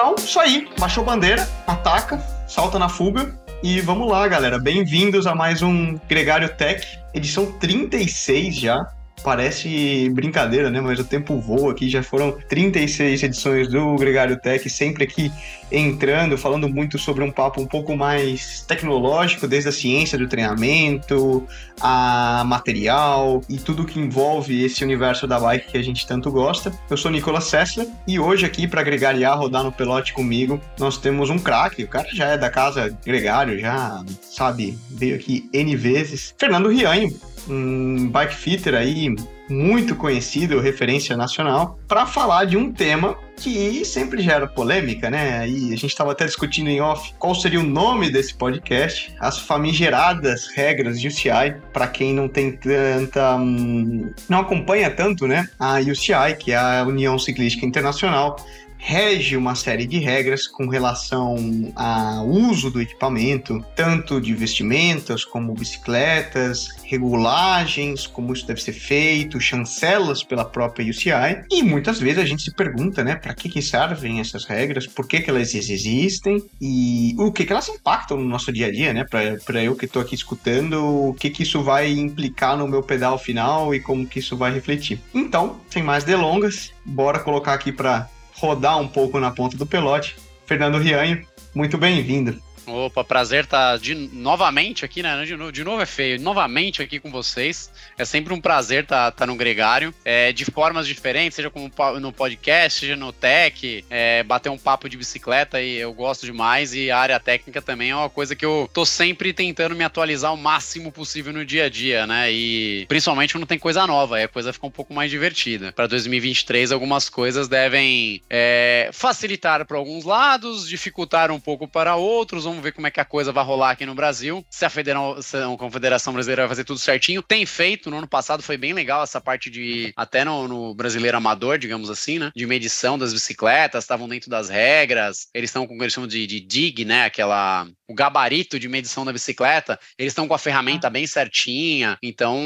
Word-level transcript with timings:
Então, 0.00 0.14
isso 0.16 0.40
aí. 0.40 0.66
Baixou 0.78 1.04
bandeira, 1.04 1.46
ataca, 1.66 2.18
salta 2.48 2.78
na 2.78 2.88
fuga. 2.88 3.38
E 3.62 3.82
vamos 3.82 4.10
lá, 4.10 4.26
galera. 4.26 4.58
Bem-vindos 4.58 5.26
a 5.26 5.34
mais 5.34 5.60
um 5.60 5.98
Gregário 6.08 6.48
Tech, 6.56 6.98
edição 7.12 7.52
36 7.52 8.56
já 8.56 8.80
parece 9.22 10.08
brincadeira, 10.10 10.70
né? 10.70 10.80
Mas 10.80 10.98
o 10.98 11.04
tempo 11.04 11.38
voa 11.40 11.72
aqui, 11.72 11.88
já 11.88 12.02
foram 12.02 12.32
36 12.48 13.22
edições 13.22 13.68
do 13.68 13.96
Gregário 13.96 14.38
Tech, 14.38 14.68
sempre 14.68 15.04
aqui 15.04 15.30
entrando, 15.70 16.36
falando 16.36 16.68
muito 16.68 16.98
sobre 16.98 17.22
um 17.22 17.30
papo 17.30 17.60
um 17.60 17.66
pouco 17.66 17.96
mais 17.96 18.62
tecnológico, 18.66 19.46
desde 19.46 19.68
a 19.68 19.72
ciência 19.72 20.18
do 20.18 20.26
treinamento, 20.26 21.46
a 21.80 22.42
material 22.46 23.42
e 23.48 23.56
tudo 23.56 23.84
que 23.84 23.98
envolve 23.98 24.64
esse 24.64 24.82
universo 24.82 25.26
da 25.26 25.38
bike 25.38 25.70
que 25.70 25.78
a 25.78 25.82
gente 25.82 26.06
tanto 26.06 26.30
gosta. 26.30 26.72
Eu 26.88 26.96
sou 26.96 27.10
Nicolas 27.10 27.44
Sessler 27.44 27.86
e 28.06 28.18
hoje 28.18 28.44
aqui 28.44 28.66
para 28.66 28.82
Gregariar 28.82 29.38
rodar 29.38 29.62
no 29.62 29.72
pelote 29.72 30.12
comigo, 30.12 30.60
nós 30.78 30.98
temos 30.98 31.30
um 31.30 31.38
craque, 31.38 31.84
o 31.84 31.88
cara 31.88 32.08
já 32.12 32.26
é 32.26 32.38
da 32.38 32.50
casa 32.50 32.96
Gregário, 33.04 33.58
já 33.58 34.02
sabe, 34.22 34.76
veio 34.90 35.14
aqui 35.14 35.48
N 35.52 35.76
vezes. 35.76 36.34
Fernando 36.36 36.68
Rianho, 36.68 37.14
um 37.48 38.08
bike 38.08 38.34
fitter 38.34 38.74
aí 38.74 39.09
muito 39.48 39.96
conhecido, 39.96 40.60
referência 40.60 41.16
nacional, 41.16 41.78
para 41.88 42.06
falar 42.06 42.44
de 42.44 42.56
um 42.56 42.72
tema 42.72 43.16
que 43.36 43.84
sempre 43.84 44.22
gera 44.22 44.46
polêmica, 44.46 45.10
né? 45.10 45.48
E 45.48 45.72
a 45.72 45.76
gente 45.76 45.86
estava 45.86 46.12
até 46.12 46.26
discutindo 46.26 46.68
em 46.68 46.80
off 46.80 47.14
qual 47.18 47.34
seria 47.34 47.58
o 47.58 47.64
nome 47.64 48.10
desse 48.10 48.34
podcast, 48.34 49.14
as 49.18 49.38
famigeradas 49.38 50.48
regras 50.48 51.00
de 51.00 51.08
UCI, 51.08 51.56
para 51.72 51.88
quem 51.88 52.14
não 52.14 52.28
tem 52.28 52.52
tanta. 52.52 53.36
Hum, 53.36 54.12
não 54.28 54.40
acompanha 54.40 54.90
tanto, 54.90 55.26
né? 55.26 55.48
A 55.58 55.80
UCI, 55.80 56.36
que 56.38 56.52
é 56.52 56.56
a 56.56 56.84
União 56.86 57.18
Ciclística 57.18 57.64
Internacional, 57.64 58.36
rege 58.80 59.36
uma 59.36 59.54
série 59.54 59.86
de 59.86 59.98
regras 59.98 60.48
com 60.48 60.66
relação 60.66 61.36
ao 61.76 62.26
uso 62.26 62.70
do 62.70 62.80
equipamento, 62.80 63.64
tanto 63.76 64.20
de 64.20 64.34
vestimentas 64.34 65.24
como 65.24 65.52
bicicletas, 65.54 66.68
regulagens, 66.84 68.06
como 68.06 68.32
isso 68.32 68.46
deve 68.46 68.60
ser 68.60 68.72
feito, 68.72 69.38
chancelas 69.38 70.24
pela 70.24 70.44
própria 70.44 70.88
UCI. 70.90 71.44
E 71.50 71.62
muitas 71.62 72.00
vezes 72.00 72.18
a 72.18 72.24
gente 72.24 72.42
se 72.42 72.52
pergunta, 72.52 73.04
né, 73.04 73.14
para 73.14 73.34
que, 73.34 73.48
que 73.48 73.62
servem 73.62 74.18
essas 74.18 74.44
regras, 74.44 74.86
por 74.86 75.06
que, 75.06 75.20
que 75.20 75.30
elas 75.30 75.54
existem 75.54 76.42
e 76.60 77.14
o 77.18 77.30
que, 77.30 77.44
que 77.44 77.52
elas 77.52 77.68
impactam 77.68 78.16
no 78.16 78.24
nosso 78.24 78.50
dia 78.52 78.66
a 78.66 78.72
dia, 78.72 78.92
né? 78.92 79.04
Para 79.04 79.62
eu 79.62 79.76
que 79.76 79.84
estou 79.84 80.00
aqui 80.00 80.14
escutando, 80.14 81.08
o 81.08 81.14
que, 81.14 81.30
que 81.30 81.42
isso 81.42 81.62
vai 81.62 81.90
implicar 81.90 82.56
no 82.56 82.66
meu 82.66 82.82
pedal 82.82 83.18
final 83.18 83.74
e 83.74 83.80
como 83.80 84.06
que 84.06 84.18
isso 84.18 84.36
vai 84.36 84.52
refletir. 84.52 85.00
Então, 85.14 85.60
sem 85.68 85.82
mais 85.82 86.02
delongas, 86.02 86.72
bora 86.84 87.18
colocar 87.18 87.52
aqui 87.52 87.70
para 87.70 88.08
rodar 88.40 88.80
um 88.80 88.88
pouco 88.88 89.20
na 89.20 89.30
ponta 89.30 89.56
do 89.56 89.66
pelote. 89.66 90.16
Fernando 90.46 90.78
Rianho, 90.78 91.24
muito 91.54 91.76
bem-vindo. 91.76 92.40
Opa, 92.72 93.04
prazer 93.04 93.44
estar 93.44 93.72
tá 93.72 93.76
de, 93.76 93.94
novamente 93.94 94.84
aqui, 94.84 95.02
né? 95.02 95.24
De 95.24 95.36
novo, 95.36 95.52
de 95.52 95.64
novo 95.64 95.82
é 95.82 95.86
feio, 95.86 96.20
novamente 96.20 96.82
aqui 96.82 96.98
com 96.98 97.10
vocês. 97.10 97.70
É 97.98 98.04
sempre 98.04 98.32
um 98.32 98.40
prazer 98.40 98.84
estar 98.84 99.10
tá, 99.10 99.18
tá 99.18 99.26
no 99.26 99.36
Gregário, 99.36 99.94
é, 100.04 100.32
de 100.32 100.44
formas 100.44 100.86
diferentes, 100.86 101.36
seja 101.36 101.50
como 101.50 101.70
no 102.00 102.12
podcast, 102.12 102.80
seja 102.80 102.96
no 102.96 103.12
tech, 103.12 103.84
é, 103.90 104.22
bater 104.22 104.48
um 104.48 104.58
papo 104.58 104.88
de 104.88 104.96
bicicleta 104.96 105.60
e 105.60 105.76
eu 105.76 105.92
gosto 105.92 106.26
demais. 106.26 106.74
E 106.74 106.90
a 106.90 106.98
área 106.98 107.20
técnica 107.20 107.60
também 107.60 107.90
é 107.90 107.96
uma 107.96 108.10
coisa 108.10 108.36
que 108.36 108.44
eu 108.44 108.68
tô 108.72 108.84
sempre 108.84 109.32
tentando 109.32 109.74
me 109.74 109.84
atualizar 109.84 110.32
o 110.32 110.36
máximo 110.36 110.92
possível 110.92 111.32
no 111.32 111.44
dia 111.44 111.64
a 111.64 111.68
dia, 111.68 112.06
né? 112.06 112.32
E 112.32 112.86
principalmente 112.86 113.34
quando 113.34 113.46
tem 113.46 113.58
coisa 113.58 113.86
nova, 113.86 114.16
aí 114.16 114.24
a 114.24 114.28
coisa 114.28 114.52
fica 114.52 114.66
um 114.66 114.70
pouco 114.70 114.94
mais 114.94 115.10
divertida. 115.10 115.72
Para 115.72 115.86
2023, 115.86 116.72
algumas 116.72 117.08
coisas 117.08 117.48
devem 117.48 118.22
é, 118.28 118.90
facilitar 118.92 119.64
para 119.66 119.76
alguns 119.76 120.04
lados, 120.04 120.68
dificultar 120.68 121.30
um 121.30 121.40
pouco 121.40 121.66
para 121.66 121.96
outros. 121.96 122.44
Vamos 122.44 122.59
Vamos 122.60 122.68
ver 122.68 122.72
como 122.72 122.86
é 122.86 122.90
que 122.90 123.00
a 123.00 123.06
coisa 123.06 123.32
vai 123.32 123.42
rolar 123.42 123.70
aqui 123.70 123.86
no 123.86 123.94
Brasil. 123.94 124.44
Se 124.50 124.66
a, 124.66 124.68
Federação, 124.68 125.54
a 125.54 125.56
Confederação 125.56 126.12
Brasileira 126.12 126.42
vai 126.42 126.50
fazer 126.50 126.64
tudo 126.64 126.78
certinho. 126.78 127.22
Tem 127.22 127.46
feito, 127.46 127.90
no 127.90 127.96
ano 127.96 128.06
passado 128.06 128.42
foi 128.42 128.58
bem 128.58 128.74
legal 128.74 129.02
essa 129.02 129.18
parte 129.18 129.48
de. 129.48 129.94
Até 129.96 130.26
no, 130.26 130.46
no 130.46 130.74
brasileiro 130.74 131.16
amador, 131.16 131.56
digamos 131.56 131.88
assim, 131.88 132.18
né? 132.18 132.30
De 132.36 132.46
medição 132.46 132.98
das 132.98 133.14
bicicletas, 133.14 133.84
estavam 133.84 134.06
dentro 134.06 134.28
das 134.28 134.50
regras. 134.50 135.28
Eles 135.32 135.48
estão 135.48 135.66
com 135.66 135.74
o 135.74 135.78
que 135.78 135.84
eles 135.84 135.94
chamam 135.94 136.06
de, 136.06 136.26
de 136.26 136.38
DIG, 136.38 136.84
né? 136.84 137.06
Aquela. 137.06 137.66
O 137.88 137.94
gabarito 137.94 138.58
de 138.58 138.68
medição 138.68 139.06
da 139.06 139.12
bicicleta. 139.12 139.80
Eles 139.98 140.10
estão 140.10 140.28
com 140.28 140.34
a 140.34 140.38
ferramenta 140.38 140.88
ah. 140.88 140.90
bem 140.90 141.06
certinha. 141.06 141.96
Então, 142.02 142.38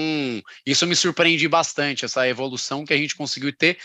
isso 0.65 0.87
me 0.87 0.95
surpreende 0.95 1.49
bastante, 1.49 2.05
essa 2.05 2.29
evolução 2.29 2.85
que 2.85 2.95
a 2.95 2.97
gente 2.97 3.17
conseguiu 3.17 3.53
ter 3.53 3.79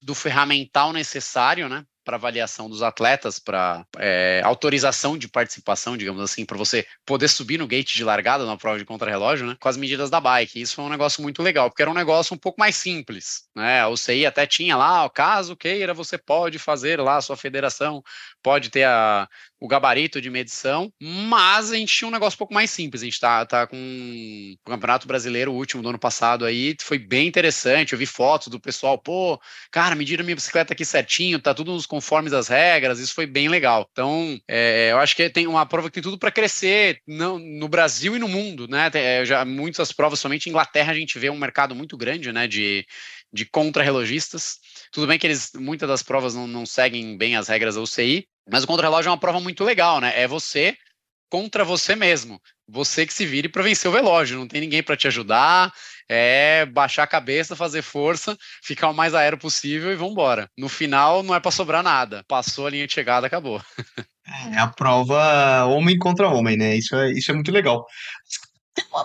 do 0.00 0.14
ferramental 0.14 0.90
necessário, 0.94 1.68
né? 1.68 1.84
Para 2.06 2.16
avaliação 2.16 2.70
dos 2.70 2.82
atletas, 2.82 3.40
para 3.40 3.84
é, 3.98 4.40
autorização 4.44 5.18
de 5.18 5.26
participação, 5.26 5.96
digamos 5.96 6.22
assim, 6.22 6.46
para 6.46 6.56
você 6.56 6.86
poder 7.04 7.26
subir 7.26 7.58
no 7.58 7.66
gate 7.66 7.96
de 7.96 8.04
largada 8.04 8.46
na 8.46 8.56
prova 8.56 8.78
de 8.78 8.84
contrarrelógio, 8.84 9.44
né? 9.44 9.56
Com 9.58 9.68
as 9.68 9.76
medidas 9.76 10.08
da 10.08 10.20
bike. 10.20 10.60
Isso 10.60 10.76
foi 10.76 10.84
um 10.84 10.88
negócio 10.88 11.20
muito 11.20 11.42
legal, 11.42 11.68
porque 11.68 11.82
era 11.82 11.90
um 11.90 11.94
negócio 11.94 12.32
um 12.32 12.38
pouco 12.38 12.60
mais 12.60 12.76
simples, 12.76 13.48
né? 13.56 13.80
A 13.80 13.88
UCI 13.88 14.24
até 14.24 14.46
tinha 14.46 14.76
lá, 14.76 15.10
caso 15.10 15.56
queira, 15.56 15.92
você 15.92 16.16
pode 16.16 16.60
fazer 16.60 17.00
lá 17.00 17.16
a 17.16 17.20
sua 17.20 17.36
federação, 17.36 18.00
pode 18.40 18.70
ter 18.70 18.84
a, 18.84 19.28
o 19.58 19.66
gabarito 19.68 20.20
de 20.20 20.28
medição, 20.30 20.92
mas 21.00 21.72
a 21.72 21.76
gente 21.76 21.94
tinha 21.94 22.08
um 22.08 22.10
negócio 22.10 22.36
um 22.36 22.38
pouco 22.38 22.54
mais 22.54 22.70
simples. 22.70 23.02
A 23.02 23.04
gente 23.06 23.18
tá, 23.18 23.44
tá 23.46 23.66
com 23.66 23.76
o 23.76 24.70
Campeonato 24.70 25.08
Brasileiro, 25.08 25.52
o 25.52 25.56
último 25.56 25.82
do 25.82 25.88
ano 25.88 25.98
passado 25.98 26.44
aí, 26.44 26.76
foi 26.80 26.98
bem 26.98 27.26
interessante. 27.26 27.92
Eu 27.92 27.98
vi 27.98 28.06
fotos 28.06 28.48
do 28.48 28.60
pessoal, 28.60 28.98
pô, 28.98 29.40
cara, 29.70 29.94
mediram 29.94 30.24
minha 30.24 30.36
bicicleta 30.36 30.74
aqui 30.74 30.84
certinho, 30.84 31.40
tá 31.40 31.54
tudo 31.54 31.72
nos 31.72 31.86
conformes 31.86 32.32
das 32.32 32.48
regras, 32.48 32.98
isso 32.98 33.14
foi 33.14 33.26
bem 33.26 33.48
legal. 33.48 33.88
Então, 33.90 34.38
é, 34.48 34.92
eu 34.92 34.98
acho 34.98 35.16
que 35.16 35.30
tem 35.30 35.46
uma 35.46 35.64
prova 35.64 35.88
que 35.88 35.94
tem 35.94 36.02
tudo 36.02 36.18
para 36.18 36.30
crescer 36.30 37.00
no, 37.06 37.38
no, 37.38 37.68
Brasil 37.68 38.14
e 38.14 38.18
no 38.18 38.28
mundo, 38.28 38.68
né? 38.68 38.90
Tem, 38.90 39.02
é, 39.02 39.24
já 39.24 39.44
muitas 39.44 39.92
provas, 39.92 40.20
somente 40.20 40.46
em 40.46 40.50
Inglaterra 40.50 40.92
a 40.92 40.94
gente 40.94 41.18
vê 41.18 41.30
um 41.30 41.38
mercado 41.38 41.74
muito 41.74 41.96
grande, 41.96 42.32
né, 42.32 42.46
de, 42.46 42.86
de 43.32 43.44
contra-relogistas. 43.46 44.58
Tudo 44.96 45.08
bem 45.08 45.18
que 45.18 45.26
eles, 45.26 45.50
muitas 45.54 45.86
das 45.86 46.02
provas 46.02 46.34
não, 46.34 46.46
não 46.46 46.64
seguem 46.64 47.18
bem 47.18 47.36
as 47.36 47.48
regras 47.48 47.74
da 47.74 47.82
UCI, 47.82 48.26
mas 48.50 48.64
o 48.64 48.66
contra-relógio 48.66 49.10
é 49.10 49.12
uma 49.12 49.20
prova 49.20 49.38
muito 49.38 49.62
legal, 49.62 50.00
né? 50.00 50.18
É 50.18 50.26
você 50.26 50.74
contra 51.30 51.66
você 51.66 51.94
mesmo. 51.94 52.40
Você 52.66 53.04
que 53.04 53.12
se 53.12 53.26
vire 53.26 53.46
para 53.46 53.62
vencer 53.62 53.90
o 53.90 53.94
relógio, 53.94 54.38
não 54.38 54.48
tem 54.48 54.58
ninguém 54.58 54.82
para 54.82 54.96
te 54.96 55.06
ajudar. 55.06 55.70
É 56.08 56.64
baixar 56.64 57.02
a 57.02 57.06
cabeça, 57.06 57.54
fazer 57.54 57.82
força, 57.82 58.38
ficar 58.64 58.88
o 58.88 58.94
mais 58.94 59.14
aéreo 59.14 59.36
possível 59.36 59.92
e 59.92 60.02
embora. 60.02 60.48
No 60.56 60.66
final 60.66 61.22
não 61.22 61.34
é 61.34 61.40
para 61.40 61.50
sobrar 61.50 61.82
nada. 61.82 62.24
Passou 62.26 62.66
a 62.66 62.70
linha 62.70 62.86
de 62.86 62.94
chegada, 62.94 63.26
acabou. 63.26 63.60
É 64.50 64.58
a 64.58 64.66
prova 64.66 65.66
homem 65.66 65.98
contra 65.98 66.30
homem, 66.30 66.56
né? 66.56 66.74
Isso 66.74 66.96
é, 66.96 67.12
isso 67.12 67.30
é 67.30 67.34
muito 67.34 67.52
legal. 67.52 67.84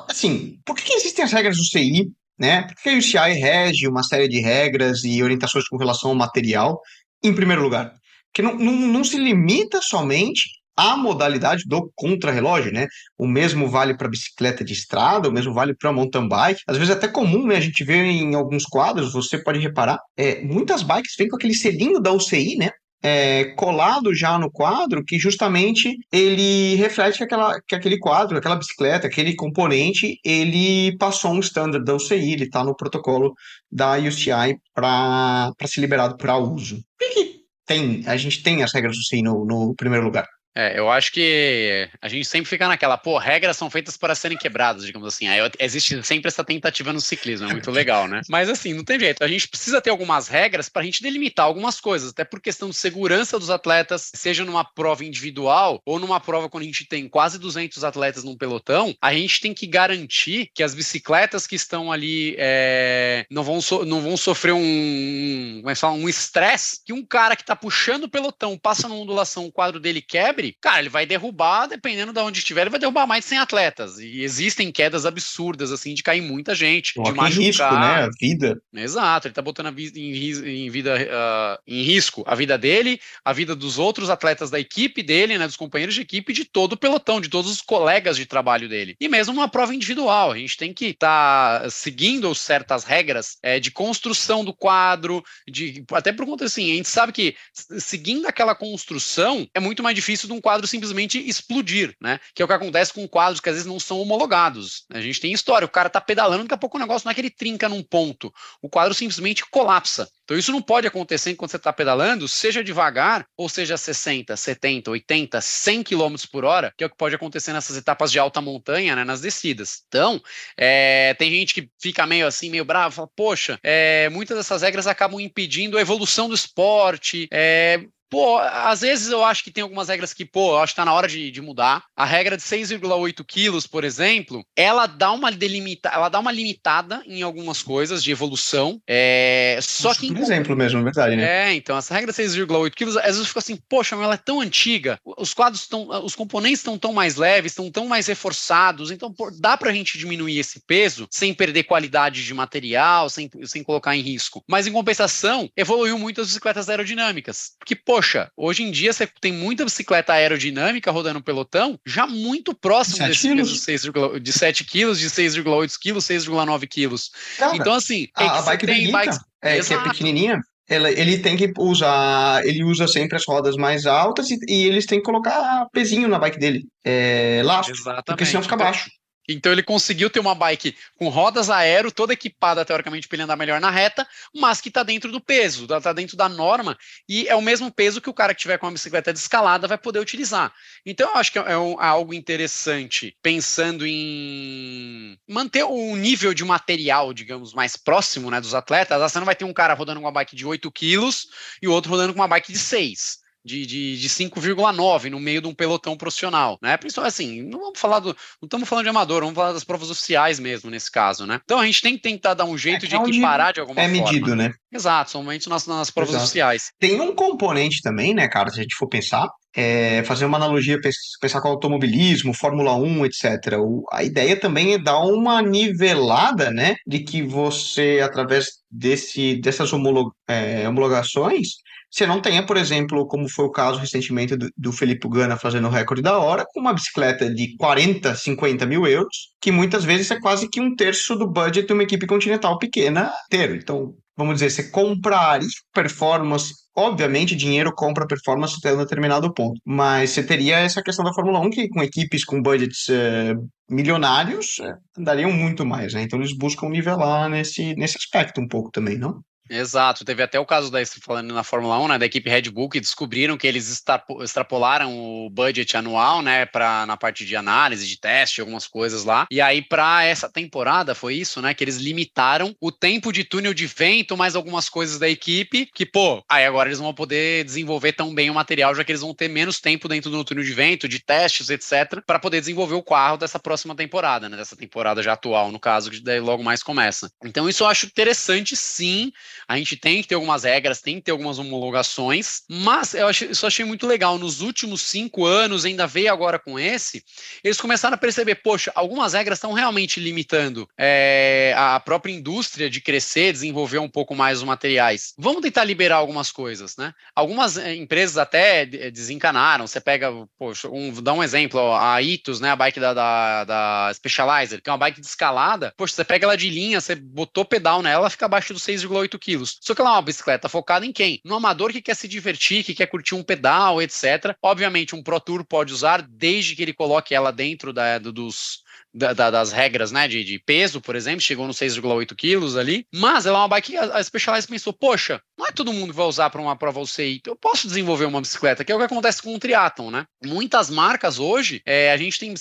Assim, 0.07 0.57
por 0.65 0.77
que 0.77 0.93
existem 0.93 1.25
as 1.25 1.33
regras 1.33 1.57
do 1.57 1.65
CI 1.65 2.09
né? 2.41 2.63
Porque 2.63 2.89
a 2.89 2.97
UCI 2.97 3.39
rege 3.39 3.87
uma 3.87 4.01
série 4.01 4.27
de 4.27 4.39
regras 4.39 5.03
e 5.03 5.21
orientações 5.21 5.67
com 5.67 5.77
relação 5.77 6.09
ao 6.09 6.15
material, 6.15 6.81
em 7.23 7.35
primeiro 7.35 7.61
lugar. 7.61 7.93
Que 8.33 8.41
não, 8.41 8.57
não, 8.57 8.73
não 8.73 9.03
se 9.03 9.15
limita 9.15 9.79
somente 9.79 10.49
à 10.75 10.97
modalidade 10.97 11.65
do 11.67 11.91
contrarrelógio, 11.93 12.73
né? 12.73 12.87
O 13.15 13.27
mesmo 13.27 13.67
vale 13.67 13.95
para 13.95 14.09
bicicleta 14.09 14.65
de 14.65 14.73
estrada, 14.73 15.29
o 15.29 15.31
mesmo 15.31 15.53
vale 15.53 15.75
para 15.75 15.91
mountain 15.91 16.27
bike. 16.27 16.61
Às 16.65 16.77
vezes 16.77 16.89
é 16.89 16.97
até 16.97 17.07
comum, 17.07 17.45
né? 17.45 17.57
A 17.57 17.61
gente 17.61 17.83
vê 17.83 17.97
em 17.97 18.33
alguns 18.33 18.63
quadros, 18.65 19.13
você 19.13 19.37
pode 19.37 19.59
reparar, 19.59 19.99
é, 20.17 20.41
muitas 20.41 20.81
bikes 20.81 21.13
vêm 21.15 21.27
com 21.27 21.35
aquele 21.35 21.53
selinho 21.53 21.99
da 21.99 22.11
UCI, 22.11 22.55
né? 22.55 22.71
É, 23.01 23.45
colado 23.55 24.13
já 24.13 24.37
no 24.37 24.51
quadro 24.51 25.03
que 25.03 25.17
justamente 25.17 25.97
ele 26.11 26.75
reflete 26.75 27.17
que, 27.17 27.23
aquela, 27.23 27.59
que 27.67 27.75
aquele 27.75 27.97
quadro, 27.97 28.37
aquela 28.37 28.55
bicicleta, 28.55 29.07
aquele 29.07 29.35
componente, 29.35 30.19
ele 30.23 30.95
passou 30.97 31.31
um 31.31 31.39
standard 31.39 31.83
da 31.83 31.95
UCI, 31.95 32.33
ele 32.33 32.43
está 32.45 32.63
no 32.63 32.75
protocolo 32.75 33.33
da 33.71 33.97
UCI 33.97 34.57
para 34.73 35.51
ser 35.65 35.81
liberado 35.81 36.17
para 36.17 36.37
uso. 36.37 36.77
Por 36.97 37.09
que 37.09 37.41
tem, 37.65 38.03
a 38.05 38.17
gente 38.17 38.43
tem 38.43 38.63
as 38.63 38.73
regras 38.73 38.95
do 38.95 38.99
UCI 38.99 39.21
no, 39.21 39.45
no 39.45 39.75
primeiro 39.75 40.05
lugar? 40.05 40.27
É, 40.55 40.77
eu 40.77 40.89
acho 40.89 41.11
que 41.11 41.89
a 42.01 42.07
gente 42.07 42.25
sempre 42.25 42.49
fica 42.49 42.67
naquela, 42.67 42.97
pô, 42.97 43.17
regras 43.17 43.55
são 43.55 43.69
feitas 43.69 43.95
para 43.95 44.15
serem 44.15 44.37
quebradas, 44.37 44.85
digamos 44.85 45.07
assim. 45.07 45.27
Aí 45.27 45.39
existe 45.59 46.03
sempre 46.03 46.27
essa 46.27 46.43
tentativa 46.43 46.91
no 46.91 46.99
ciclismo, 46.99 47.47
é 47.47 47.51
muito 47.51 47.71
legal, 47.71 48.07
né? 48.07 48.21
Mas 48.29 48.49
assim, 48.49 48.73
não 48.73 48.83
tem 48.83 48.99
jeito. 48.99 49.23
A 49.23 49.27
gente 49.27 49.47
precisa 49.47 49.81
ter 49.81 49.89
algumas 49.89 50.27
regras 50.27 50.67
para 50.67 50.81
a 50.81 50.85
gente 50.85 51.01
delimitar 51.01 51.45
algumas 51.45 51.79
coisas, 51.79 52.11
até 52.11 52.23
por 52.23 52.41
questão 52.41 52.69
de 52.69 52.75
segurança 52.75 53.39
dos 53.39 53.49
atletas, 53.49 54.11
seja 54.13 54.43
numa 54.43 54.63
prova 54.63 55.05
individual 55.05 55.81
ou 55.85 55.99
numa 55.99 56.19
prova 56.19 56.49
quando 56.49 56.63
a 56.63 56.67
gente 56.67 56.85
tem 56.85 57.07
quase 57.07 57.39
200 57.39 57.83
atletas 57.83 58.23
num 58.23 58.37
pelotão, 58.37 58.93
a 59.01 59.13
gente 59.13 59.39
tem 59.39 59.53
que 59.53 59.65
garantir 59.65 60.49
que 60.53 60.63
as 60.63 60.73
bicicletas 60.73 61.47
que 61.47 61.55
estão 61.55 61.91
ali 61.91 62.35
é, 62.37 63.25
não, 63.29 63.43
vão 63.43 63.61
so, 63.61 63.85
não 63.85 64.01
vão 64.01 64.17
sofrer 64.17 64.53
um, 64.53 65.57
como 65.59 65.69
é 65.69 65.73
que 65.73 65.79
fala, 65.79 65.93
um 65.93 66.09
estresse, 66.09 66.81
que 66.85 66.91
um 66.91 67.05
cara 67.05 67.35
que 67.35 67.43
está 67.43 67.55
puxando 67.55 68.03
o 68.03 68.09
pelotão 68.09 68.57
passa 68.57 68.87
numa 68.87 69.01
ondulação, 69.01 69.45
o 69.45 69.51
quadro 69.51 69.79
dele 69.79 70.01
quebra 70.01 70.40
Cara, 70.61 70.79
ele 70.79 70.89
vai 70.89 71.05
derrubar, 71.05 71.67
dependendo 71.67 72.13
de 72.13 72.19
onde 72.19 72.39
estiver, 72.39 72.61
ele 72.61 72.69
vai 72.69 72.79
derrubar 72.79 73.05
mais 73.05 73.23
de 73.23 73.29
100 73.29 73.37
atletas. 73.39 73.99
E 73.99 74.21
existem 74.21 74.71
quedas 74.71 75.05
absurdas, 75.05 75.71
assim, 75.71 75.93
de 75.93 76.03
cair 76.03 76.21
muita 76.21 76.55
gente, 76.55 76.93
de 76.93 77.11
machucar. 77.11 77.29
risco, 77.29 77.63
né? 77.63 78.03
A 78.03 78.09
vida. 78.19 78.61
Exato, 78.73 79.27
ele 79.27 79.33
tá 79.33 79.41
botando 79.41 79.67
a 79.67 79.71
vida 79.71 79.99
em, 79.99 80.11
em, 80.11 80.69
vida, 80.69 80.95
uh, 80.95 81.61
em 81.67 81.83
risco 81.83 82.23
a 82.25 82.35
vida 82.35 82.57
dele, 82.57 82.99
a 83.23 83.33
vida 83.33 83.55
dos 83.55 83.77
outros 83.77 84.09
atletas 84.09 84.49
da 84.49 84.59
equipe 84.59 85.03
dele, 85.03 85.37
né, 85.37 85.45
dos 85.45 85.55
companheiros 85.55 85.95
de 85.95 86.01
equipe, 86.01 86.33
de 86.33 86.45
todo 86.45 86.73
o 86.73 86.77
pelotão, 86.77 87.19
de 87.19 87.29
todos 87.29 87.51
os 87.51 87.61
colegas 87.61 88.15
de 88.15 88.25
trabalho 88.25 88.69
dele. 88.69 88.95
E 88.99 89.07
mesmo 89.07 89.33
uma 89.33 89.49
prova 89.49 89.75
individual, 89.75 90.31
a 90.31 90.37
gente 90.37 90.57
tem 90.57 90.73
que 90.73 90.85
estar 90.87 91.61
tá 91.61 91.69
seguindo 91.69 92.33
certas 92.33 92.83
regras 92.83 93.37
é, 93.43 93.59
de 93.59 93.71
construção 93.71 94.43
do 94.43 94.53
quadro, 94.53 95.23
de 95.47 95.83
até 95.91 96.11
por 96.11 96.25
conta 96.25 96.45
assim, 96.45 96.71
a 96.71 96.75
gente 96.75 96.89
sabe 96.89 97.11
que 97.11 97.35
seguindo 97.53 98.25
aquela 98.27 98.55
construção 98.55 99.47
é 99.53 99.59
muito 99.59 99.83
mais 99.83 99.95
difícil 99.95 100.29
de 100.31 100.37
um 100.37 100.41
quadro 100.41 100.65
simplesmente 100.65 101.19
explodir, 101.19 101.95
né? 102.01 102.19
Que 102.33 102.41
é 102.41 102.45
o 102.45 102.47
que 102.47 102.53
acontece 102.53 102.93
com 102.93 103.07
quadros 103.07 103.39
que 103.39 103.49
às 103.49 103.55
vezes 103.55 103.67
não 103.67 103.79
são 103.79 103.99
homologados. 103.99 104.85
A 104.91 105.01
gente 105.01 105.19
tem 105.19 105.33
história, 105.33 105.65
o 105.65 105.69
cara 105.69 105.89
tá 105.89 105.99
pedalando, 105.99 106.43
daqui 106.43 106.53
a 106.53 106.57
pouco 106.57 106.77
o 106.77 106.79
negócio 106.79 107.05
não 107.05 107.11
é 107.11 107.15
que 107.15 107.21
ele 107.21 107.29
trinca 107.29 107.67
num 107.67 107.83
ponto, 107.83 108.33
o 108.61 108.69
quadro 108.69 108.93
simplesmente 108.93 109.43
colapsa. 109.49 110.09
Então 110.23 110.37
isso 110.37 110.51
não 110.51 110.61
pode 110.61 110.87
acontecer 110.87 111.31
enquanto 111.31 111.51
você 111.51 111.57
está 111.57 111.73
pedalando, 111.73 112.27
seja 112.27 112.63
devagar, 112.63 113.25
ou 113.35 113.49
seja 113.49 113.75
60, 113.75 114.35
70, 114.35 114.91
80, 114.91 115.41
100 115.41 115.83
km 115.83 116.15
por 116.31 116.45
hora, 116.45 116.73
que 116.77 116.83
é 116.83 116.87
o 116.87 116.89
que 116.89 116.95
pode 116.95 117.15
acontecer 117.15 117.51
nessas 117.51 117.75
etapas 117.75 118.11
de 118.11 118.19
alta 118.19 118.39
montanha, 118.39 118.95
né, 118.95 119.03
nas 119.03 119.19
descidas. 119.21 119.83
Então, 119.87 120.21
é, 120.57 121.13
tem 121.15 121.29
gente 121.29 121.53
que 121.53 121.69
fica 121.81 122.05
meio 122.05 122.25
assim, 122.25 122.49
meio 122.49 122.63
bravo, 122.63 122.95
fala, 122.95 123.09
poxa, 123.15 123.59
é, 123.61 124.07
muitas 124.09 124.37
dessas 124.37 124.61
regras 124.61 124.87
acabam 124.87 125.19
impedindo 125.19 125.77
a 125.77 125.81
evolução 125.81 126.29
do 126.29 126.35
esporte, 126.35 127.27
é, 127.31 127.85
Pô, 128.11 128.37
às 128.39 128.81
vezes 128.81 129.07
eu 129.07 129.23
acho 129.23 129.41
que 129.41 129.51
tem 129.51 129.61
algumas 129.61 129.87
regras 129.87 130.13
que, 130.13 130.25
pô, 130.25 130.55
eu 130.55 130.59
acho 130.59 130.73
que 130.73 130.75
tá 130.75 130.83
na 130.83 130.93
hora 130.93 131.07
de, 131.07 131.31
de 131.31 131.41
mudar. 131.41 131.85
A 131.95 132.03
regra 132.03 132.35
de 132.35 132.43
6,8 132.43 133.23
quilos, 133.25 133.65
por 133.65 133.85
exemplo, 133.85 134.45
ela 134.53 134.85
dá 134.85 135.13
uma 135.13 135.31
delimita, 135.31 135.87
ela 135.87 136.09
dá 136.09 136.19
uma 136.19 136.31
limitada 136.31 137.01
em 137.05 137.21
algumas 137.21 137.63
coisas 137.63 138.03
de 138.03 138.11
evolução. 138.11 138.81
É, 138.85 139.57
só 139.61 139.93
que. 139.95 140.09
Por 140.09 140.17
exemplo 140.17 140.57
mesmo, 140.57 140.81
é 140.81 140.83
verdade, 140.83 141.15
né? 141.15 141.51
É, 141.51 141.53
então, 141.53 141.77
essa 141.77 141.93
regra 141.93 142.11
de 142.11 142.21
6,8 142.21 142.71
quilos, 142.71 142.97
às 142.97 143.15
vezes 143.15 143.27
fica 143.27 143.39
assim, 143.39 143.57
poxa, 143.69 143.95
mas 143.95 144.03
ela 144.03 144.15
é 144.15 144.17
tão 144.17 144.41
antiga, 144.41 144.99
os 145.05 145.33
quadros 145.33 145.61
estão. 145.61 145.87
Os 146.03 146.13
componentes 146.13 146.59
estão 146.59 146.77
tão 146.77 146.91
mais 146.91 147.15
leves, 147.15 147.53
estão 147.53 147.71
tão 147.71 147.87
mais 147.87 148.07
reforçados, 148.07 148.91
então 148.91 149.13
pô, 149.13 149.31
dá 149.31 149.55
pra 149.55 149.71
gente 149.71 149.97
diminuir 149.97 150.37
esse 150.37 150.59
peso 150.59 151.07
sem 151.09 151.33
perder 151.33 151.63
qualidade 151.63 152.25
de 152.25 152.33
material, 152.33 153.09
sem, 153.09 153.29
sem 153.45 153.63
colocar 153.63 153.95
em 153.95 154.01
risco. 154.01 154.43
Mas 154.49 154.67
em 154.67 154.71
compensação, 154.73 155.49
evoluiu 155.55 155.97
muito 155.97 156.19
as 156.19 156.27
bicicletas 156.27 156.67
aerodinâmicas. 156.67 157.51
Porque, 157.57 157.75
pô, 157.75 158.00
poxa, 158.01 158.31
hoje 158.35 158.63
em 158.63 158.71
dia 158.71 158.91
você 158.91 159.07
tem 159.21 159.31
muita 159.31 159.63
bicicleta 159.63 160.13
aerodinâmica 160.13 160.89
rodando 160.89 161.19
no 161.19 161.23
pelotão, 161.23 161.79
já 161.85 162.07
muito 162.07 162.51
próximo 162.55 163.07
desse 163.07 163.29
peso 163.35 163.53
de 163.53 163.59
6, 163.59 163.81
de 164.19 164.33
7 164.33 164.63
quilos, 164.63 164.99
de 164.99 165.07
6,8 165.07 165.77
quilos, 165.79 166.05
6,9 166.05 166.67
quilos. 166.67 167.11
Então, 167.53 167.73
assim, 167.73 168.07
a, 168.15 168.39
a 168.39 168.41
bike 168.41 168.65
tem 168.65 168.91
bikes, 168.91 169.19
é, 169.39 169.59
que 169.59 169.73
é 169.73 169.83
pequenininha, 169.83 170.39
ele 170.67 171.19
tem 171.19 171.37
que 171.37 171.53
usar, 171.59 172.43
ele 172.43 172.63
usa 172.63 172.87
sempre 172.87 173.17
as 173.17 173.23
rodas 173.27 173.55
mais 173.55 173.85
altas 173.85 174.31
e, 174.31 174.39
e 174.47 174.63
eles 174.63 174.87
têm 174.87 174.97
que 174.97 175.05
colocar 175.05 175.67
pezinho 175.71 176.07
na 176.07 176.17
bike 176.17 176.39
dele, 176.39 176.65
é, 176.83 177.43
laço, 177.45 177.69
Exatamente. 177.69 178.05
porque 178.05 178.25
senão 178.25 178.41
fica 178.41 178.55
então, 178.55 178.65
baixo. 178.65 178.89
Então 179.27 179.51
ele 179.51 179.63
conseguiu 179.63 180.09
ter 180.09 180.19
uma 180.19 180.33
bike 180.33 180.75
com 180.95 181.07
rodas 181.09 181.49
aero, 181.49 181.91
toda 181.91 182.13
equipada 182.13 182.65
teoricamente 182.65 183.07
para 183.07 183.15
ele 183.15 183.23
andar 183.23 183.35
melhor 183.35 183.61
na 183.61 183.69
reta, 183.69 184.07
mas 184.35 184.59
que 184.59 184.69
está 184.69 184.83
dentro 184.83 185.11
do 185.11 185.21
peso, 185.21 185.65
está 185.65 185.93
dentro 185.93 186.17
da 186.17 186.27
norma 186.27 186.77
e 187.07 187.27
é 187.27 187.35
o 187.35 187.41
mesmo 187.41 187.71
peso 187.71 188.01
que 188.01 188.09
o 188.09 188.13
cara 188.13 188.33
que 188.33 188.41
tiver 188.41 188.57
com 188.57 188.65
uma 188.65 188.73
bicicleta 188.73 189.13
de 189.13 189.19
escalada 189.19 189.67
vai 189.67 189.77
poder 189.77 189.99
utilizar. 189.99 190.53
Então 190.85 191.09
eu 191.09 191.17
acho 191.17 191.31
que 191.31 191.39
é, 191.39 191.57
um, 191.57 191.73
é 191.73 191.85
algo 191.85 192.13
interessante 192.13 193.15
pensando 193.21 193.85
em 193.85 195.17
manter 195.27 195.63
o 195.63 195.95
nível 195.95 196.33
de 196.33 196.43
material, 196.43 197.13
digamos, 197.13 197.53
mais 197.53 197.77
próximo 197.77 198.31
né, 198.31 198.41
dos 198.41 198.55
atletas. 198.55 198.99
Você 198.99 199.19
não 199.19 199.25
vai 199.25 199.35
ter 199.35 199.45
um 199.45 199.53
cara 199.53 199.73
rodando 199.73 199.99
com 199.99 200.05
uma 200.05 200.11
bike 200.11 200.35
de 200.35 200.45
8 200.45 200.71
quilos 200.71 201.27
e 201.61 201.67
o 201.67 201.71
outro 201.71 201.91
rodando 201.91 202.13
com 202.13 202.19
uma 202.19 202.27
bike 202.27 202.51
de 202.51 202.59
6 202.59 203.20
de, 203.43 203.65
de, 203.65 203.97
de 203.97 204.09
5,9 204.09 205.09
no 205.09 205.19
meio 205.19 205.41
de 205.41 205.47
um 205.47 205.53
pelotão 205.53 205.97
profissional, 205.97 206.57
né? 206.61 206.77
Principalmente 206.77 207.13
assim, 207.13 207.41
não 207.41 207.59
vamos 207.59 207.79
falar 207.79 207.99
do. 207.99 208.09
Não 208.41 208.45
estamos 208.45 208.67
falando 208.67 208.85
de 208.85 208.89
amador, 208.89 209.21
vamos 209.21 209.35
falar 209.35 209.53
das 209.53 209.63
provas 209.63 209.89
oficiais 209.89 210.39
mesmo 210.39 210.69
nesse 210.69 210.91
caso, 210.91 211.25
né? 211.25 211.39
Então 211.43 211.59
a 211.59 211.65
gente 211.65 211.81
tem 211.81 211.95
que 211.95 212.01
tentar 212.01 212.33
dar 212.33 212.45
um 212.45 212.57
jeito 212.57 212.85
é 212.85 212.87
de 212.87 212.95
é 212.95 212.99
equiparar 212.99 213.53
de 213.53 213.59
alguma 213.59 213.81
é 213.81 213.85
forma. 213.85 213.97
É 213.97 214.03
medido, 214.03 214.35
né? 214.35 214.51
Exato, 214.71 215.11
somente 215.11 215.49
nas, 215.49 215.67
nas 215.67 215.91
provas 215.91 216.11
Exato. 216.11 216.25
oficiais. 216.25 216.71
Tem 216.79 216.99
um 217.01 217.13
componente 217.13 217.81
também, 217.81 218.13
né, 218.13 218.27
cara, 218.27 218.49
se 218.49 218.59
a 218.59 218.61
gente 218.61 218.75
for 218.75 218.87
pensar, 218.87 219.27
é, 219.55 220.03
fazer 220.03 220.25
uma 220.25 220.37
analogia, 220.37 220.79
pensar 221.19 221.41
com 221.41 221.49
automobilismo, 221.49 222.33
Fórmula 222.33 222.75
1, 222.75 223.05
etc. 223.05 223.57
O, 223.59 223.85
a 223.91 224.03
ideia 224.03 224.39
também 224.39 224.73
é 224.73 224.77
dar 224.77 224.99
uma 224.99 225.41
nivelada, 225.41 226.51
né, 226.51 226.75
de 226.87 226.99
que 226.99 227.21
você, 227.21 227.99
através 228.03 228.61
desse, 228.69 229.35
dessas 229.41 229.73
homolog, 229.73 230.11
é, 230.27 230.67
homologações, 230.67 231.49
você 231.91 232.07
não 232.07 232.21
tenha, 232.21 232.45
por 232.45 232.55
exemplo, 232.55 233.05
como 233.05 233.27
foi 233.29 233.45
o 233.45 233.51
caso 233.51 233.79
recentemente 233.79 234.35
do, 234.35 234.49
do 234.57 234.71
Felipe 234.71 235.09
Gana 235.09 235.35
fazendo 235.35 235.67
o 235.67 235.71
recorde 235.71 236.01
da 236.01 236.17
hora, 236.17 236.45
com 236.51 236.61
uma 236.61 236.73
bicicleta 236.73 237.29
de 237.33 237.55
40, 237.57 238.15
50 238.15 238.65
mil 238.65 238.87
euros, 238.87 239.31
que 239.41 239.51
muitas 239.51 239.83
vezes 239.83 240.09
é 240.09 240.19
quase 240.19 240.49
que 240.49 240.61
um 240.61 240.73
terço 240.75 241.15
do 241.15 241.27
budget 241.27 241.67
de 241.67 241.73
uma 241.73 241.83
equipe 241.83 242.07
continental 242.07 242.57
pequena 242.57 243.11
ter. 243.29 243.53
Então, 243.55 243.93
vamos 244.15 244.35
dizer, 244.35 244.49
você 244.49 244.63
comprar 244.71 245.41
performance 245.73 246.53
Obviamente, 246.73 247.35
dinheiro 247.35 247.73
compra 247.75 248.07
performance 248.07 248.55
até 248.57 248.73
um 248.73 248.77
determinado 248.77 249.33
ponto, 249.33 249.59
mas 249.65 250.11
você 250.11 250.23
teria 250.23 250.57
essa 250.57 250.81
questão 250.81 251.03
da 251.03 251.13
Fórmula 251.13 251.39
1 251.41 251.49
que 251.49 251.67
com 251.67 251.83
equipes 251.83 252.23
com 252.23 252.41
budgets 252.41 252.87
uh, 252.87 253.49
milionários 253.69 254.55
andariam 254.97 255.33
muito 255.33 255.65
mais, 255.65 255.93
né? 255.93 256.01
Então 256.01 256.17
eles 256.17 256.35
buscam 256.35 256.69
nivelar 256.69 257.29
nesse, 257.29 257.75
nesse 257.75 257.97
aspecto 257.97 258.39
um 258.39 258.47
pouco 258.47 258.71
também, 258.71 258.97
não? 258.97 259.21
Exato, 259.53 260.05
teve 260.05 260.23
até 260.23 260.39
o 260.39 260.45
caso 260.45 260.71
da 260.71 260.79
falando 261.01 261.33
na 261.33 261.43
Fórmula 261.43 261.77
1, 261.77 261.87
né, 261.89 261.97
da 261.97 262.05
equipe 262.05 262.29
Red 262.29 262.43
Bull 262.43 262.69
que 262.69 262.79
descobriram 262.79 263.37
que 263.37 263.45
eles 263.45 263.83
extrapolaram 264.21 264.97
o 264.97 265.29
budget 265.29 265.75
anual, 265.75 266.21
né, 266.21 266.45
para 266.45 266.85
na 266.85 266.95
parte 266.95 267.25
de 267.25 267.35
análise, 267.35 267.85
de 267.85 267.99
teste, 267.99 268.39
algumas 268.39 268.65
coisas 268.65 269.03
lá. 269.03 269.27
E 269.29 269.41
aí 269.41 269.61
para 269.61 270.05
essa 270.05 270.29
temporada 270.29 270.95
foi 270.95 271.15
isso, 271.15 271.41
né, 271.41 271.53
que 271.53 271.61
eles 271.65 271.75
limitaram 271.75 272.55
o 272.61 272.71
tempo 272.71 273.11
de 273.11 273.25
túnel 273.25 273.53
de 273.53 273.67
vento, 273.67 274.15
mais 274.15 274.37
algumas 274.37 274.69
coisas 274.69 274.97
da 274.97 275.09
equipe, 275.09 275.69
que 275.75 275.85
pô, 275.85 276.23
aí 276.29 276.45
agora 276.45 276.69
eles 276.69 276.79
vão 276.79 276.93
poder 276.93 277.43
desenvolver 277.43 277.91
tão 277.91 278.15
bem 278.15 278.29
o 278.29 278.33
material, 278.33 278.73
já 278.73 278.85
que 278.85 278.91
eles 278.93 279.01
vão 279.01 279.13
ter 279.13 279.27
menos 279.27 279.59
tempo 279.59 279.89
dentro 279.89 280.09
do 280.09 280.23
túnel 280.23 280.45
de 280.45 280.53
vento, 280.53 280.87
de 280.87 280.99
testes, 280.99 281.49
etc, 281.49 282.01
para 282.07 282.19
poder 282.19 282.39
desenvolver 282.39 282.75
o 282.75 282.83
carro 282.83 283.17
dessa 283.17 283.37
próxima 283.37 283.75
temporada, 283.75 284.29
né, 284.29 284.37
dessa 284.37 284.55
temporada 284.55 285.03
já 285.03 285.11
atual, 285.11 285.51
no 285.51 285.59
caso, 285.59 285.91
que 285.91 285.99
daí 285.99 286.21
logo 286.21 286.41
mais 286.41 286.63
começa. 286.63 287.11
Então 287.25 287.49
isso 287.49 287.63
eu 287.63 287.67
acho 287.67 287.85
interessante 287.85 288.55
sim 288.55 289.11
a 289.51 289.57
gente 289.57 289.75
tem 289.75 290.01
que 290.01 290.07
ter 290.07 290.15
algumas 290.15 290.43
regras, 290.43 290.81
tem 290.81 290.95
que 290.95 291.01
ter 291.01 291.11
algumas 291.11 291.37
homologações, 291.37 292.43
mas 292.49 292.93
eu 292.93 293.07
achei, 293.07 293.29
isso 293.29 293.45
achei 293.45 293.65
muito 293.65 293.85
legal. 293.85 294.17
Nos 294.17 294.39
últimos 294.39 294.81
cinco 294.81 295.25
anos, 295.25 295.65
ainda 295.65 295.85
veio 295.85 296.11
agora 296.11 296.39
com 296.39 296.57
esse, 296.57 297.03
eles 297.43 297.59
começaram 297.59 297.95
a 297.95 297.97
perceber, 297.97 298.35
poxa, 298.35 298.71
algumas 298.73 299.13
regras 299.13 299.37
estão 299.37 299.51
realmente 299.51 299.99
limitando 299.99 300.69
é, 300.77 301.53
a 301.57 301.79
própria 301.81 302.13
indústria 302.13 302.69
de 302.69 302.79
crescer, 302.79 303.33
desenvolver 303.33 303.79
um 303.79 303.89
pouco 303.89 304.15
mais 304.15 304.37
os 304.37 304.45
materiais. 304.45 305.13
Vamos 305.17 305.41
tentar 305.41 305.65
liberar 305.65 305.97
algumas 305.97 306.31
coisas, 306.31 306.77
né? 306.77 306.93
Algumas 307.13 307.57
eh, 307.57 307.75
empresas 307.75 308.17
até 308.17 308.65
desencanaram. 308.65 309.67
Você 309.67 309.81
pega, 309.81 310.11
poxa, 310.37 310.69
um, 310.69 310.93
dá 311.01 311.11
um 311.11 311.21
exemplo, 311.21 311.59
a 311.75 312.01
Itus, 312.01 312.39
né, 312.39 312.51
a 312.51 312.55
bike 312.55 312.79
da, 312.79 312.93
da, 312.93 313.43
da 313.43 313.91
Specializer, 313.93 314.61
que 314.61 314.69
é 314.69 314.73
uma 314.73 314.77
bike 314.77 315.01
de 315.01 315.07
escalada. 315.07 315.73
Poxa, 315.75 315.93
você 315.95 316.05
pega 316.05 316.25
ela 316.25 316.37
de 316.37 316.49
linha, 316.49 316.79
você 316.79 316.95
botou 316.95 317.43
pedal 317.43 317.81
nela, 317.81 318.01
ela 318.03 318.09
fica 318.09 318.25
abaixo 318.25 318.53
dos 318.53 318.63
6,8 318.63 319.19
quilos. 319.41 319.57
Só 319.59 319.73
que 319.73 319.81
ela 319.81 319.91
é 319.91 319.93
uma 319.93 320.01
bicicleta 320.01 320.47
focada 320.47 320.85
em 320.85 320.91
quem? 320.91 321.19
No 321.25 321.35
amador 321.35 321.71
que 321.71 321.81
quer 321.81 321.95
se 321.95 322.07
divertir, 322.07 322.63
que 322.63 322.73
quer 322.73 322.87
curtir 322.87 323.15
um 323.15 323.23
pedal, 323.23 323.81
etc. 323.81 324.35
Obviamente, 324.41 324.95
um 324.95 325.03
Pro 325.03 325.19
Tour 325.19 325.43
pode 325.43 325.73
usar 325.73 326.01
desde 326.01 326.55
que 326.55 326.61
ele 326.61 326.73
coloque 326.73 327.15
ela 327.15 327.31
dentro 327.31 327.73
da, 327.73 327.97
dos 327.97 328.63
da, 328.93 329.13
da, 329.13 329.31
das 329.31 329.51
regras 329.51 329.91
né, 329.91 330.07
de, 330.07 330.23
de, 330.23 330.39
peso, 330.39 330.81
por 330.81 330.95
exemplo, 330.95 331.21
chegou 331.21 331.47
no 331.47 331.53
6,8 331.53 332.15
quilos 332.15 332.57
ali, 332.57 332.85
mas 332.93 333.25
ela 333.25 333.39
é 333.39 333.41
uma 333.41 333.47
bike 333.47 333.71
que 333.71 333.77
a, 333.77 333.97
a 333.97 334.03
Specialized 334.03 334.49
pensou, 334.49 334.73
poxa, 334.73 335.21
não 335.37 335.47
é 335.47 335.51
todo 335.51 335.73
mundo 335.73 335.91
que 335.91 335.97
vai 335.97 336.05
usar 336.05 336.29
para 336.29 336.41
uma 336.41 336.55
prova 336.55 336.79
UCI, 336.79 337.21
eu 337.25 337.35
posso 337.35 337.67
desenvolver 337.67 338.05
uma 338.05 338.21
bicicleta, 338.21 338.63
que 338.63 338.71
é 338.71 338.75
o 338.75 338.77
que 338.77 338.83
acontece 338.83 339.21
com 339.21 339.33
o 339.33 339.39
triatlon, 339.39 339.89
né? 339.89 340.05
Muitas 340.23 340.69
marcas 340.69 341.19
hoje, 341.19 341.61
é, 341.65 341.91
a 341.91 341.97
gente 341.97 342.19
tem 342.19 342.33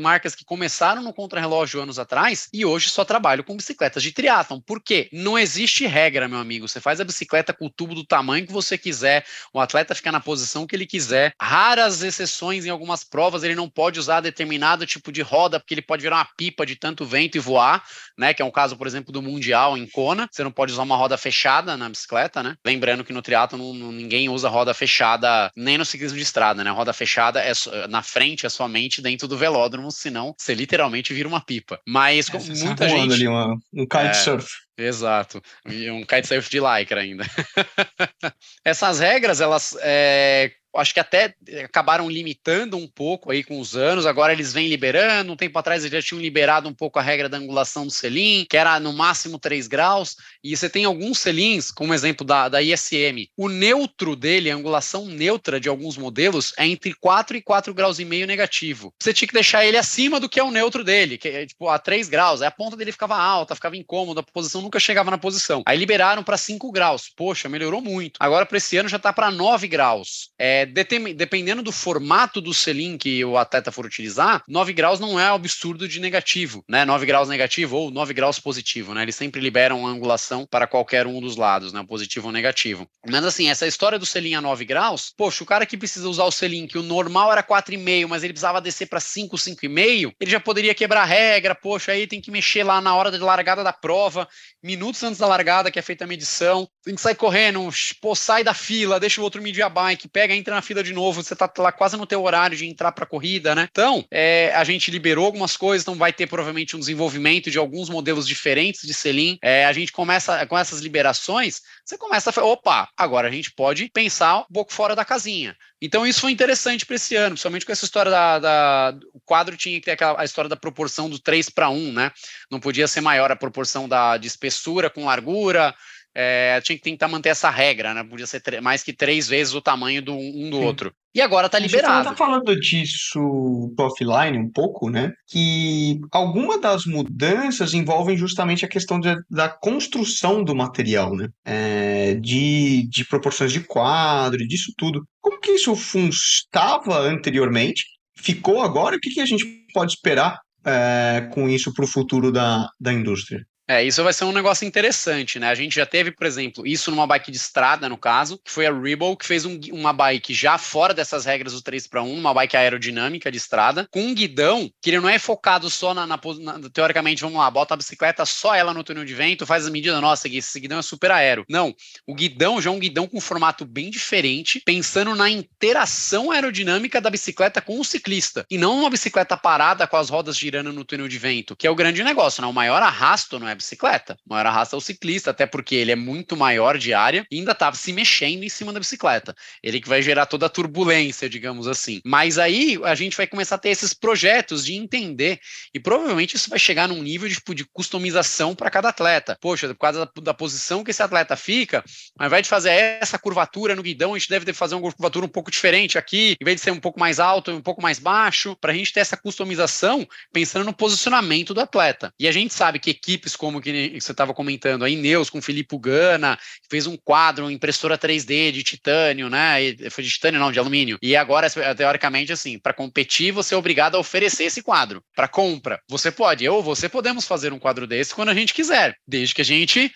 marcas 0.00 0.34
que 0.34 0.44
começaram 0.44 1.02
no 1.02 1.12
contrarrelógio 1.12 1.80
anos 1.80 1.98
atrás 1.98 2.48
e 2.52 2.64
hoje 2.64 2.88
só 2.88 3.04
trabalham 3.04 3.44
com 3.44 3.56
bicicletas 3.56 4.02
de 4.02 4.12
triatlon. 4.12 4.60
Por 4.60 4.82
quê? 4.82 5.08
Não 5.12 5.38
existe 5.38 5.86
regra, 5.86 6.28
meu 6.28 6.38
amigo. 6.38 6.66
Você 6.66 6.80
faz 6.80 7.00
a 7.00 7.04
bicicleta 7.04 7.52
com 7.52 7.66
o 7.66 7.70
tubo 7.70 7.94
do 7.94 8.04
tamanho 8.04 8.46
que 8.46 8.52
você 8.52 8.76
quiser, 8.78 9.24
o 9.52 9.60
atleta 9.60 9.94
fica 9.94 10.10
na 10.10 10.20
posição 10.20 10.66
que 10.66 10.74
ele 10.74 10.86
quiser. 10.86 11.32
Raras 11.40 12.02
exceções 12.02 12.64
em 12.64 12.70
algumas 12.70 13.04
provas, 13.04 13.42
ele 13.42 13.54
não 13.54 13.68
pode 13.68 14.00
usar 14.00 14.20
determinado 14.20 14.86
tipo 14.86 15.12
de 15.12 15.22
roda, 15.22 15.60
porque 15.60 15.74
ele 15.74 15.82
pode 15.88 16.02
virar 16.02 16.16
uma 16.16 16.28
pipa 16.36 16.66
de 16.66 16.76
tanto 16.76 17.06
vento 17.06 17.36
e 17.36 17.40
voar, 17.40 17.82
né? 18.16 18.34
Que 18.34 18.42
é 18.42 18.44
um 18.44 18.50
caso, 18.50 18.76
por 18.76 18.86
exemplo, 18.86 19.10
do 19.10 19.22
Mundial 19.22 19.76
em 19.76 19.86
Kona. 19.86 20.28
Você 20.30 20.44
não 20.44 20.52
pode 20.52 20.72
usar 20.72 20.82
uma 20.82 20.96
roda 20.96 21.16
fechada 21.16 21.76
na 21.76 21.88
bicicleta, 21.88 22.42
né? 22.42 22.54
Lembrando 22.64 23.02
que 23.02 23.12
no 23.12 23.22
triatlo 23.22 23.72
ninguém 23.90 24.28
usa 24.28 24.48
roda 24.48 24.74
fechada, 24.74 25.50
nem 25.56 25.78
no 25.78 25.84
ciclismo 25.84 26.18
de 26.18 26.22
estrada, 26.22 26.62
né? 26.62 26.70
Roda 26.70 26.92
fechada 26.92 27.40
é 27.40 27.52
na 27.88 28.02
frente 28.02 28.44
é 28.44 28.48
somente 28.48 29.00
dentro 29.00 29.26
do 29.26 29.38
velódromo, 29.38 29.90
senão 29.90 30.34
você 30.36 30.54
literalmente 30.54 31.14
vira 31.14 31.26
uma 31.26 31.40
pipa. 31.40 31.80
Mas 31.88 32.28
é, 32.28 32.38
muita 32.64 32.88
gente. 32.88 33.14
Ali 33.14 33.26
uma, 33.26 33.56
um 33.72 33.86
kitesurf. 33.86 34.46
É, 34.46 34.67
exato. 34.78 35.42
E 35.66 35.90
um 35.90 36.02
kitesurf 36.02 36.48
de 36.48 36.60
lycra 36.60 37.00
ainda. 37.00 37.24
Essas 38.64 39.00
regras, 39.00 39.40
elas 39.40 39.76
é, 39.80 40.52
acho 40.78 40.94
que 40.94 41.00
até 41.00 41.34
acabaram 41.64 42.08
limitando 42.08 42.76
um 42.76 42.86
pouco 42.86 43.30
aí 43.30 43.42
com 43.42 43.58
os 43.58 43.76
anos, 43.76 44.06
agora 44.06 44.32
eles 44.32 44.52
vêm 44.52 44.68
liberando, 44.68 45.32
um 45.32 45.36
tempo 45.36 45.58
atrás 45.58 45.82
eles 45.82 45.92
já 45.92 46.02
tinham 46.02 46.20
liberado 46.20 46.68
um 46.68 46.74
pouco 46.74 46.98
a 46.98 47.02
regra 47.02 47.28
da 47.28 47.38
angulação 47.38 47.86
do 47.86 47.92
selim, 47.92 48.46
que 48.48 48.56
era 48.56 48.78
no 48.78 48.92
máximo 48.92 49.38
3 49.38 49.66
graus, 49.66 50.16
e 50.42 50.56
você 50.56 50.68
tem 50.68 50.84
alguns 50.84 51.18
selins, 51.18 51.70
como 51.70 51.94
exemplo 51.94 52.26
da, 52.26 52.48
da 52.48 52.62
ISM, 52.62 53.28
o 53.36 53.48
neutro 53.48 54.14
dele, 54.14 54.50
a 54.50 54.54
angulação 54.54 55.06
neutra 55.06 55.60
de 55.60 55.68
alguns 55.68 55.96
modelos, 55.96 56.52
é 56.56 56.66
entre 56.66 56.94
4 56.94 57.36
e 57.36 57.42
4 57.42 57.74
graus 57.74 57.98
e 57.98 58.04
meio 58.04 58.26
negativo. 58.26 58.92
Você 59.00 59.12
tinha 59.12 59.28
que 59.28 59.34
deixar 59.34 59.64
ele 59.64 59.76
acima 59.76 60.20
do 60.20 60.28
que 60.28 60.40
é 60.40 60.44
o 60.44 60.50
neutro 60.50 60.84
dele, 60.84 61.18
que 61.18 61.28
é 61.28 61.46
tipo 61.46 61.68
a 61.68 61.78
3 61.78 62.08
graus, 62.08 62.42
a 62.42 62.50
ponta 62.50 62.76
dele 62.76 62.92
ficava 62.92 63.16
alta, 63.16 63.54
ficava 63.54 63.76
incômoda, 63.76 64.20
a 64.20 64.22
posição 64.22 64.62
nunca 64.68 64.78
chegava 64.78 65.10
na 65.10 65.16
posição. 65.16 65.62
Aí 65.64 65.78
liberaram 65.78 66.22
para 66.22 66.36
5 66.36 66.70
graus, 66.70 67.10
poxa, 67.16 67.48
melhorou 67.48 67.80
muito. 67.80 68.18
Agora 68.20 68.44
para 68.44 68.58
esse 68.58 68.76
ano 68.76 68.88
já 68.88 68.98
está 68.98 69.12
para 69.12 69.30
9 69.30 69.66
graus. 69.66 70.28
É, 70.38 70.66
dependendo 70.66 71.62
do 71.62 71.72
formato 71.72 72.40
do 72.40 72.52
selim 72.52 72.98
que 72.98 73.24
o 73.24 73.38
atleta 73.38 73.72
for 73.72 73.86
utilizar, 73.86 74.42
9 74.46 74.72
graus 74.74 75.00
não 75.00 75.18
é 75.18 75.26
absurdo 75.28 75.88
de 75.88 75.98
negativo, 75.98 76.62
né? 76.68 76.84
9 76.84 77.06
graus 77.06 77.28
negativo 77.28 77.76
ou 77.76 77.90
9 77.90 78.12
graus 78.12 78.38
positivo, 78.38 78.92
né? 78.92 79.02
Eles 79.02 79.16
sempre 79.16 79.40
liberam 79.40 79.86
a 79.86 79.90
angulação 79.90 80.46
para 80.46 80.66
qualquer 80.66 81.06
um 81.06 81.20
dos 81.20 81.36
lados, 81.36 81.72
né? 81.72 81.82
Positivo 81.88 82.26
ou 82.26 82.32
negativo. 82.32 82.86
Mas 83.08 83.24
assim, 83.24 83.48
essa 83.48 83.66
história 83.66 83.98
do 83.98 84.04
selim 84.04 84.34
a 84.34 84.40
9 84.40 84.66
graus, 84.66 85.12
poxa, 85.16 85.42
o 85.42 85.46
cara 85.46 85.64
que 85.64 85.78
precisa 85.78 86.08
usar 86.08 86.24
o 86.24 86.30
selim, 86.30 86.66
que 86.66 86.76
o 86.76 86.82
normal 86.82 87.32
era 87.32 87.42
4,5, 87.42 88.06
mas 88.06 88.22
ele 88.22 88.34
precisava 88.34 88.60
descer 88.60 88.86
para 88.86 89.00
5, 89.00 89.36
5,5, 89.36 90.12
ele 90.20 90.30
já 90.30 90.40
poderia 90.40 90.74
quebrar 90.74 91.02
a 91.02 91.06
regra, 91.06 91.54
poxa, 91.54 91.92
aí 91.92 92.06
tem 92.06 92.20
que 92.20 92.30
mexer 92.30 92.62
lá 92.62 92.80
na 92.80 92.94
hora 92.94 93.10
de 93.10 93.18
largada 93.18 93.64
da 93.64 93.72
prova, 93.72 94.28
minutos 94.62 95.02
antes 95.02 95.18
da 95.18 95.26
largada 95.26 95.70
que 95.70 95.78
é 95.78 95.82
feita 95.82 96.04
a 96.04 96.06
medição, 96.06 96.68
tem 96.84 96.94
que 96.94 97.00
sair 97.00 97.14
correndo, 97.14 97.68
pô, 98.00 98.14
sai 98.14 98.42
da 98.42 98.54
fila, 98.54 98.98
deixa 98.98 99.20
o 99.20 99.24
outro 99.24 99.42
medir 99.42 99.62
a 99.62 99.68
bike, 99.68 100.08
pega, 100.08 100.34
entra 100.34 100.54
na 100.54 100.62
fila 100.62 100.82
de 100.82 100.92
novo, 100.92 101.22
você 101.22 101.36
tá 101.36 101.50
lá 101.58 101.70
quase 101.70 101.96
no 101.96 102.06
teu 102.06 102.22
horário 102.22 102.56
de 102.56 102.66
entrar 102.66 102.92
para 102.92 103.04
a 103.04 103.08
corrida, 103.08 103.54
né? 103.54 103.68
Então, 103.70 104.04
é, 104.10 104.52
a 104.54 104.64
gente 104.64 104.90
liberou 104.90 105.26
algumas 105.26 105.56
coisas, 105.56 105.82
então 105.82 105.94
vai 105.94 106.12
ter 106.12 106.26
provavelmente 106.26 106.76
um 106.76 106.80
desenvolvimento 106.80 107.50
de 107.50 107.58
alguns 107.58 107.88
modelos 107.88 108.26
diferentes 108.26 108.82
de 108.86 108.94
selim. 108.94 109.38
É, 109.42 109.64
a 109.66 109.72
gente 109.72 109.92
começa 109.92 110.44
com 110.46 110.58
essas 110.58 110.80
liberações, 110.80 111.60
você 111.84 111.96
começa 111.96 112.30
a 112.30 112.32
falar, 112.32 112.48
opa, 112.48 112.88
agora 112.96 113.28
a 113.28 113.30
gente 113.30 113.52
pode 113.52 113.88
pensar 113.92 114.40
um 114.40 114.52
pouco 114.52 114.72
fora 114.72 114.96
da 114.96 115.04
casinha. 115.04 115.56
Então 115.80 116.06
isso 116.06 116.20
foi 116.20 116.32
interessante 116.32 116.84
para 116.84 116.96
esse 116.96 117.14
ano, 117.14 117.30
principalmente 117.30 117.64
com 117.64 117.70
essa 117.70 117.84
história 117.84 118.10
da, 118.10 118.38
da, 118.38 118.98
O 119.14 119.20
quadro 119.20 119.56
tinha 119.56 119.78
que 119.78 119.84
ter 119.84 119.92
aquela, 119.92 120.20
a 120.20 120.24
história 120.24 120.48
da 120.48 120.56
proporção 120.56 121.08
do 121.08 121.18
3 121.18 121.48
para 121.50 121.70
1, 121.70 121.92
né? 121.92 122.10
Não 122.50 122.58
podia 122.58 122.88
ser 122.88 123.00
maior 123.00 123.30
a 123.30 123.36
proporção 123.36 123.88
da, 123.88 124.16
de 124.16 124.26
espessura 124.48 124.90
com 124.90 125.04
largura, 125.04 125.74
é, 126.14 126.60
tinha 126.62 126.76
que 126.76 126.82
tentar 126.82 127.06
manter 127.06 127.28
essa 127.28 127.48
regra, 127.48 127.94
né? 127.94 128.02
Podia 128.02 128.26
ser 128.26 128.42
mais 128.60 128.82
que 128.82 128.92
três 128.92 129.28
vezes 129.28 129.54
o 129.54 129.60
tamanho 129.60 130.02
do 130.02 130.14
um 130.14 130.50
do 130.50 130.58
Sim. 130.58 130.64
outro. 130.64 130.92
E 131.14 131.20
agora 131.20 131.46
está 131.46 131.58
liberado. 131.58 131.94
Você 131.94 132.10
está 132.10 132.16
falando 132.16 132.58
disso 132.58 133.72
offline 133.78 134.36
um 134.36 134.50
pouco, 134.50 134.90
né? 134.90 135.12
Que 135.28 136.00
alguma 136.10 136.58
das 136.58 136.86
mudanças 136.86 137.72
envolvem 137.74 138.16
justamente 138.16 138.64
a 138.64 138.68
questão 138.68 138.98
de, 138.98 139.14
da 139.30 139.48
construção 139.48 140.42
do 140.42 140.56
material, 140.56 141.14
né? 141.14 141.28
É, 141.44 142.14
de, 142.14 142.88
de 142.88 143.04
proporções 143.04 143.52
de 143.52 143.60
quadro, 143.60 144.46
disso 144.46 144.72
tudo. 144.76 145.06
Como 145.20 145.40
que 145.40 145.52
isso 145.52 145.72
estava 145.72 146.98
anteriormente? 146.98 147.84
Ficou 148.16 148.62
agora? 148.62 148.96
O 148.96 149.00
que, 149.00 149.10
que 149.10 149.20
a 149.20 149.26
gente 149.26 149.44
pode 149.72 149.92
esperar 149.92 150.40
é, 150.64 151.28
com 151.32 151.48
isso 151.48 151.72
para 151.72 151.84
o 151.84 151.88
futuro 151.88 152.32
da, 152.32 152.68
da 152.80 152.92
indústria? 152.92 153.44
É, 153.70 153.84
isso 153.84 154.02
vai 154.02 154.14
ser 154.14 154.24
um 154.24 154.32
negócio 154.32 154.66
interessante, 154.66 155.38
né? 155.38 155.50
A 155.50 155.54
gente 155.54 155.74
já 155.74 155.84
teve, 155.84 156.10
por 156.10 156.26
exemplo, 156.26 156.66
isso 156.66 156.90
numa 156.90 157.06
bike 157.06 157.30
de 157.30 157.36
estrada, 157.36 157.86
no 157.86 157.98
caso, 157.98 158.40
que 158.42 158.50
foi 158.50 158.66
a 158.66 158.72
Reebok, 158.72 159.18
que 159.18 159.26
fez 159.26 159.44
um, 159.44 159.60
uma 159.72 159.92
bike 159.92 160.32
já 160.32 160.56
fora 160.56 160.94
dessas 160.94 161.26
regras 161.26 161.52
do 161.52 161.60
3 161.60 161.86
para 161.86 162.02
1, 162.02 162.14
uma 162.14 162.32
bike 162.32 162.56
aerodinâmica 162.56 163.30
de 163.30 163.36
estrada, 163.36 163.86
com 163.90 164.00
um 164.00 164.14
guidão 164.14 164.70
que 164.80 164.88
ele 164.88 165.00
não 165.00 165.08
é 165.08 165.18
focado 165.18 165.68
só 165.68 165.92
na, 165.92 166.06
na, 166.06 166.18
na, 166.40 166.70
teoricamente, 166.72 167.20
vamos 167.20 167.36
lá, 167.36 167.50
bota 167.50 167.74
a 167.74 167.76
bicicleta 167.76 168.24
só 168.24 168.54
ela 168.54 168.72
no 168.72 168.82
túnel 168.82 169.04
de 169.04 169.14
vento, 169.14 169.44
faz 169.44 169.66
a 169.66 169.70
medida, 169.70 170.00
nossa, 170.00 170.28
esse 170.28 170.58
guidão 170.58 170.78
é 170.78 170.82
super 170.82 171.10
aero. 171.10 171.44
Não, 171.46 171.74
o 172.06 172.14
guidão 172.14 172.62
já 172.62 172.70
é 172.70 172.72
um 172.72 172.78
guidão 172.78 173.06
com 173.06 173.18
um 173.18 173.20
formato 173.20 173.66
bem 173.66 173.90
diferente, 173.90 174.62
pensando 174.64 175.14
na 175.14 175.28
interação 175.28 176.30
aerodinâmica 176.30 177.02
da 177.02 177.10
bicicleta 177.10 177.60
com 177.60 177.78
o 177.78 177.84
ciclista, 177.84 178.46
e 178.50 178.56
não 178.56 178.78
uma 178.78 178.88
bicicleta 178.88 179.36
parada 179.36 179.86
com 179.86 179.98
as 179.98 180.08
rodas 180.08 180.38
girando 180.38 180.72
no 180.72 180.86
túnel 180.86 181.06
de 181.06 181.18
vento, 181.18 181.54
que 181.54 181.66
é 181.66 181.70
o 181.70 181.76
grande 181.76 182.02
negócio, 182.02 182.40
né? 182.40 182.48
O 182.48 182.52
maior 182.52 182.82
arrasto 182.82 183.38
não 183.38 183.46
é 183.46 183.57
bicicleta. 183.58 184.16
O 184.26 184.30
maior 184.32 184.46
arrasto 184.46 184.74
é 184.74 184.78
o 184.78 184.80
ciclista, 184.80 185.30
até 185.30 185.46
porque 185.46 185.74
ele 185.74 185.92
é 185.92 185.96
muito 185.96 186.36
maior 186.36 186.78
de 186.78 186.94
área 186.94 187.26
e 187.30 187.38
ainda 187.38 187.52
estava 187.52 187.76
se 187.76 187.92
mexendo 187.92 188.42
em 188.42 188.48
cima 188.48 188.72
da 188.72 188.80
bicicleta. 188.80 189.34
Ele 189.62 189.80
que 189.80 189.88
vai 189.88 190.00
gerar 190.00 190.26
toda 190.26 190.46
a 190.46 190.48
turbulência, 190.48 191.28
digamos 191.28 191.68
assim. 191.68 192.00
Mas 192.04 192.38
aí 192.38 192.78
a 192.84 192.94
gente 192.94 193.16
vai 193.16 193.26
começar 193.26 193.56
a 193.56 193.58
ter 193.58 193.70
esses 193.70 193.92
projetos 193.92 194.64
de 194.64 194.74
entender 194.74 195.40
e 195.74 195.80
provavelmente 195.80 196.36
isso 196.36 196.50
vai 196.50 196.58
chegar 196.58 196.88
num 196.88 197.02
nível 197.02 197.28
de, 197.28 197.34
tipo, 197.34 197.54
de 197.54 197.64
customização 197.64 198.54
para 198.54 198.70
cada 198.70 198.88
atleta. 198.88 199.36
Poxa, 199.40 199.68
por 199.68 199.80
causa 199.80 200.06
da, 200.06 200.22
da, 200.22 200.34
posição 200.34 200.84
que 200.84 200.90
esse 200.90 201.02
atleta 201.02 201.36
fica, 201.36 201.84
ao 202.18 202.26
invés 202.26 202.42
de 202.42 202.48
fazer 202.48 202.70
essa 203.00 203.18
curvatura 203.18 203.74
no 203.74 203.82
guidão, 203.82 204.14
a 204.14 204.18
gente 204.18 204.28
deve 204.28 204.52
fazer 204.52 204.74
uma 204.74 204.82
curvatura 204.82 205.26
um 205.26 205.28
pouco 205.28 205.50
diferente 205.50 205.98
aqui, 205.98 206.36
em 206.40 206.44
vez 206.44 206.56
de 206.56 206.62
ser 206.62 206.70
um 206.70 206.80
pouco 206.80 206.98
mais 206.98 207.18
alto 207.18 207.50
e 207.50 207.54
um 207.54 207.60
pouco 207.60 207.82
mais 207.82 207.98
baixo, 207.98 208.56
para 208.60 208.72
a 208.72 208.74
gente 208.74 208.92
ter 208.92 209.00
essa 209.00 209.16
customização 209.16 210.06
pensando 210.32 210.64
no 210.64 210.72
posicionamento 210.72 211.54
do 211.54 211.60
atleta. 211.60 212.12
E 212.18 212.28
a 212.28 212.32
gente 212.32 212.52
sabe 212.52 212.78
que 212.78 212.90
equipes 212.90 213.36
como 213.36 213.47
como 213.48 213.62
que 213.62 213.98
você 213.98 214.12
estava 214.12 214.34
comentando, 214.34 214.84
a 214.84 214.90
Ineus 214.90 215.30
com 215.30 215.40
Filipe 215.40 215.78
Gana, 215.78 216.38
fez 216.70 216.86
um 216.86 216.98
quadro, 216.98 217.46
uma 217.46 217.52
impressora 217.52 217.96
3D 217.96 218.52
de 218.52 218.62
titânio, 218.62 219.30
né? 219.30 219.62
E, 219.62 219.90
foi 219.90 220.04
de 220.04 220.10
titânio, 220.10 220.38
não, 220.38 220.52
de 220.52 220.58
alumínio. 220.58 220.98
E 221.00 221.16
agora, 221.16 221.48
teoricamente, 221.74 222.30
assim, 222.30 222.58
para 222.58 222.74
competir, 222.74 223.32
você 223.32 223.54
é 223.54 223.56
obrigado 223.58 223.94
a 223.94 223.98
oferecer 223.98 224.44
esse 224.44 224.62
quadro. 224.62 225.02
Para 225.16 225.26
compra, 225.26 225.80
você 225.88 226.10
pode, 226.10 226.44
eu 226.44 226.56
ou 226.56 226.62
você 226.62 226.88
podemos 226.88 227.26
fazer 227.26 227.52
um 227.52 227.58
quadro 227.58 227.86
desse 227.86 228.14
quando 228.14 228.28
a 228.28 228.34
gente 228.34 228.52
quiser, 228.52 228.94
desde 229.06 229.34
que 229.34 229.40
a 229.40 229.44
gente 229.44 229.90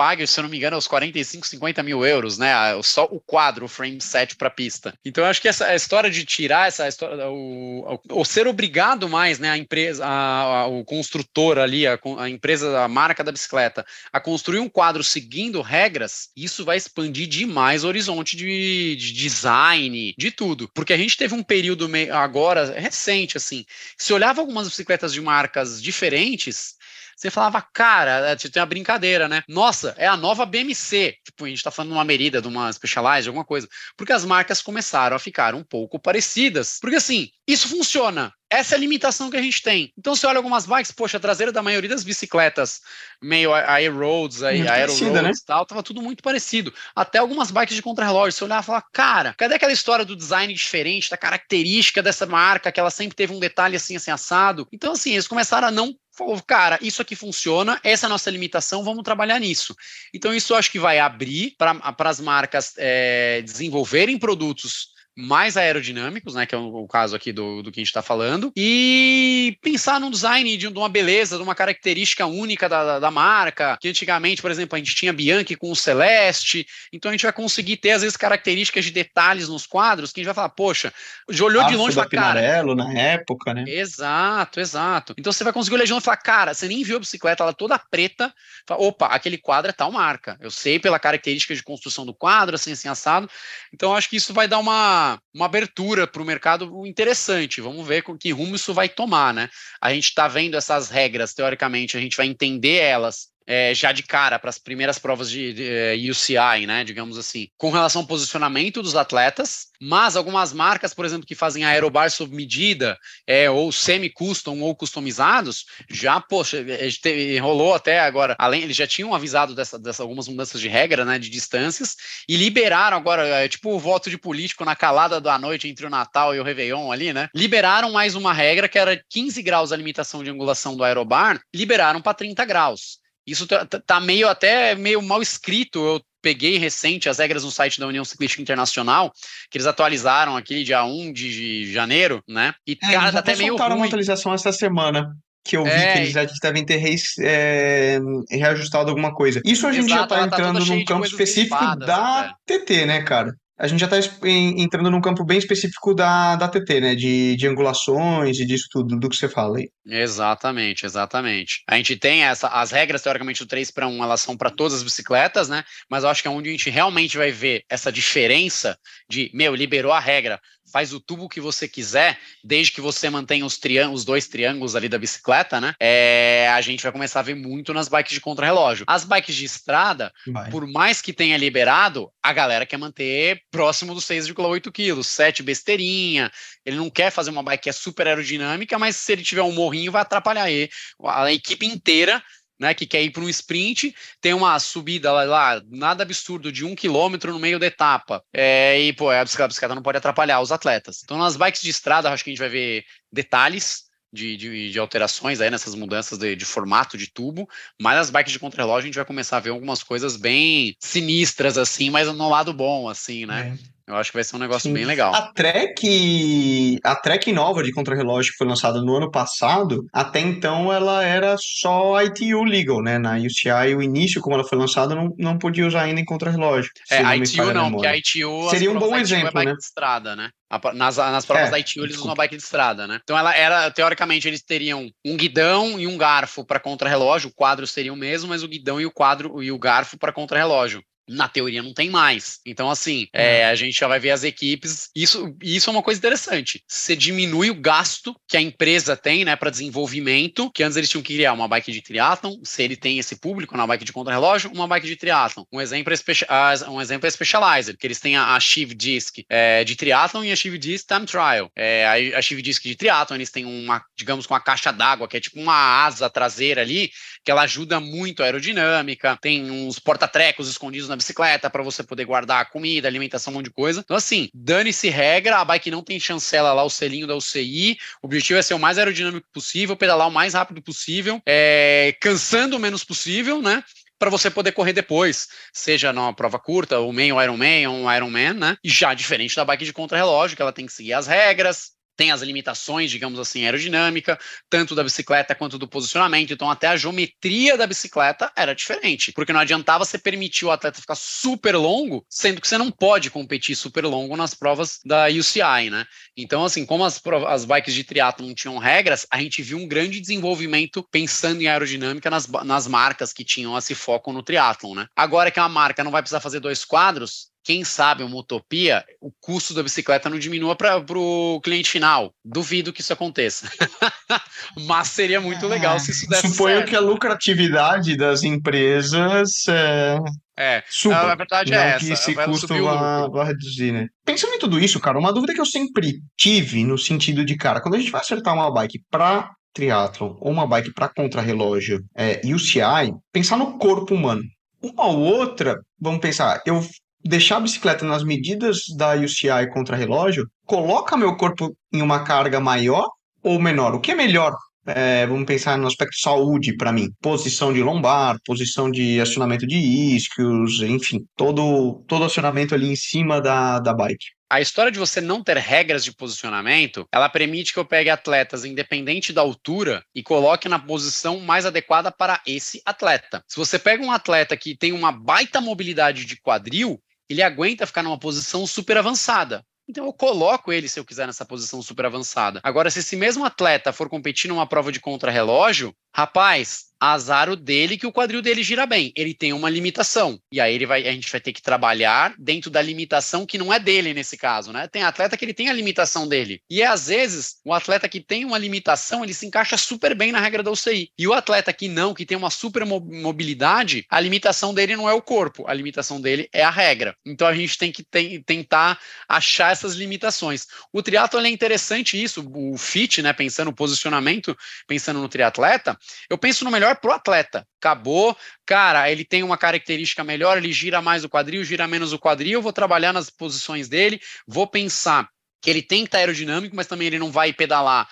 pague, 0.00 0.26
se 0.26 0.40
eu 0.40 0.44
não 0.44 0.48
me 0.48 0.56
engano, 0.56 0.78
os 0.78 0.88
45, 0.88 1.46
50 1.46 1.82
mil 1.82 2.06
euros, 2.06 2.38
né? 2.38 2.50
Só 2.82 3.04
o 3.04 3.20
quadro, 3.20 3.66
o 3.66 3.68
frame 3.68 4.00
set 4.00 4.34
para 4.34 4.48
pista. 4.48 4.94
Então, 5.04 5.22
eu 5.22 5.28
acho 5.28 5.42
que 5.42 5.48
essa 5.48 5.74
história 5.74 6.08
de 6.08 6.24
tirar 6.24 6.68
essa 6.68 6.88
história, 6.88 7.28
o, 7.28 8.00
o, 8.08 8.20
o 8.22 8.24
ser 8.24 8.48
obrigado 8.48 9.10
mais, 9.10 9.38
né? 9.38 9.50
A 9.50 9.58
empresa, 9.58 10.06
a, 10.06 10.40
a, 10.40 10.66
o 10.68 10.82
construtor 10.86 11.58
ali, 11.58 11.86
a, 11.86 11.98
a, 12.16 12.30
empresa, 12.30 12.80
a 12.80 12.88
marca 12.88 13.22
da 13.22 13.30
bicicleta, 13.30 13.84
a 14.10 14.18
construir 14.18 14.60
um 14.60 14.70
quadro 14.70 15.04
seguindo 15.04 15.60
regras, 15.60 16.30
isso 16.34 16.64
vai 16.64 16.78
expandir 16.78 17.28
demais 17.28 17.84
o 17.84 17.88
horizonte 17.88 18.38
de, 18.38 18.96
de 18.96 19.12
design, 19.12 20.14
de 20.16 20.30
tudo. 20.30 20.66
Porque 20.74 20.94
a 20.94 20.96
gente 20.96 21.14
teve 21.14 21.34
um 21.34 21.42
período 21.42 21.90
meio, 21.90 22.14
agora, 22.14 22.72
recente, 22.72 23.36
assim, 23.36 23.66
se 23.98 24.14
olhava 24.14 24.40
algumas 24.40 24.66
bicicletas 24.66 25.12
de 25.12 25.20
marcas 25.20 25.82
diferentes, 25.82 26.76
você 27.20 27.30
falava, 27.30 27.60
cara, 27.60 28.30
é, 28.30 28.34
tem 28.34 28.62
uma 28.62 28.66
brincadeira, 28.66 29.28
né? 29.28 29.42
Nossa, 29.46 29.94
é 29.98 30.06
a 30.06 30.16
nova 30.16 30.46
BMC. 30.46 31.16
Tipo, 31.22 31.44
a 31.44 31.48
gente 31.48 31.62
tá 31.62 31.70
falando 31.70 31.90
de 31.90 31.98
uma 31.98 32.04
Merida, 32.04 32.40
de 32.40 32.48
uma 32.48 32.72
Specialized, 32.72 33.28
alguma 33.28 33.44
coisa. 33.44 33.68
Porque 33.94 34.12
as 34.12 34.24
marcas 34.24 34.62
começaram 34.62 35.14
a 35.14 35.18
ficar 35.18 35.54
um 35.54 35.62
pouco 35.62 35.98
parecidas. 35.98 36.78
Porque 36.80 36.96
assim, 36.96 37.28
isso 37.46 37.68
funciona. 37.68 38.32
Essa 38.48 38.74
é 38.74 38.76
a 38.76 38.80
limitação 38.80 39.30
que 39.30 39.36
a 39.36 39.42
gente 39.42 39.62
tem. 39.62 39.92
Então, 39.96 40.14
você 40.14 40.26
olha 40.26 40.38
algumas 40.38 40.66
bikes, 40.66 40.90
poxa, 40.90 41.18
a 41.18 41.20
traseira 41.20 41.52
da 41.52 41.62
maioria 41.62 41.90
das 41.90 42.02
bicicletas, 42.02 42.80
meio 43.22 43.54
air 43.54 43.96
roads, 43.96 44.42
aí, 44.42 44.66
aero 44.66 44.92
roads 44.92 45.22
né? 45.22 45.30
tal, 45.46 45.64
tava 45.64 45.84
tudo 45.84 46.02
muito 46.02 46.20
parecido. 46.20 46.74
Até 46.96 47.18
algumas 47.18 47.52
bikes 47.52 47.76
de 47.76 47.82
contrarrelógio, 47.82 48.36
você 48.36 48.42
olhava 48.42 48.62
e 48.62 48.66
falava, 48.66 48.86
cara, 48.92 49.34
cadê 49.38 49.54
aquela 49.54 49.72
história 49.72 50.04
do 50.04 50.16
design 50.16 50.52
diferente, 50.52 51.10
da 51.10 51.16
característica 51.16 52.02
dessa 52.02 52.26
marca, 52.26 52.72
que 52.72 52.80
ela 52.80 52.90
sempre 52.90 53.14
teve 53.14 53.32
um 53.32 53.38
detalhe 53.38 53.76
assim, 53.76 53.94
assim, 53.94 54.10
assado? 54.10 54.66
Então, 54.72 54.94
assim, 54.94 55.12
eles 55.12 55.28
começaram 55.28 55.68
a 55.68 55.70
não 55.70 55.94
falou, 56.20 56.42
cara, 56.42 56.78
isso 56.82 57.00
aqui 57.00 57.16
funciona, 57.16 57.80
essa 57.82 58.06
é 58.06 58.08
a 58.08 58.10
nossa 58.10 58.30
limitação, 58.30 58.84
vamos 58.84 59.02
trabalhar 59.02 59.38
nisso. 59.38 59.74
Então, 60.12 60.34
isso 60.34 60.52
eu 60.52 60.56
acho 60.56 60.70
que 60.70 60.78
vai 60.78 60.98
abrir 60.98 61.56
para 61.56 61.82
as 61.98 62.20
marcas 62.20 62.74
é, 62.76 63.42
desenvolverem 63.42 64.18
produtos 64.18 64.90
mais 65.16 65.56
aerodinâmicos, 65.56 66.34
né? 66.34 66.46
Que 66.46 66.54
é 66.54 66.58
o, 66.58 66.86
caso 66.86 67.14
aqui 67.14 67.32
do, 67.32 67.62
do 67.62 67.70
que 67.70 67.80
a 67.80 67.82
gente 67.82 67.88
está 67.88 68.02
falando, 68.02 68.52
e 68.56 69.56
pensar 69.62 70.00
num 70.00 70.10
design 70.10 70.56
de, 70.56 70.66
uma 70.66 70.88
beleza, 70.88 71.36
de 71.36 71.42
uma 71.42 71.54
característica 71.54 72.26
única 72.26 72.68
da, 72.68 72.84
da, 72.84 72.98
da, 72.98 73.10
marca, 73.10 73.76
que 73.80 73.88
antigamente, 73.88 74.42
por 74.42 74.50
exemplo, 74.50 74.76
a 74.76 74.78
gente 74.78 74.94
tinha 74.94 75.12
Bianchi 75.12 75.56
com 75.56 75.70
o 75.70 75.76
Celeste, 75.76 76.66
então 76.92 77.10
a 77.10 77.12
gente 77.12 77.22
vai 77.22 77.32
conseguir 77.32 77.76
ter, 77.76 77.92
às 77.92 78.02
vezes, 78.02 78.16
características 78.16 78.84
de 78.84 78.90
detalhes 78.90 79.48
nos 79.48 79.66
quadros 79.66 80.12
que 80.12 80.20
a 80.20 80.22
gente 80.22 80.28
vai 80.28 80.34
falar, 80.34 80.50
poxa, 80.50 80.92
já 81.28 81.44
olhou 81.44 81.64
de 81.66 81.76
longe 81.76 81.92
e 81.92 81.94
fala, 81.94 82.08
cara. 82.08 82.40
na 82.74 82.92
época, 82.92 83.54
né? 83.54 83.64
Exato, 83.66 84.60
exato. 84.60 85.14
Então 85.18 85.32
você 85.32 85.44
vai 85.44 85.52
conseguir 85.52 85.76
olhar 85.76 85.84
de 85.84 85.92
longe 85.92 86.02
e 86.02 86.04
falar, 86.04 86.16
cara, 86.16 86.54
você 86.54 86.68
nem 86.68 86.82
viu 86.82 86.96
a 86.96 87.00
bicicleta, 87.00 87.42
ela 87.42 87.52
toda 87.52 87.78
preta, 87.78 88.32
fala, 88.66 88.82
opa, 88.82 89.06
aquele 89.06 89.38
quadro 89.38 89.70
é 89.70 89.72
tal 89.72 89.92
marca. 89.92 90.36
Eu 90.40 90.50
sei 90.50 90.78
pela 90.78 90.98
característica 90.98 91.54
de 91.54 91.62
construção 91.62 92.06
do 92.06 92.14
quadro, 92.14 92.54
assim, 92.54 92.72
assim, 92.72 92.88
assado. 92.88 93.28
Então 93.72 93.94
acho 93.94 94.08
que 94.08 94.16
isso 94.16 94.32
vai 94.32 94.48
dar 94.48 94.58
uma, 94.58 94.99
uma 95.34 95.46
abertura 95.46 96.06
para 96.06 96.22
o 96.22 96.24
mercado 96.24 96.86
interessante. 96.86 97.60
Vamos 97.60 97.86
ver 97.86 98.02
com 98.02 98.16
que 98.16 98.32
rumo 98.32 98.56
isso 98.56 98.74
vai 98.74 98.88
tomar, 98.88 99.32
né? 99.32 99.48
A 99.80 99.92
gente 99.92 100.04
está 100.04 100.28
vendo 100.28 100.56
essas 100.56 100.90
regras, 100.90 101.34
teoricamente, 101.34 101.96
a 101.96 102.00
gente 102.00 102.16
vai 102.16 102.26
entender 102.26 102.76
elas 102.76 103.28
é, 103.50 103.74
já 103.74 103.90
de 103.90 104.04
cara 104.04 104.38
para 104.38 104.48
as 104.48 104.58
primeiras 104.58 104.96
provas 104.96 105.28
de, 105.28 105.52
de, 105.52 105.68
é, 105.68 105.96
UCI, 106.08 106.68
né, 106.68 106.84
digamos 106.84 107.18
assim, 107.18 107.48
com 107.58 107.72
relação 107.72 108.02
ao 108.02 108.06
posicionamento 108.06 108.80
dos 108.80 108.94
atletas, 108.94 109.66
mas 109.82 110.14
algumas 110.14 110.52
marcas, 110.52 110.94
por 110.94 111.04
exemplo, 111.04 111.26
que 111.26 111.34
fazem 111.34 111.64
aerobar 111.64 112.08
sob 112.12 112.32
medida, 112.32 112.96
é, 113.26 113.50
ou 113.50 113.72
semi-custom 113.72 114.60
ou 114.60 114.76
customizados, 114.76 115.64
já, 115.90 116.20
poxa, 116.20 116.64
é, 116.64 117.38
rolou 117.40 117.74
até 117.74 117.98
agora, 117.98 118.36
além, 118.38 118.62
eles 118.62 118.76
já 118.76 118.86
tinham 118.86 119.12
avisado 119.12 119.52
dessa, 119.52 119.76
dessa 119.76 120.04
algumas 120.04 120.28
mudanças 120.28 120.60
de 120.60 120.68
regra, 120.68 121.04
né, 121.04 121.18
de 121.18 121.28
distâncias, 121.28 121.96
e 122.28 122.36
liberaram 122.36 122.96
agora, 122.96 123.26
é, 123.26 123.48
tipo 123.48 123.74
o 123.74 123.80
voto 123.80 124.08
de 124.08 124.16
político 124.16 124.64
na 124.64 124.76
calada 124.76 125.20
da 125.20 125.36
noite 125.36 125.66
entre 125.66 125.84
o 125.84 125.90
Natal 125.90 126.36
e 126.36 126.38
o 126.38 126.44
Réveillon 126.44 126.92
ali, 126.92 127.12
né, 127.12 127.28
liberaram 127.34 127.90
mais 127.90 128.14
uma 128.14 128.32
regra 128.32 128.68
que 128.68 128.78
era 128.78 129.02
15 129.08 129.42
graus 129.42 129.72
a 129.72 129.76
limitação 129.76 130.22
de 130.22 130.30
angulação 130.30 130.76
do 130.76 130.84
aerobar, 130.84 131.40
liberaram 131.52 132.00
para 132.00 132.14
30 132.14 132.44
graus. 132.44 132.99
Isso 133.26 133.46
tá, 133.46 133.64
tá, 133.64 133.80
tá 133.80 134.00
meio 134.00 134.28
até 134.28 134.74
meio 134.74 135.02
mal 135.02 135.22
escrito. 135.22 135.78
Eu 135.78 136.00
peguei 136.22 136.58
recente 136.58 137.08
as 137.08 137.18
regras 137.18 137.44
no 137.44 137.50
site 137.50 137.80
da 137.80 137.86
União 137.86 138.04
Ciclística 138.04 138.42
Internacional, 138.42 139.12
que 139.50 139.56
eles 139.56 139.66
atualizaram 139.66 140.36
aquele 140.36 140.64
dia 140.64 140.84
1 140.84 141.12
de 141.12 141.72
janeiro, 141.72 142.22
né? 142.28 142.54
E, 142.66 142.72
é, 142.82 142.92
cara, 142.92 143.12
tá 143.12 143.18
até 143.20 143.36
meio 143.36 143.56
ruim. 143.56 143.74
uma 143.74 143.86
atualização 143.86 144.34
essa 144.34 144.52
semana 144.52 145.14
que 145.44 145.56
eu 145.56 145.64
vi 145.64 145.70
é, 145.70 145.92
que 145.92 145.98
eles 146.00 146.12
já 146.12 146.26
devem 146.42 146.64
ter 146.64 146.76
re, 146.76 146.94
é, 147.20 147.98
reajustado 148.30 148.90
alguma 148.90 149.14
coisa. 149.14 149.40
Isso 149.44 149.66
a 149.66 149.72
gente 149.72 149.86
exato, 149.86 150.14
já 150.14 150.20
tá, 150.20 150.28
tá 150.28 150.36
entrando 150.36 150.64
num 150.64 150.84
campo 150.84 151.06
específico 151.06 151.76
da 151.76 152.34
TT, 152.46 152.86
né, 152.86 153.02
cara? 153.02 153.34
A 153.60 153.66
gente 153.66 153.80
já 153.80 153.86
está 153.86 153.98
entrando 154.24 154.90
num 154.90 155.02
campo 155.02 155.22
bem 155.22 155.36
específico 155.36 155.94
da, 155.94 156.34
da 156.34 156.48
TT, 156.48 156.80
né? 156.80 156.94
De, 156.94 157.36
de 157.36 157.46
angulações 157.46 158.38
e 158.40 158.46
disso 158.46 158.66
tudo, 158.70 158.98
do 158.98 159.08
que 159.08 159.14
você 159.14 159.28
fala 159.28 159.58
aí. 159.58 159.68
Exatamente, 159.86 160.86
exatamente. 160.86 161.62
A 161.68 161.76
gente 161.76 161.94
tem 161.96 162.24
essa, 162.24 162.48
as 162.48 162.70
regras, 162.70 163.02
teoricamente, 163.02 163.44
do 163.44 163.46
3 163.46 163.70
para 163.70 163.86
1, 163.86 164.02
elas 164.02 164.22
são 164.22 164.34
para 164.34 164.50
todas 164.50 164.78
as 164.78 164.82
bicicletas, 164.82 165.50
né? 165.50 165.62
Mas 165.90 166.04
eu 166.04 166.08
acho 166.08 166.22
que 166.22 166.28
é 166.28 166.30
onde 166.30 166.48
a 166.48 166.52
gente 166.52 166.70
realmente 166.70 167.18
vai 167.18 167.30
ver 167.30 167.62
essa 167.68 167.92
diferença 167.92 168.78
de, 169.10 169.30
meu, 169.34 169.54
liberou 169.54 169.92
a 169.92 170.00
regra, 170.00 170.40
faz 170.70 170.92
o 170.92 171.00
tubo 171.00 171.28
que 171.28 171.40
você 171.40 171.68
quiser, 171.68 172.18
desde 172.42 172.72
que 172.72 172.80
você 172.80 173.10
mantenha 173.10 173.44
os, 173.44 173.58
os 173.92 174.04
dois 174.04 174.26
triângulos 174.28 174.76
ali 174.76 174.88
da 174.88 174.98
bicicleta, 174.98 175.60
né? 175.60 175.74
É, 175.80 176.48
a 176.52 176.60
gente 176.60 176.82
vai 176.82 176.92
começar 176.92 177.20
a 177.20 177.24
ver 177.24 177.34
muito 177.34 177.72
nas 177.74 177.88
bikes 177.88 178.12
de 178.12 178.20
contrarrelógio. 178.20 178.84
As 178.86 179.04
bikes 179.04 179.34
de 179.34 179.44
estrada, 179.44 180.12
vai. 180.26 180.50
por 180.50 180.66
mais 180.66 181.00
que 181.00 181.12
tenha 181.12 181.36
liberado, 181.36 182.10
a 182.22 182.32
galera 182.32 182.66
quer 182.66 182.76
manter 182.76 183.42
próximo 183.50 183.94
dos 183.94 184.04
6,8 184.04 184.70
quilos, 184.72 185.06
7 185.06 185.42
besteirinha. 185.42 186.30
Ele 186.64 186.76
não 186.76 186.90
quer 186.90 187.10
fazer 187.10 187.30
uma 187.30 187.42
bike 187.42 187.64
que 187.64 187.68
é 187.68 187.72
super 187.72 188.06
aerodinâmica, 188.06 188.78
mas 188.78 188.96
se 188.96 189.12
ele 189.12 189.22
tiver 189.22 189.42
um 189.42 189.52
morrinho, 189.52 189.92
vai 189.92 190.02
atrapalhar 190.02 190.50
ele. 190.50 190.70
A 191.04 191.32
equipe 191.32 191.66
inteira 191.66 192.22
né, 192.60 192.74
que 192.74 192.86
quer 192.86 193.02
ir 193.02 193.10
para 193.10 193.22
um 193.22 193.28
sprint, 193.28 193.94
tem 194.20 194.34
uma 194.34 194.58
subida 194.60 195.10
lá, 195.10 195.24
lá, 195.24 195.62
nada 195.70 196.02
absurdo, 196.02 196.52
de 196.52 196.64
um 196.64 196.74
quilômetro 196.74 197.32
no 197.32 197.38
meio 197.38 197.58
da 197.58 197.66
etapa. 197.66 198.22
É, 198.32 198.78
e, 198.78 198.92
pô, 198.92 199.08
a 199.10 199.24
bicicleta, 199.24 199.46
a 199.46 199.48
bicicleta 199.48 199.74
não 199.74 199.82
pode 199.82 199.96
atrapalhar 199.96 200.40
os 200.40 200.52
atletas. 200.52 201.00
Então, 201.02 201.16
nas 201.16 201.36
bikes 201.36 201.62
de 201.62 201.70
estrada, 201.70 202.10
acho 202.10 202.22
que 202.22 202.30
a 202.30 202.32
gente 202.32 202.40
vai 202.40 202.50
ver 202.50 202.84
detalhes, 203.10 203.88
de, 204.12 204.36
de, 204.36 204.70
de, 204.72 204.78
alterações 204.78 205.40
aí 205.40 205.50
nessas 205.50 205.74
mudanças 205.74 206.18
de, 206.18 206.34
de, 206.34 206.44
formato 206.44 206.98
de 206.98 207.08
tubo, 207.08 207.48
mas 207.80 207.96
as 207.96 208.10
bikes 208.10 208.32
de 208.32 208.40
contrarrelógio 208.40 208.86
a 208.86 208.86
gente 208.86 208.96
vai 208.96 209.04
começar 209.04 209.36
a 209.36 209.40
ver 209.40 209.50
algumas 209.50 209.84
coisas 209.84 210.16
bem 210.16 210.74
sinistras, 210.80 211.56
assim, 211.56 211.90
mas 211.90 212.08
no 212.08 212.28
lado 212.28 212.52
bom, 212.52 212.88
assim, 212.88 213.24
né? 213.24 213.56
É. 213.56 213.79
Eu 213.90 213.96
acho 213.96 214.10
que 214.10 214.16
vai 214.16 214.24
ser 214.24 214.36
um 214.36 214.38
negócio 214.38 214.68
Sim. 214.68 214.72
bem 214.72 214.84
legal. 214.84 215.14
A 215.14 215.32
Trek, 215.32 216.78
a 216.84 216.94
Trek 216.96 217.32
nova 217.32 217.62
de 217.62 217.72
contrarrelógio 217.72 218.32
que 218.32 218.38
foi 218.38 218.46
lançada 218.46 218.80
no 218.80 218.96
ano 218.96 219.10
passado, 219.10 219.84
até 219.92 220.20
então 220.20 220.72
ela 220.72 221.04
era 221.04 221.36
só 221.38 222.00
ITU 222.02 222.44
legal, 222.44 222.82
né? 222.82 222.98
Na 222.98 223.16
UCI, 223.16 223.74
o 223.76 223.82
início, 223.82 224.20
como 224.20 224.34
ela 224.34 224.44
foi 224.44 224.56
lançada, 224.56 224.94
não, 224.94 225.14
não 225.18 225.38
podia 225.38 225.66
usar 225.66 225.82
ainda 225.82 226.00
em 226.00 226.04
contrarrelógio. 226.04 226.70
É, 226.90 227.02
não 227.02 227.14
ITU 227.14 227.52
não, 227.52 227.70
porque 227.72 227.86
a 227.86 227.96
ITU 227.96 228.48
seria 228.50 228.70
um 228.70 228.78
bom 228.78 228.94
é 228.96 229.00
exemplo, 229.00 229.40
é 229.40 229.44
né? 229.44 229.52
De 229.52 229.62
estrada, 229.62 230.14
né? 230.14 230.30
Nas, 230.74 230.96
nas 230.96 231.24
provas 231.24 231.48
é, 231.48 231.50
da 231.50 231.58
ITU 231.58 231.84
eles 231.84 231.96
usam 231.96 232.08
uma 232.08 232.14
bike 232.14 232.36
de 232.36 232.42
estrada, 232.42 232.86
né? 232.86 233.00
Então 233.02 233.18
ela 233.18 233.34
era, 233.34 233.70
teoricamente, 233.70 234.26
eles 234.26 234.42
teriam 234.42 234.90
um 235.04 235.16
guidão 235.16 235.78
e 235.78 235.86
um 235.86 235.96
garfo 235.96 236.44
para 236.44 236.60
contrarrelógio, 236.60 237.30
o 237.30 237.34
quadro 237.34 237.66
seria 237.66 237.92
o 237.92 237.96
mesmo, 237.96 238.28
mas 238.28 238.42
o 238.42 238.48
guidão 238.48 238.80
e 238.80 238.86
o 238.86 238.90
quadro 238.90 239.42
e 239.42 239.50
o 239.52 239.58
garfo 239.58 239.98
para 239.98 240.12
contrarrelógio 240.12 240.82
na 241.08 241.28
teoria 241.28 241.62
não 241.62 241.74
tem 241.74 241.90
mais. 241.90 242.38
Então, 242.46 242.70
assim, 242.70 243.08
é, 243.12 243.46
a 243.46 243.54
gente 243.54 243.78
já 243.78 243.88
vai 243.88 243.98
ver 243.98 244.10
as 244.10 244.24
equipes. 244.24 244.88
Isso, 244.94 245.34
isso 245.42 245.68
é 245.68 245.72
uma 245.72 245.82
coisa 245.82 245.98
interessante. 245.98 246.62
Você 246.68 246.94
diminui 246.94 247.50
o 247.50 247.54
gasto 247.54 248.14
que 248.28 248.36
a 248.36 248.40
empresa 248.40 248.96
tem, 248.96 249.24
né, 249.24 249.36
para 249.36 249.50
desenvolvimento, 249.50 250.50
que 250.52 250.62
antes 250.62 250.76
eles 250.76 250.88
tinham 250.88 251.02
que 251.02 251.14
criar 251.14 251.32
uma 251.32 251.48
bike 251.48 251.72
de 251.72 251.82
triatlon, 251.82 252.36
se 252.44 252.62
ele 252.62 252.76
tem 252.76 252.98
esse 252.98 253.16
público 253.16 253.56
na 253.56 253.66
bike 253.66 253.84
de 253.84 253.92
contrarrelógio, 253.92 254.50
uma 254.52 254.68
bike 254.68 254.86
de 254.86 254.96
triatlon. 254.96 255.44
Um 255.52 255.60
exemplo 255.60 255.92
é, 255.92 256.70
um 256.70 256.80
exemplo 256.80 257.06
é 257.06 257.10
Specializer, 257.10 257.76
que 257.76 257.86
eles 257.86 257.98
têm 257.98 258.16
a, 258.16 258.34
a 258.34 258.40
Shiv 258.40 258.74
Disc 258.74 259.18
é, 259.28 259.64
de 259.64 259.74
triatlon 259.76 260.24
e 260.24 260.32
a 260.32 260.36
Shiv 260.36 260.58
Disc 260.58 260.86
Time 260.86 261.06
Trial. 261.06 261.50
É, 261.56 262.12
a, 262.14 262.18
a 262.18 262.22
Shiv 262.22 262.40
Disc 262.42 262.62
de 262.62 262.76
triatlon, 262.76 263.16
eles 263.16 263.30
têm 263.30 263.44
uma, 263.44 263.82
digamos, 263.96 264.26
com 264.26 264.34
uma 264.34 264.40
caixa 264.40 264.72
d'água, 264.72 265.08
que 265.08 265.16
é 265.16 265.20
tipo 265.20 265.40
uma 265.40 265.84
asa 265.84 266.08
traseira 266.08 266.60
ali, 266.60 266.90
que 267.24 267.30
ela 267.30 267.42
ajuda 267.42 267.80
muito 267.80 268.22
a 268.22 268.26
aerodinâmica, 268.26 269.18
tem 269.20 269.50
uns 269.50 269.78
porta-trecos 269.78 270.48
escondidos 270.48 270.88
na 270.88 270.99
bicicleta 271.00 271.50
para 271.50 271.62
você 271.62 271.82
poder 271.82 272.04
guardar 272.04 272.50
comida, 272.50 272.86
alimentação, 272.86 273.32
um 273.32 273.36
monte 273.36 273.46
de 273.46 273.52
coisa. 273.52 273.80
Então, 273.80 273.96
assim, 273.96 274.28
dane-se 274.32 274.88
regra, 274.88 275.38
a 275.38 275.44
bike 275.44 275.70
não 275.70 275.82
tem 275.82 275.98
chancela 275.98 276.52
lá, 276.52 276.62
o 276.62 276.70
selinho 276.70 277.06
da 277.06 277.16
UCI. 277.16 277.76
O 278.02 278.06
objetivo 278.06 278.38
é 278.38 278.42
ser 278.42 278.54
o 278.54 278.58
mais 278.58 278.78
aerodinâmico 278.78 279.26
possível, 279.32 279.76
pedalar 279.76 280.08
o 280.08 280.12
mais 280.12 280.34
rápido 280.34 280.62
possível, 280.62 281.20
é, 281.26 281.94
cansando 282.00 282.56
o 282.56 282.60
menos 282.60 282.84
possível, 282.84 283.42
né? 283.42 283.62
para 283.98 284.08
você 284.08 284.30
poder 284.30 284.52
correr 284.52 284.72
depois, 284.72 285.28
seja 285.52 285.92
numa 285.92 286.14
prova 286.14 286.38
curta, 286.38 286.80
o 286.80 286.90
meio 286.90 287.22
Ironman 287.22 287.66
ou 287.66 287.74
um 287.74 287.94
Ironman, 287.94 288.32
né? 288.32 288.56
E 288.64 288.70
já 288.70 288.94
diferente 288.94 289.36
da 289.36 289.44
bike 289.44 289.62
de 289.62 289.74
contrarrelógio, 289.74 290.34
que 290.34 290.40
ela 290.40 290.54
tem 290.54 290.64
que 290.64 290.72
seguir 290.72 290.94
as 290.94 291.06
regras, 291.06 291.72
tem 292.00 292.10
as 292.10 292.22
limitações, 292.22 292.90
digamos 292.90 293.20
assim, 293.20 293.44
aerodinâmica, 293.44 294.18
tanto 294.48 294.74
da 294.74 294.82
bicicleta 294.82 295.34
quanto 295.34 295.58
do 295.58 295.68
posicionamento. 295.68 296.32
Então, 296.32 296.50
até 296.50 296.66
a 296.66 296.76
geometria 296.76 297.58
da 297.58 297.66
bicicleta 297.66 298.32
era 298.34 298.54
diferente, 298.54 299.12
porque 299.12 299.34
não 299.34 299.40
adiantava 299.40 299.84
você 299.84 299.98
permitir 299.98 300.46
o 300.46 300.50
atleta 300.50 300.80
ficar 300.80 300.94
super 300.94 301.54
longo, 301.54 302.02
sendo 302.08 302.40
que 302.40 302.48
você 302.48 302.56
não 302.56 302.70
pode 302.70 303.10
competir 303.10 303.54
super 303.54 303.84
longo 303.84 304.16
nas 304.16 304.32
provas 304.32 304.80
da 304.82 305.08
UCI, 305.08 305.68
né? 305.68 305.84
Então, 306.16 306.42
assim, 306.42 306.64
como 306.64 306.86
as, 306.86 306.98
as 307.28 307.44
bikes 307.44 307.74
de 307.74 307.84
triatlo 307.84 308.26
não 308.26 308.34
tinham 308.34 308.56
regras, 308.56 309.06
a 309.10 309.20
gente 309.20 309.42
viu 309.42 309.58
um 309.58 309.68
grande 309.68 310.00
desenvolvimento 310.00 310.82
pensando 310.90 311.42
em 311.42 311.48
aerodinâmica 311.48 312.08
nas, 312.08 312.26
nas 312.26 312.66
marcas 312.66 313.12
que 313.12 313.26
tinham 313.26 313.58
esse 313.58 313.74
foco 313.74 314.10
no 314.10 314.22
triatlon, 314.22 314.74
né? 314.74 314.86
Agora 314.96 315.30
que 315.30 315.38
uma 315.38 315.50
marca 315.50 315.84
não 315.84 315.90
vai 315.90 316.00
precisar 316.00 316.20
fazer 316.20 316.40
dois 316.40 316.64
quadros, 316.64 317.29
quem 317.42 317.64
sabe 317.64 318.02
uma 318.02 318.16
utopia, 318.16 318.84
o 319.00 319.10
custo 319.20 319.54
da 319.54 319.62
bicicleta 319.62 320.10
não 320.10 320.18
diminua 320.18 320.54
para 320.54 320.78
o 320.78 321.40
cliente 321.42 321.70
final. 321.70 322.12
Duvido 322.24 322.72
que 322.72 322.80
isso 322.80 322.92
aconteça. 322.92 323.50
Mas 324.66 324.88
seria 324.88 325.20
muito 325.20 325.46
legal 325.46 325.78
se 325.78 325.90
isso 325.90 326.08
desse 326.08 326.28
Suponho 326.28 326.56
certo. 326.56 326.68
que 326.68 326.76
a 326.76 326.80
lucratividade 326.80 327.96
das 327.96 328.22
empresas 328.22 329.46
é... 329.48 329.98
É, 330.36 330.62
Super. 330.70 330.96
a 330.96 331.14
verdade 331.14 331.52
é 331.52 331.56
essa. 331.56 331.84
que 331.84 331.92
esse 331.92 332.14
custo 332.14 332.46
vai, 332.48 333.26
reduzir, 333.26 333.72
né? 333.72 333.88
Pensando 334.06 334.34
em 334.34 334.38
tudo 334.38 334.58
isso, 334.58 334.80
cara, 334.80 334.98
uma 334.98 335.12
dúvida 335.12 335.34
que 335.34 335.40
eu 335.40 335.44
sempre 335.44 336.00
tive 336.16 336.64
no 336.64 336.78
sentido 336.78 337.22
de, 337.24 337.36
cara, 337.36 337.60
quando 337.60 337.74
a 337.74 337.78
gente 337.78 337.90
vai 337.90 338.00
acertar 338.00 338.32
uma 338.32 338.50
bike 338.50 338.80
para 338.90 339.30
triatlon 339.52 340.16
ou 340.18 340.32
uma 340.32 340.46
bike 340.46 340.72
para 340.72 340.88
contrarrelógio 340.88 341.84
é, 341.94 342.22
UCI, 342.24 342.94
pensar 343.12 343.36
no 343.36 343.58
corpo 343.58 343.94
humano. 343.94 344.22
Uma 344.62 344.86
ou 344.86 344.98
outra, 344.98 345.58
vamos 345.78 346.00
pensar, 346.00 346.40
eu 346.46 346.66
deixar 347.04 347.36
a 347.36 347.40
bicicleta 347.40 347.84
nas 347.84 348.04
medidas 348.04 348.64
da 348.76 348.94
UCI 348.94 349.50
contra 349.52 349.76
relógio, 349.76 350.28
coloca 350.44 350.96
meu 350.96 351.16
corpo 351.16 351.56
em 351.72 351.82
uma 351.82 352.04
carga 352.04 352.40
maior 352.40 352.88
ou 353.22 353.38
menor? 353.40 353.74
O 353.74 353.80
que 353.80 353.92
é 353.92 353.94
melhor 353.94 354.34
é, 354.66 355.06
vamos 355.06 355.24
pensar 355.24 355.56
no 355.56 355.66
aspecto 355.66 355.98
saúde 355.98 356.56
para 356.56 356.72
mim. 356.72 356.90
Posição 357.00 357.52
de 357.52 357.62
lombar, 357.62 358.18
posição 358.24 358.70
de 358.70 359.00
acionamento 359.00 359.46
de 359.46 359.56
isquios, 359.56 360.60
enfim, 360.62 361.04
todo, 361.16 361.82
todo 361.86 362.04
acionamento 362.04 362.54
ali 362.54 362.70
em 362.70 362.76
cima 362.76 363.20
da, 363.20 363.58
da 363.58 363.72
bike. 363.72 364.06
A 364.28 364.40
história 364.40 364.70
de 364.70 364.78
você 364.78 365.00
não 365.00 365.24
ter 365.24 365.36
regras 365.38 365.82
de 365.82 365.92
posicionamento, 365.92 366.86
ela 366.92 367.08
permite 367.08 367.52
que 367.52 367.58
eu 367.58 367.64
pegue 367.64 367.90
atletas 367.90 368.44
independente 368.44 369.12
da 369.12 369.20
altura 369.20 369.82
e 369.92 370.04
coloque 370.04 370.48
na 370.48 370.58
posição 370.58 371.18
mais 371.18 371.44
adequada 371.44 371.90
para 371.90 372.22
esse 372.24 372.62
atleta. 372.64 373.24
Se 373.26 373.36
você 373.36 373.58
pega 373.58 373.82
um 373.82 373.90
atleta 373.90 374.36
que 374.36 374.56
tem 374.56 374.72
uma 374.72 374.92
baita 374.92 375.40
mobilidade 375.40 376.04
de 376.04 376.20
quadril, 376.20 376.80
ele 377.10 377.22
aguenta 377.22 377.66
ficar 377.66 377.82
numa 377.82 377.98
posição 377.98 378.46
super 378.46 378.78
avançada. 378.78 379.44
Então 379.68 379.84
eu 379.84 379.92
coloco 379.92 380.52
ele, 380.52 380.68
se 380.68 380.80
eu 380.80 380.84
quiser, 380.84 381.06
nessa 381.06 381.24
posição 381.24 381.60
super 381.60 381.86
avançada. 381.86 382.40
Agora, 382.42 382.70
se 382.70 382.78
esse 382.80 382.96
mesmo 382.96 383.24
atleta 383.24 383.72
for 383.72 383.88
competir 383.88 384.28
numa 384.28 384.46
prova 384.46 384.72
de 384.72 384.80
contrarrelógio, 384.80 385.74
rapaz, 385.94 386.70
azar 386.80 387.28
o 387.28 387.36
dele 387.36 387.76
que 387.76 387.86
o 387.86 387.92
quadril 387.92 388.22
dele 388.22 388.42
gira 388.42 388.64
bem. 388.64 388.90
Ele 388.96 389.12
tem 389.12 389.34
uma 389.34 389.50
limitação. 389.50 390.18
E 390.32 390.40
aí 390.40 390.54
ele 390.54 390.64
vai, 390.64 390.88
a 390.88 390.92
gente 390.92 391.12
vai 391.12 391.20
ter 391.20 391.32
que 391.32 391.42
trabalhar 391.42 392.14
dentro 392.18 392.50
da 392.50 392.62
limitação 392.62 393.26
que 393.26 393.36
não 393.36 393.52
é 393.52 393.60
dele 393.60 393.92
nesse 393.92 394.16
caso, 394.16 394.50
né? 394.50 394.66
Tem 394.66 394.82
atleta 394.82 395.16
que 395.16 395.24
ele 395.24 395.34
tem 395.34 395.50
a 395.50 395.52
limitação 395.52 396.08
dele. 396.08 396.40
E 396.48 396.62
às 396.62 396.86
vezes, 396.86 397.36
o 397.44 397.52
atleta 397.52 397.88
que 397.88 398.00
tem 398.00 398.24
uma 398.24 398.38
limitação, 398.38 399.04
ele 399.04 399.12
se 399.12 399.26
encaixa 399.26 399.58
super 399.58 399.94
bem 399.94 400.10
na 400.10 400.20
regra 400.20 400.42
da 400.42 400.50
UCI. 400.50 400.90
E 400.98 401.06
o 401.06 401.12
atleta 401.12 401.52
que 401.52 401.68
não, 401.68 401.92
que 401.92 402.06
tem 402.06 402.16
uma 402.16 402.30
super 402.30 402.64
mobilidade, 402.64 403.84
a 403.90 404.00
limitação 404.00 404.54
dele 404.54 404.74
não 404.74 404.88
é 404.88 404.94
o 404.94 405.02
corpo, 405.02 405.46
a 405.46 405.52
limitação 405.52 406.00
dele 406.00 406.28
é 406.32 406.42
a 406.42 406.50
regra. 406.50 406.96
Então 407.04 407.26
a 407.26 407.34
gente 407.34 407.58
tem 407.58 407.70
que 407.70 407.84
tentar 408.24 408.78
achar 409.06 409.52
essas 409.52 409.74
limitações. 409.74 410.46
O 410.72 410.82
triatlo 410.82 411.20
é 411.20 411.28
interessante 411.28 412.02
isso, 412.02 412.26
o 412.34 412.56
fit, 412.56 413.02
né, 413.02 413.12
pensando 413.12 413.48
no 413.48 413.54
posicionamento, 413.54 414.36
pensando 414.66 415.00
no 415.00 415.08
triatleta, 415.08 415.76
eu 416.08 416.18
penso 416.18 416.44
no 416.44 416.50
melhor 416.50 416.76
pro 416.76 416.92
atleta. 416.92 417.46
Acabou, 417.60 418.16
cara, 418.46 418.90
ele 418.90 419.04
tem 419.04 419.22
uma 419.22 419.38
característica 419.38 420.02
melhor, 420.04 420.36
ele 420.36 420.52
gira 420.52 420.80
mais 420.80 421.04
o 421.04 421.08
quadril, 421.08 421.44
gira 421.44 421.66
menos 421.68 421.92
o 421.92 421.98
quadril, 421.98 422.34
eu 422.34 422.42
vou 422.42 422.52
trabalhar 422.52 422.92
nas 422.92 423.10
posições 423.10 423.68
dele, 423.68 424.00
vou 424.26 424.46
pensar 424.46 425.08
que 425.42 425.50
ele 425.50 425.62
tem 425.62 425.80
que 425.80 425.88
estar 425.88 425.98
aerodinâmico, 425.98 426.54
mas 426.54 426.66
também 426.66 426.86
ele 426.86 426.98
não 426.98 427.10
vai 427.10 427.32
pedalar 427.32 427.88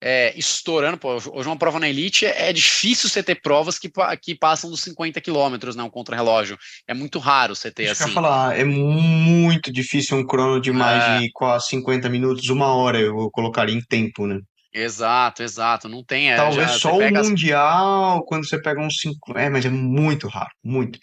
é, 0.00 0.32
estourando. 0.38 0.98
Pô, 0.98 1.14
hoje 1.14 1.48
uma 1.48 1.56
prova 1.56 1.78
na 1.78 1.88
Elite 1.88 2.26
é, 2.26 2.50
é, 2.50 2.52
difícil 2.52 3.08
você 3.08 3.22
ter 3.22 3.36
provas 3.36 3.78
que, 3.78 3.90
que 4.22 4.34
passam 4.34 4.70
dos 4.70 4.80
50 4.82 5.20
quilômetros, 5.20 5.76
né? 5.76 5.82
Um 5.82 5.90
contra-relógio. 5.90 6.58
É 6.86 6.94
muito 6.94 7.18
raro 7.18 7.54
você 7.54 7.70
ter 7.70 7.86
Deixa 7.86 8.04
assim. 8.04 8.10
Eu 8.10 8.14
falar, 8.14 8.58
é 8.58 8.64
muito 8.64 9.72
difícil 9.72 10.16
um 10.16 10.26
crono 10.26 10.60
de 10.60 10.72
mais 10.72 11.02
é. 11.02 11.18
de 11.18 11.30
quase 11.32 11.68
50 11.68 12.08
minutos, 12.08 12.48
uma 12.48 12.74
hora 12.74 12.98
eu 12.98 13.30
colocaria 13.30 13.74
em 13.74 13.82
tempo, 13.82 14.26
né? 14.26 14.40
Exato, 14.76 15.42
exato. 15.42 15.88
Não 15.88 16.04
tem. 16.04 16.30
É, 16.30 16.36
Talvez 16.36 16.72
já, 16.72 16.78
só 16.78 16.98
o 16.98 17.10
Mundial, 17.10 18.18
as... 18.18 18.24
quando 18.26 18.46
você 18.46 18.60
pega 18.60 18.80
uns 18.80 18.98
5. 19.00 19.38
É, 19.38 19.48
mas 19.48 19.64
é 19.64 19.70
muito 19.70 20.28
raro, 20.28 20.50
muito. 20.62 20.98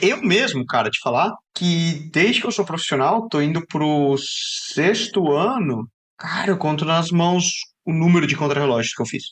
Eu 0.00 0.22
mesmo, 0.22 0.64
cara, 0.64 0.90
te 0.90 0.98
falar 1.00 1.30
que 1.54 2.08
desde 2.10 2.40
que 2.40 2.46
eu 2.46 2.52
sou 2.52 2.64
profissional, 2.64 3.28
tô 3.28 3.40
indo 3.42 3.66
pro 3.66 4.16
sexto 4.18 5.32
ano, 5.32 5.86
cara, 6.16 6.50
eu 6.50 6.56
conto 6.56 6.84
nas 6.84 7.10
mãos 7.10 7.44
o 7.84 7.92
número 7.92 8.26
de 8.26 8.36
contrarrelógios 8.36 8.94
que 8.94 9.02
eu 9.02 9.06
fiz. 9.06 9.24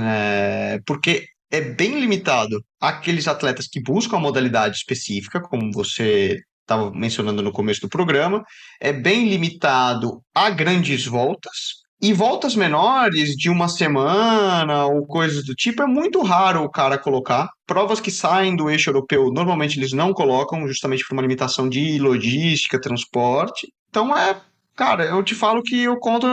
É, 0.00 0.78
porque 0.86 1.26
é 1.50 1.60
bem 1.60 1.98
limitado 1.98 2.64
aqueles 2.80 3.26
atletas 3.26 3.66
que 3.66 3.82
buscam 3.82 4.16
a 4.16 4.20
modalidade 4.20 4.76
específica, 4.76 5.40
como 5.40 5.72
você 5.72 6.38
estava 6.60 6.90
mencionando 6.90 7.42
no 7.42 7.52
começo 7.52 7.80
do 7.80 7.88
programa, 7.88 8.42
é 8.80 8.92
bem 8.92 9.28
limitado 9.28 10.22
a 10.34 10.50
grandes 10.50 11.06
voltas, 11.06 11.83
e 12.04 12.12
voltas 12.12 12.54
menores 12.54 13.30
de 13.30 13.48
uma 13.48 13.66
semana 13.66 14.84
ou 14.84 15.06
coisas 15.06 15.42
do 15.42 15.54
tipo 15.54 15.82
é 15.82 15.86
muito 15.86 16.20
raro 16.20 16.62
o 16.62 16.70
cara 16.70 16.98
colocar. 16.98 17.48
Provas 17.66 17.98
que 17.98 18.10
saem 18.10 18.54
do 18.54 18.68
eixo 18.68 18.90
europeu, 18.90 19.30
normalmente 19.32 19.78
eles 19.78 19.94
não 19.94 20.12
colocam, 20.12 20.68
justamente 20.68 21.02
por 21.06 21.14
uma 21.14 21.22
limitação 21.22 21.66
de 21.66 21.98
logística, 21.98 22.78
transporte. 22.78 23.72
Então 23.88 24.14
é. 24.14 24.38
Cara, 24.76 25.04
eu 25.04 25.22
te 25.22 25.34
falo 25.34 25.62
que 25.62 25.84
eu 25.84 25.96
conto. 25.96 26.26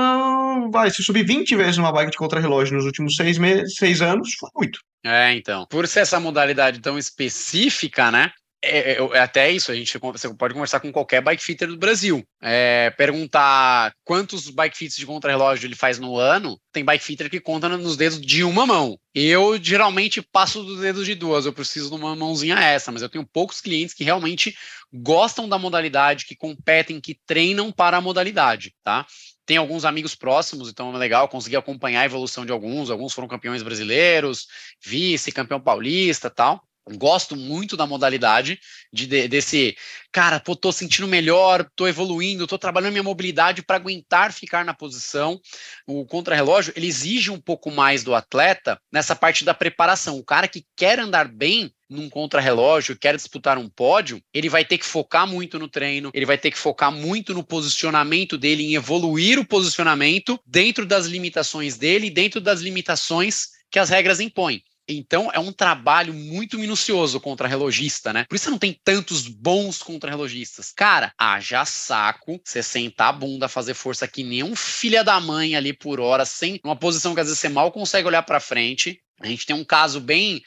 Vai, 0.73 0.89
se 0.89 0.99
eu 0.99 1.05
subir 1.05 1.23
20 1.23 1.55
vezes 1.55 1.77
numa 1.77 1.91
bike 1.93 2.11
de 2.11 2.17
contrarrelógio 2.17 2.75
nos 2.75 2.85
últimos 2.85 3.15
seis, 3.15 3.37
meses, 3.37 3.75
seis 3.75 4.01
anos, 4.01 4.33
foi 4.33 4.49
muito. 4.53 4.79
É, 5.05 5.33
então. 5.33 5.65
Por 5.69 5.87
ser 5.87 6.01
essa 6.01 6.19
modalidade 6.19 6.81
tão 6.81 6.97
específica, 6.97 8.11
né? 8.11 8.29
É, 8.63 8.93
é, 8.93 8.97
é, 8.97 9.19
até 9.19 9.49
isso, 9.49 9.71
a 9.71 9.75
gente 9.75 9.97
você 9.97 10.33
pode 10.35 10.53
conversar 10.53 10.79
com 10.79 10.91
qualquer 10.91 11.19
bike 11.19 11.43
fitter 11.43 11.67
do 11.67 11.77
Brasil. 11.77 12.23
É, 12.39 12.91
perguntar 12.91 13.91
quantos 14.03 14.49
bike 14.49 14.77
fits 14.77 14.95
de 14.95 15.05
contrarrelógio 15.05 15.65
ele 15.65 15.75
faz 15.75 15.97
no 15.97 16.15
ano, 16.15 16.59
tem 16.71 16.85
bike 16.85 17.03
fitter 17.03 17.29
que 17.29 17.39
conta 17.39 17.67
nos 17.69 17.97
dedos 17.97 18.21
de 18.21 18.43
uma 18.43 18.67
mão. 18.67 18.99
Eu 19.15 19.61
geralmente 19.61 20.21
passo 20.21 20.63
dos 20.63 20.79
dedos 20.79 21.07
de 21.07 21.15
duas, 21.15 21.45
eu 21.45 21.53
preciso 21.53 21.89
de 21.89 21.95
uma 21.95 22.15
mãozinha 22.15 22.55
essa, 22.55 22.91
mas 22.91 23.01
eu 23.01 23.09
tenho 23.09 23.25
poucos 23.25 23.61
clientes 23.61 23.95
que 23.95 24.03
realmente 24.03 24.55
gostam 24.93 25.49
da 25.49 25.57
modalidade, 25.57 26.25
que 26.25 26.35
competem, 26.35 27.01
que 27.01 27.19
treinam 27.25 27.71
para 27.71 27.97
a 27.97 28.01
modalidade, 28.01 28.75
tá? 28.83 29.07
Tem 29.43 29.57
alguns 29.57 29.85
amigos 29.85 30.13
próximos, 30.13 30.69
então 30.69 30.93
é 30.93 30.97
legal 30.97 31.27
conseguir 31.27 31.55
acompanhar 31.57 32.01
a 32.01 32.05
evolução 32.05 32.45
de 32.45 32.51
alguns. 32.51 32.91
Alguns 32.91 33.11
foram 33.11 33.27
campeões 33.27 33.63
brasileiros, 33.63 34.45
vice, 34.81 35.31
campeão 35.31 35.59
paulista 35.59 36.29
tal. 36.29 36.61
Gosto 36.89 37.35
muito 37.35 37.77
da 37.77 37.85
modalidade 37.85 38.59
de, 38.91 39.05
de, 39.05 39.27
desse 39.27 39.77
cara, 40.11 40.39
pô, 40.39 40.55
tô 40.55 40.71
sentindo 40.71 41.07
melhor, 41.07 41.69
tô 41.75 41.87
evoluindo, 41.87 42.47
tô 42.47 42.57
trabalhando 42.57 42.91
minha 42.91 43.03
mobilidade 43.03 43.61
para 43.61 43.75
aguentar 43.75 44.33
ficar 44.33 44.65
na 44.65 44.73
posição. 44.73 45.39
O 45.85 46.05
contrarrelógio, 46.05 46.73
ele 46.75 46.87
exige 46.87 47.29
um 47.29 47.39
pouco 47.39 47.69
mais 47.69 48.03
do 48.03 48.15
atleta 48.15 48.79
nessa 48.91 49.15
parte 49.15 49.45
da 49.45 49.53
preparação. 49.53 50.17
O 50.17 50.25
cara 50.25 50.47
que 50.47 50.65
quer 50.75 50.99
andar 50.99 51.27
bem 51.27 51.71
num 51.87 52.09
contrarrelógio, 52.09 52.97
quer 52.97 53.15
disputar 53.15 53.57
um 53.57 53.69
pódio, 53.69 54.21
ele 54.33 54.49
vai 54.49 54.65
ter 54.65 54.77
que 54.77 54.85
focar 54.85 55.27
muito 55.27 55.59
no 55.59 55.67
treino, 55.67 56.09
ele 56.13 56.25
vai 56.25 56.37
ter 56.37 56.49
que 56.49 56.57
focar 56.57 56.91
muito 56.91 57.33
no 57.33 57.43
posicionamento 57.43 58.37
dele, 58.37 58.63
em 58.63 58.75
evoluir 58.75 59.37
o 59.37 59.45
posicionamento 59.45 60.39
dentro 60.45 60.85
das 60.85 61.05
limitações 61.05 61.77
dele, 61.77 62.09
dentro 62.09 62.41
das 62.41 62.61
limitações 62.61 63.49
que 63.69 63.77
as 63.77 63.89
regras 63.89 64.19
impõem. 64.19 64.63
Então 64.97 65.29
é 65.33 65.39
um 65.39 65.51
trabalho 65.51 66.13
muito 66.13 66.57
minucioso 66.57 67.19
contra 67.19 67.47
relogista, 67.47 68.11
né? 68.11 68.25
Por 68.27 68.35
isso 68.35 68.49
não 68.49 68.57
tem 68.57 68.79
tantos 68.83 69.27
bons 69.27 69.81
contra-relogistas. 69.81 70.71
Cara, 70.71 71.13
haja 71.17 71.65
saco 71.65 72.39
você 72.43 72.61
sentar 72.61 73.09
a 73.09 73.13
bunda, 73.13 73.47
fazer 73.47 73.73
força 73.73 74.07
que 74.07 74.23
nem 74.23 74.43
um 74.43 74.55
filha 74.55 75.03
da 75.03 75.19
mãe 75.19 75.55
ali 75.55 75.73
por 75.73 75.99
hora, 75.99 76.25
sem 76.25 76.59
uma 76.63 76.75
posição 76.75 77.13
que 77.13 77.21
às 77.21 77.27
vezes 77.27 77.39
você 77.39 77.49
mal 77.49 77.71
consegue 77.71 78.07
olhar 78.07 78.23
para 78.23 78.39
frente. 78.39 79.01
A 79.19 79.27
gente 79.27 79.45
tem 79.45 79.55
um 79.55 79.63
caso 79.63 79.99
bem 79.99 80.41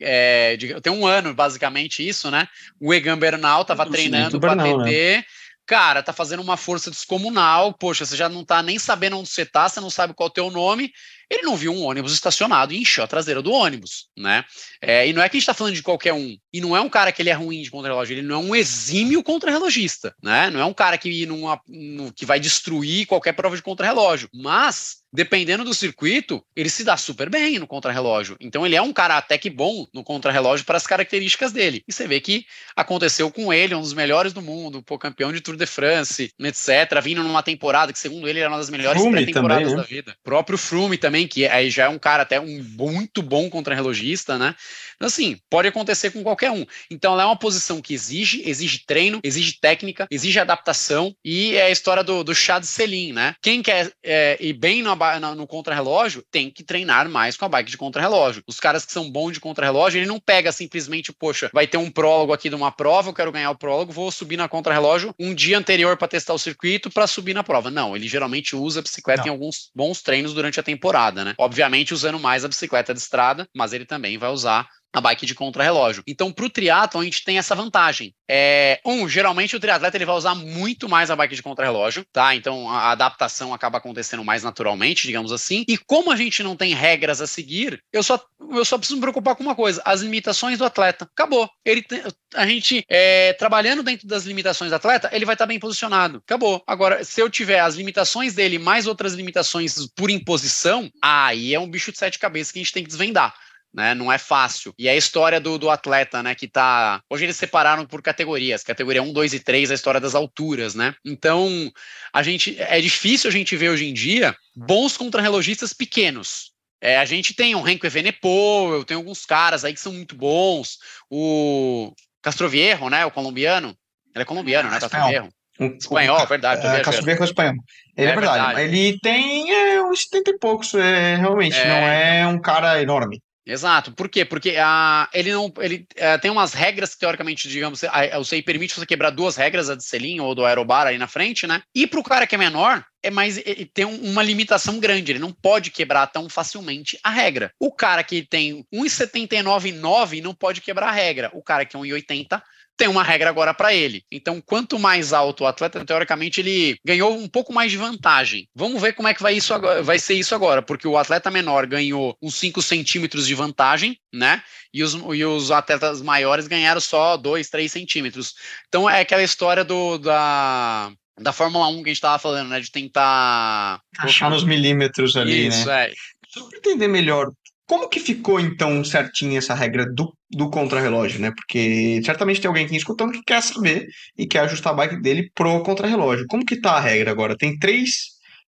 é, 0.00 0.56
de, 0.56 0.80
tem 0.80 0.92
um 0.92 1.06
ano, 1.06 1.34
basicamente, 1.34 2.06
isso, 2.06 2.30
né? 2.30 2.48
O 2.80 2.92
Egan 2.94 3.18
Bernal 3.18 3.62
estava 3.62 3.84
treinando 3.86 4.40
para 4.40 4.56
TT. 4.56 5.16
Né? 5.16 5.24
Cara, 5.66 6.02
tá 6.02 6.12
fazendo 6.12 6.40
uma 6.40 6.56
força 6.56 6.90
descomunal. 6.90 7.72
Poxa, 7.74 8.04
você 8.04 8.16
já 8.16 8.28
não 8.28 8.44
tá 8.44 8.62
nem 8.62 8.78
sabendo 8.78 9.18
onde 9.18 9.28
você 9.28 9.46
tá, 9.46 9.68
você 9.68 9.78
não 9.78 9.90
sabe 9.90 10.14
qual 10.14 10.26
é 10.26 10.30
o 10.30 10.32
teu 10.32 10.50
nome 10.50 10.90
ele 11.30 11.42
não 11.42 11.56
viu 11.56 11.72
um 11.72 11.84
ônibus 11.84 12.12
estacionado 12.12 12.72
e 12.72 12.78
encheu 12.78 13.04
a 13.04 13.06
traseira 13.06 13.40
do 13.40 13.52
ônibus, 13.52 14.08
né? 14.18 14.44
É, 14.82 15.06
e 15.06 15.12
não 15.12 15.22
é 15.22 15.28
que 15.28 15.36
a 15.36 15.38
gente 15.38 15.44
está 15.44 15.54
falando 15.54 15.74
de 15.74 15.82
qualquer 15.82 16.12
um. 16.12 16.36
E 16.52 16.60
não 16.60 16.76
é 16.76 16.80
um 16.80 16.88
cara 16.88 17.12
que 17.12 17.22
ele 17.22 17.30
é 17.30 17.34
ruim 17.34 17.62
de 17.62 17.70
contrarrelógio, 17.70 18.14
ele 18.14 18.26
não 18.26 18.34
é 18.34 18.38
um 18.38 18.54
exímio 18.56 19.22
contrarrelogista, 19.22 20.12
né? 20.20 20.50
Não 20.50 20.58
é 20.58 20.64
um 20.64 20.74
cara 20.74 20.98
que, 20.98 21.24
numa, 21.26 21.60
no, 21.68 22.12
que 22.12 22.26
vai 22.26 22.40
destruir 22.40 23.06
qualquer 23.06 23.32
prova 23.32 23.54
de 23.54 23.62
contrarrelógio. 23.62 24.28
Mas, 24.34 24.96
dependendo 25.12 25.62
do 25.62 25.72
circuito, 25.72 26.44
ele 26.56 26.68
se 26.68 26.82
dá 26.82 26.96
super 26.96 27.30
bem 27.30 27.60
no 27.60 27.66
contrarrelógio. 27.66 28.36
Então 28.40 28.66
ele 28.66 28.74
é 28.74 28.82
um 28.82 28.92
cara 28.92 29.16
até 29.16 29.38
que 29.38 29.48
bom 29.48 29.86
no 29.94 30.02
contrarrelógio 30.02 30.66
para 30.66 30.76
as 30.76 30.86
características 30.86 31.52
dele. 31.52 31.84
E 31.86 31.92
você 31.92 32.08
vê 32.08 32.20
que 32.20 32.44
aconteceu 32.74 33.30
com 33.30 33.52
ele, 33.52 33.74
um 33.74 33.80
dos 33.80 33.92
melhores 33.92 34.32
do 34.32 34.42
mundo, 34.42 34.82
pô, 34.82 34.98
campeão 34.98 35.32
de 35.32 35.40
Tour 35.40 35.56
de 35.56 35.66
France, 35.66 36.32
etc. 36.40 37.00
Vindo 37.00 37.22
numa 37.22 37.42
temporada 37.42 37.92
que, 37.92 37.98
segundo 37.98 38.28
ele, 38.28 38.40
era 38.40 38.48
uma 38.48 38.58
das 38.58 38.70
melhores 38.70 39.00
pré-temporadas 39.00 39.70
né? 39.70 39.76
da 39.76 39.82
vida. 39.82 40.16
O 40.20 40.24
próprio 40.24 40.58
Frume 40.58 40.98
também 40.98 41.19
também, 41.20 41.28
que 41.28 41.46
aí 41.46 41.70
já 41.70 41.84
é 41.84 41.88
um 41.88 41.98
cara 41.98 42.22
até 42.22 42.40
um 42.40 42.62
muito 42.76 43.22
bom 43.22 43.50
contra-relogista, 43.50 44.38
né? 44.38 44.54
Então, 44.96 45.06
assim, 45.06 45.38
pode 45.48 45.68
acontecer 45.68 46.10
com 46.10 46.22
qualquer 46.22 46.50
um. 46.50 46.64
Então, 46.90 47.14
ela 47.14 47.22
é 47.22 47.26
uma 47.26 47.36
posição 47.36 47.80
que 47.80 47.94
exige, 47.94 48.42
exige 48.46 48.84
treino, 48.86 49.20
exige 49.24 49.58
técnica, 49.58 50.06
exige 50.10 50.38
adaptação, 50.38 51.14
e 51.24 51.56
é 51.56 51.62
a 51.62 51.70
história 51.70 52.04
do, 52.04 52.22
do 52.22 52.34
chá 52.34 52.58
de 52.58 52.66
selim, 52.66 53.12
né? 53.12 53.34
Quem 53.40 53.62
quer 53.62 53.90
é, 54.04 54.36
ir 54.38 54.52
bem 54.52 54.82
no, 54.82 54.94
no, 54.94 55.34
no 55.34 55.46
contra-relógio 55.46 56.22
tem 56.30 56.50
que 56.50 56.62
treinar 56.62 57.08
mais 57.08 57.36
com 57.36 57.46
a 57.46 57.48
bike 57.48 57.70
de 57.70 57.78
contra-relógio. 57.78 58.42
Os 58.46 58.60
caras 58.60 58.84
que 58.84 58.92
são 58.92 59.10
bons 59.10 59.32
de 59.32 59.40
contra-relógio, 59.40 59.98
ele 59.98 60.06
não 60.06 60.20
pega 60.20 60.52
simplesmente, 60.52 61.12
poxa, 61.12 61.50
vai 61.52 61.66
ter 61.66 61.78
um 61.78 61.90
prólogo 61.90 62.34
aqui 62.34 62.50
de 62.50 62.54
uma 62.54 62.70
prova, 62.70 63.08
eu 63.08 63.14
quero 63.14 63.32
ganhar 63.32 63.50
o 63.50 63.58
prólogo, 63.58 63.92
vou 63.92 64.10
subir 64.10 64.36
na 64.36 64.48
contra-relógio 64.48 65.14
um 65.18 65.34
dia 65.34 65.56
anterior 65.56 65.96
para 65.96 66.08
testar 66.08 66.34
o 66.34 66.38
circuito 66.38 66.90
para 66.90 67.06
subir 67.06 67.32
na 67.32 67.42
prova. 67.42 67.70
Não, 67.70 67.96
ele 67.96 68.06
geralmente 68.06 68.54
usa 68.54 68.80
a 68.80 68.82
bicicleta 68.82 69.22
não. 69.22 69.28
em 69.28 69.30
alguns 69.30 69.70
bons 69.74 70.02
treinos 70.02 70.34
durante 70.34 70.60
a 70.60 70.62
temporada, 70.62 71.09
né? 71.12 71.34
Obviamente 71.38 71.94
usando 71.94 72.18
mais 72.18 72.44
a 72.44 72.48
bicicleta 72.48 72.94
de 72.94 73.00
estrada, 73.00 73.48
mas 73.54 73.72
ele 73.72 73.84
também 73.84 74.18
vai 74.18 74.30
usar 74.30 74.68
a 74.92 75.00
bike 75.00 75.26
de 75.26 75.34
contrarrelógio. 75.34 76.02
Então, 76.06 76.32
para 76.32 76.44
o 76.44 76.50
triatlo 76.50 77.00
a 77.00 77.04
gente 77.04 77.24
tem 77.24 77.38
essa 77.38 77.54
vantagem. 77.54 78.14
É, 78.28 78.80
um, 78.84 79.08
geralmente 79.08 79.56
o 79.56 79.60
triatleta 79.60 79.96
ele 79.96 80.04
vai 80.04 80.14
usar 80.14 80.34
muito 80.34 80.88
mais 80.88 81.10
a 81.10 81.16
bike 81.16 81.34
de 81.34 81.42
contrarrelógio, 81.42 82.04
tá? 82.12 82.34
Então, 82.34 82.70
a 82.70 82.92
adaptação 82.92 83.52
acaba 83.54 83.78
acontecendo 83.78 84.24
mais 84.24 84.42
naturalmente, 84.42 85.06
digamos 85.06 85.32
assim. 85.32 85.64
E 85.68 85.76
como 85.76 86.10
a 86.10 86.16
gente 86.16 86.42
não 86.42 86.56
tem 86.56 86.74
regras 86.74 87.20
a 87.20 87.26
seguir, 87.26 87.82
eu 87.92 88.02
só, 88.02 88.20
eu 88.50 88.64
só 88.64 88.78
preciso 88.78 88.96
me 88.96 89.02
preocupar 89.02 89.34
com 89.34 89.42
uma 89.42 89.54
coisa: 89.54 89.82
as 89.84 90.00
limitações 90.00 90.58
do 90.58 90.64
atleta. 90.64 91.08
Acabou. 91.12 91.48
Ele 91.64 91.82
tem, 91.82 92.02
a 92.34 92.46
gente, 92.46 92.84
é, 92.88 93.32
trabalhando 93.34 93.82
dentro 93.82 94.06
das 94.06 94.24
limitações 94.24 94.70
do 94.70 94.76
atleta, 94.76 95.10
ele 95.12 95.24
vai 95.24 95.34
estar 95.34 95.46
bem 95.46 95.58
posicionado. 95.58 96.18
Acabou. 96.18 96.62
Agora, 96.66 97.04
se 97.04 97.20
eu 97.20 97.28
tiver 97.28 97.60
as 97.60 97.74
limitações 97.74 98.34
dele 98.34 98.58
mais 98.58 98.86
outras 98.86 99.14
limitações 99.14 99.74
por 99.96 100.10
imposição, 100.10 100.90
aí 101.02 101.54
é 101.54 101.60
um 101.60 101.68
bicho 101.68 101.92
de 101.92 101.98
sete 101.98 102.18
cabeças 102.18 102.52
que 102.52 102.58
a 102.58 102.62
gente 102.62 102.72
tem 102.72 102.82
que 102.82 102.90
desvendar 102.90 103.34
né? 103.72 103.94
Não 103.94 104.10
é 104.10 104.18
fácil. 104.18 104.74
E 104.78 104.88
a 104.88 104.96
história 104.96 105.40
do, 105.40 105.58
do 105.58 105.70
atleta, 105.70 106.22
né? 106.22 106.34
Que 106.34 106.48
tá. 106.48 107.00
Hoje 107.08 107.24
eles 107.24 107.36
separaram 107.36 107.86
por 107.86 108.02
categorias, 108.02 108.62
categoria 108.62 109.02
1, 109.02 109.12
2 109.12 109.34
e 109.34 109.40
3, 109.40 109.70
a 109.70 109.74
história 109.74 110.00
das 110.00 110.14
alturas, 110.14 110.74
né? 110.74 110.94
Então, 111.04 111.70
a 112.12 112.22
gente. 112.22 112.56
É 112.60 112.80
difícil 112.80 113.28
a 113.28 113.32
gente 113.32 113.56
ver 113.56 113.70
hoje 113.70 113.88
em 113.88 113.94
dia 113.94 114.36
bons 114.54 114.96
contrarrelogistas 114.96 115.72
pequenos. 115.72 116.50
É, 116.80 116.98
a 116.98 117.04
gente 117.04 117.34
tem 117.34 117.54
o 117.54 117.60
Renko 117.60 117.86
Evenepoel, 117.86 118.72
eu 118.72 118.84
tenho 118.84 119.00
alguns 119.00 119.26
caras 119.26 119.64
aí 119.64 119.74
que 119.74 119.80
são 119.80 119.92
muito 119.92 120.16
bons. 120.16 120.78
O 121.10 121.92
Castrovierro, 122.22 122.88
né? 122.88 123.04
O 123.04 123.10
colombiano. 123.10 123.76
Ele 124.14 124.22
é 124.22 124.24
colombiano, 124.24 124.70
né? 124.70 124.80
Castrovierro. 124.80 125.28
Um, 125.60 125.76
espanhol, 125.76 126.26
verdade. 126.26 126.66
É, 126.66 126.80
Castrovierro 126.80 127.22
é 127.22 127.26
espanhol. 127.26 127.54
Ele 127.96 128.06
é, 128.06 128.10
é 128.10 128.14
verdade. 128.14 128.46
verdade. 128.46 128.78
Ele 128.78 128.98
tem 128.98 129.52
é, 129.52 129.82
uns 129.82 130.04
70 130.04 130.30
e 130.30 130.38
poucos, 130.38 130.74
é, 130.74 131.16
realmente. 131.16 131.56
É, 131.56 131.68
não 131.68 131.74
é 131.76 132.26
um 132.26 132.40
cara 132.40 132.80
enorme. 132.80 133.22
Exato. 133.46 133.92
Por 133.92 134.08
quê? 134.08 134.24
Porque 134.24 134.56
a, 134.58 135.08
ele 135.12 135.32
não. 135.32 135.52
Ele 135.58 135.86
é, 135.96 136.18
tem 136.18 136.30
umas 136.30 136.52
regras 136.52 136.94
que, 136.94 137.00
teoricamente, 137.00 137.48
digamos, 137.48 137.82
a, 137.84 138.18
o 138.18 138.24
CI 138.24 138.42
permite 138.42 138.74
você 138.74 138.86
quebrar 138.86 139.10
duas 139.10 139.36
regras, 139.36 139.70
a 139.70 139.74
de 139.74 139.84
selim 139.84 140.20
ou 140.20 140.34
do 140.34 140.44
aerobar 140.44 140.86
aí 140.86 140.98
na 140.98 141.06
frente, 141.06 141.46
né? 141.46 141.62
E 141.74 141.86
para 141.86 142.00
o 142.00 142.04
cara 142.04 142.26
que 142.26 142.34
é 142.34 142.38
menor, 142.38 142.84
é 143.02 143.10
mais 143.10 143.42
tem 143.72 143.86
uma 143.86 144.22
limitação 144.22 144.78
grande, 144.78 145.12
ele 145.12 145.18
não 145.18 145.32
pode 145.32 145.70
quebrar 145.70 146.06
tão 146.06 146.28
facilmente 146.28 146.98
a 147.02 147.10
regra. 147.10 147.52
O 147.58 147.72
cara 147.72 148.04
que 148.04 148.22
tem 148.22 148.64
1,79,9 148.72 150.22
não 150.22 150.34
pode 150.34 150.60
quebrar 150.60 150.88
a 150.88 150.92
regra. 150.92 151.30
O 151.32 151.42
cara 151.42 151.64
que 151.64 151.76
é 151.76 151.80
1,80 151.80 152.42
tem 152.80 152.88
uma 152.88 153.02
regra 153.02 153.28
agora 153.28 153.52
para 153.52 153.74
ele. 153.74 154.02
Então, 154.10 154.40
quanto 154.40 154.78
mais 154.78 155.12
alto 155.12 155.44
o 155.44 155.46
atleta, 155.46 155.84
teoricamente, 155.84 156.40
ele 156.40 156.78
ganhou 156.82 157.14
um 157.14 157.28
pouco 157.28 157.52
mais 157.52 157.70
de 157.70 157.76
vantagem. 157.76 158.48
Vamos 158.54 158.80
ver 158.80 158.94
como 158.94 159.06
é 159.06 159.12
que 159.12 159.22
vai, 159.22 159.34
isso 159.34 159.52
agora, 159.52 159.82
vai 159.82 159.98
ser 159.98 160.14
isso 160.14 160.34
agora, 160.34 160.62
porque 160.62 160.88
o 160.88 160.96
atleta 160.96 161.30
menor 161.30 161.66
ganhou 161.66 162.16
uns 162.22 162.36
5 162.36 162.62
centímetros 162.62 163.26
de 163.26 163.34
vantagem, 163.34 163.98
né? 164.10 164.42
E 164.72 164.82
os, 164.82 164.94
e 164.94 165.22
os 165.22 165.50
atletas 165.50 166.00
maiores 166.00 166.48
ganharam 166.48 166.80
só 166.80 167.18
2, 167.18 167.50
3 167.50 167.70
centímetros. 167.70 168.34
Então, 168.66 168.88
é 168.88 169.02
aquela 169.02 169.22
história 169.22 169.62
do, 169.62 169.98
da, 169.98 170.90
da 171.20 171.34
Fórmula 171.34 171.68
1 171.68 171.74
que 171.74 171.80
a 171.80 171.92
gente 171.92 171.96
estava 171.96 172.18
falando, 172.18 172.48
né? 172.48 172.60
De 172.60 172.70
tentar. 172.70 173.78
Achar 173.98 174.30
nos 174.30 174.42
milímetros 174.42 175.18
ali, 175.18 175.48
Isso, 175.48 175.66
né? 175.66 175.90
é. 175.90 175.92
Só 176.30 176.48
para 176.48 176.58
entender 176.58 176.88
melhor, 176.88 177.30
como 177.70 177.88
que 177.88 178.00
ficou 178.00 178.40
então 178.40 178.82
certinha 178.82 179.38
essa 179.38 179.54
regra 179.54 179.86
do, 179.86 180.12
do 180.28 180.50
contrarrelógio, 180.50 181.20
né? 181.20 181.30
Porque 181.30 182.02
certamente 182.04 182.40
tem 182.40 182.48
alguém 182.48 182.66
aqui 182.66 182.74
escutando 182.74 183.12
que 183.12 183.22
quer 183.22 183.40
saber 183.40 183.86
e 184.18 184.26
quer 184.26 184.40
ajustar 184.40 184.72
a 184.72 184.76
bike 184.76 185.00
dele 185.00 185.30
pro 185.32 185.62
contrarrelógio. 185.62 186.26
Como 186.28 186.44
que 186.44 186.60
tá 186.60 186.72
a 186.72 186.80
regra 186.80 187.12
agora? 187.12 187.36
Tem 187.36 187.56
três 187.56 188.08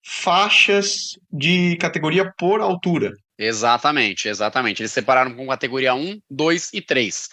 faixas 0.04 1.18
de 1.32 1.76
categoria 1.76 2.30
por 2.36 2.60
altura. 2.60 3.14
Exatamente, 3.38 4.28
exatamente. 4.28 4.82
Eles 4.82 4.92
separaram 4.92 5.34
com 5.34 5.46
categoria 5.46 5.94
1, 5.94 6.20
2 6.30 6.74
e 6.74 6.82
3. 6.82 7.30